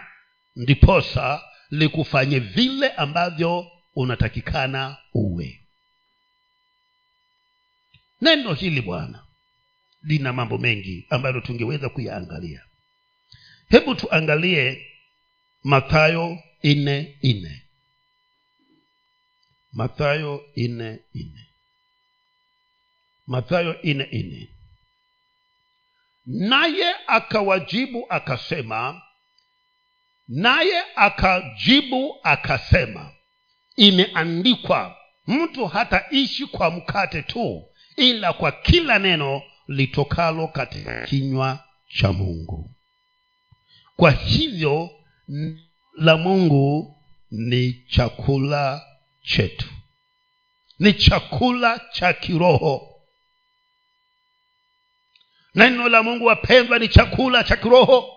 Ndiposa 0.56 1.42
likufanye 1.70 2.38
vile 2.38 2.88
ambavyo 2.88 3.66
unatakikana 3.94 4.96
uwe. 5.14 5.60
Neno 8.20 8.54
hili 8.54 8.80
bwana 8.80 9.24
lina 10.02 10.32
mambo 10.32 10.58
mengi 10.58 11.06
ambayo 11.10 11.40
tungeweza 11.40 11.88
kuyaangalia. 11.88 12.62
Hebu 13.68 13.94
tuangalie 13.94 14.86
mathayo 15.64 16.38
nne 16.64 17.18
nne. 17.22 17.62
Mathayo 19.72 20.44
nne 20.56 20.98
nne 21.14 21.43
mathayo 23.26 23.82
ine 23.82 24.04
ine 24.04 24.48
naye 26.26 26.94
akawajibu 27.06 28.06
akasema 28.08 29.02
naye 30.28 30.82
akajibu 30.96 32.16
akasema 32.22 33.12
imeandikwa 33.76 34.96
mtu 35.26 35.66
hataishi 35.66 36.46
kwa 36.46 36.70
mkate 36.70 37.22
tu 37.22 37.64
ila 37.96 38.32
kwa 38.32 38.52
kila 38.52 38.98
neno 38.98 39.42
litokalo 39.68 40.48
katika 40.48 41.06
kinywa 41.06 41.64
cha 41.88 42.12
mungu. 42.12 42.70
Kwa 43.96 44.10
hivyo 44.10 44.90
la 45.98 46.16
mungu 46.16 46.96
ni 47.30 47.72
chakula 47.88 48.82
chetu. 49.22 49.68
Ni 50.78 50.92
chakula 50.92 51.80
cha 51.92 52.12
kiroho 52.12 52.93
neno 55.54 55.88
la 55.88 56.02
mungu 56.02 56.24
wapendwa 56.24 56.78
ni 56.78 56.88
chakula 56.88 57.44
cha 57.44 57.56
kiroho. 57.56 58.10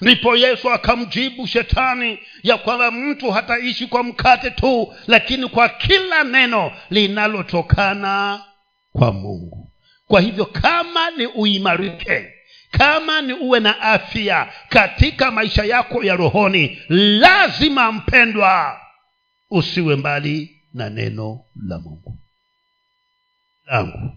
Ndipo 0.00 0.36
yesu 0.36 0.70
akamjibu 0.70 1.46
shetani 1.46 2.18
ya 2.42 2.56
kwamba 2.58 2.90
mtu 2.90 3.30
hataishi 3.30 3.86
kwa 3.86 4.02
mkate 4.02 4.50
tu 4.50 4.94
lakini 5.06 5.48
kwa 5.48 5.68
kila 5.68 6.24
neno 6.24 6.72
linalotokana 6.90 8.44
kwa 8.92 9.12
mungu. 9.12 9.70
Kwa 10.06 10.20
hivyo 10.20 10.44
kama 10.46 11.10
ni 11.10 11.26
uimarike 11.26 12.32
kama 12.70 13.20
ni 13.20 13.32
uwe 13.32 13.60
na 13.60 13.80
afya 13.80 14.52
katika 14.68 15.30
maisha 15.30 15.64
yako 15.64 16.04
ya 16.04 16.16
rohoni 16.16 16.82
lazima 16.88 17.92
mpendwa 17.92 18.80
usiwe 19.50 19.96
mbali 19.96 20.56
na 20.74 20.90
neno 20.90 21.40
la 21.68 21.78
mungu. 21.78 22.18
Langu 23.66 24.16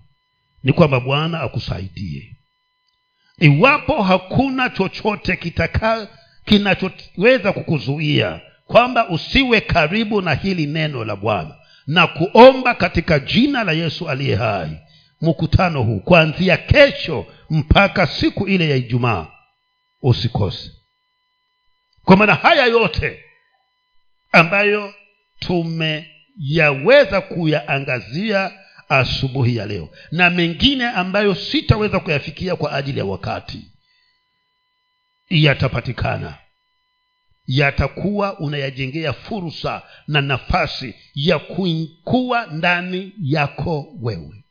ni 0.65 0.73
kwamba 0.73 0.99
bwana 0.99 1.41
akusaidie. 1.41 2.35
Iwapo 3.39 4.03
hakuna 4.03 4.69
chochote 4.69 5.35
kitaka 5.35 6.07
kinachoweza 6.45 7.53
kukuzuia 7.53 8.41
kwamba 8.67 9.09
usiwe 9.09 9.61
karibu 9.61 10.21
na 10.21 10.33
hili 10.33 10.65
neno 10.65 11.05
la 11.05 11.15
bwana. 11.15 11.55
Na 11.87 12.07
kuomba 12.07 12.75
katika 12.75 13.19
jina 13.19 13.63
la 13.63 13.71
yesu 13.71 14.09
aliye 14.09 14.35
hai 14.35 14.77
mkutano 15.21 15.83
huu 15.83 15.99
kuanzia 15.99 16.57
kesho 16.57 17.25
mpaka 17.49 18.07
siku 18.07 18.47
ile 18.47 18.69
ya 18.69 18.75
ijumaa 18.75 19.27
usikose. 20.01 20.71
Kwa 22.05 22.17
maana 22.17 22.35
haya 22.35 22.65
yote 22.65 23.23
ambayo 24.31 24.93
tumeyaweza 25.39 27.21
kuyaangazia 27.21 28.51
asubuhi 28.89 29.55
ya 29.55 29.65
leo. 29.65 29.89
Na 30.11 30.29
mengine 30.29 30.85
ambayo 30.87 31.35
sitaweza 31.35 31.99
kuyafikia 31.99 32.55
kwa 32.55 32.71
ajili 32.73 32.99
ya 32.99 33.05
wakati 33.05 33.61
yatapatikana. 35.29 36.37
Yatakuwa 37.47 38.39
unayajengea 38.39 39.13
fursa 39.13 39.81
na 40.07 40.21
nafasi 40.21 40.95
ya 41.15 41.39
kuwa 42.03 42.45
ndani 42.45 43.13
yako 43.21 43.93
wewe. 44.01 44.43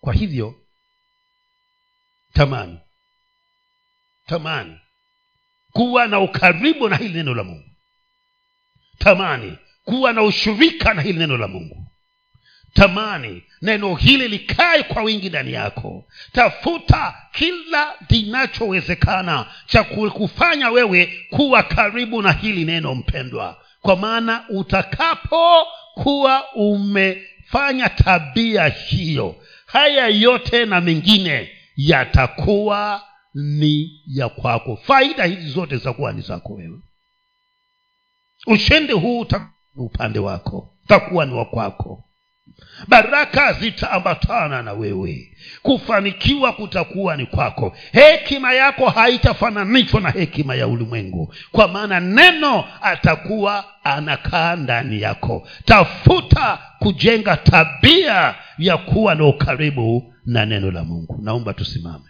Kwa 0.00 0.14
hivyo 0.14 0.54
tamani 2.32 2.78
tamani 4.26 4.78
kuwa 5.72 6.06
na 6.06 6.20
ukaribu 6.20 6.88
na 6.88 6.96
hili 6.96 7.14
neno 7.14 7.34
la 7.34 7.44
mungu. 7.44 7.68
Tamani 8.98 9.58
kuwa 9.84 10.12
na 10.12 10.22
ushirika 10.22 10.94
na 10.94 11.02
hili 11.02 11.18
neno 11.18 11.36
la 11.36 11.48
mungu 11.48 11.81
tamani. 12.74 13.42
Neno 13.62 13.94
hili 13.94 14.28
likae 14.28 14.82
kwa 14.82 15.02
wingi 15.02 15.28
ndani 15.28 15.52
yako. 15.52 16.04
Tafuta 16.32 17.14
kila 17.32 17.94
linachowezekana 18.08 19.46
cha 19.66 19.84
kufanya 19.84 20.70
wewe 20.70 21.26
kuwa 21.30 21.62
karibu 21.62 22.22
na 22.22 22.32
hili 22.32 22.64
neno 22.64 22.94
mpendwa. 22.94 23.58
Kwa 23.80 23.96
maana 23.96 24.44
utakapokuwa 24.48 26.52
umefanya 26.54 27.88
tabia 27.88 28.68
hiyo 28.68 29.36
haya 29.66 30.08
yote 30.08 30.66
na 30.66 30.80
mengine 30.80 31.50
yatakuwa 31.76 33.02
ni 33.34 34.02
ya 34.06 34.28
kwako. 34.28 34.76
Faida 34.76 35.24
hizi 35.24 35.48
zote 35.50 35.76
zitakuwa 35.76 36.12
ni 36.12 36.20
zako 36.20 36.54
wewe. 36.54 36.78
Ushindi 38.46 38.92
huu 38.92 39.20
utakuwa 39.20 39.50
upande 39.76 40.18
wako 40.18 40.74
utakuwa 40.84 41.26
ni 41.26 41.34
wa 41.34 41.44
kwako 41.44 42.04
baraka 42.88 43.52
zitaambatana 43.52 44.62
na 44.62 44.72
wewe. 44.72 45.28
Kufanikiwa 45.62 46.52
kutakuwa 46.52 47.16
ni 47.16 47.26
kwako. 47.26 47.76
Hekima 47.92 48.52
yako 48.52 48.88
haitafananishwa 48.88 50.00
na 50.00 50.10
hekima 50.10 50.54
ya 50.54 50.68
ulimwengu. 50.68 51.34
Kwa 51.52 51.68
maana 51.68 52.00
neno 52.00 52.64
atakuwa 52.82 53.64
anakaa 53.84 54.56
ndani 54.56 55.00
yako. 55.00 55.48
Tafuta 55.64 56.58
kujenga 56.78 57.36
tabia 57.36 58.34
ya 58.58 58.76
kuwa 58.76 59.14
na 59.14 59.24
ukaribu 59.26 60.14
na 60.26 60.46
neno 60.46 60.70
la 60.70 60.84
mungu. 60.84 61.18
Naomba 61.22 61.52
tusimame 61.54 62.04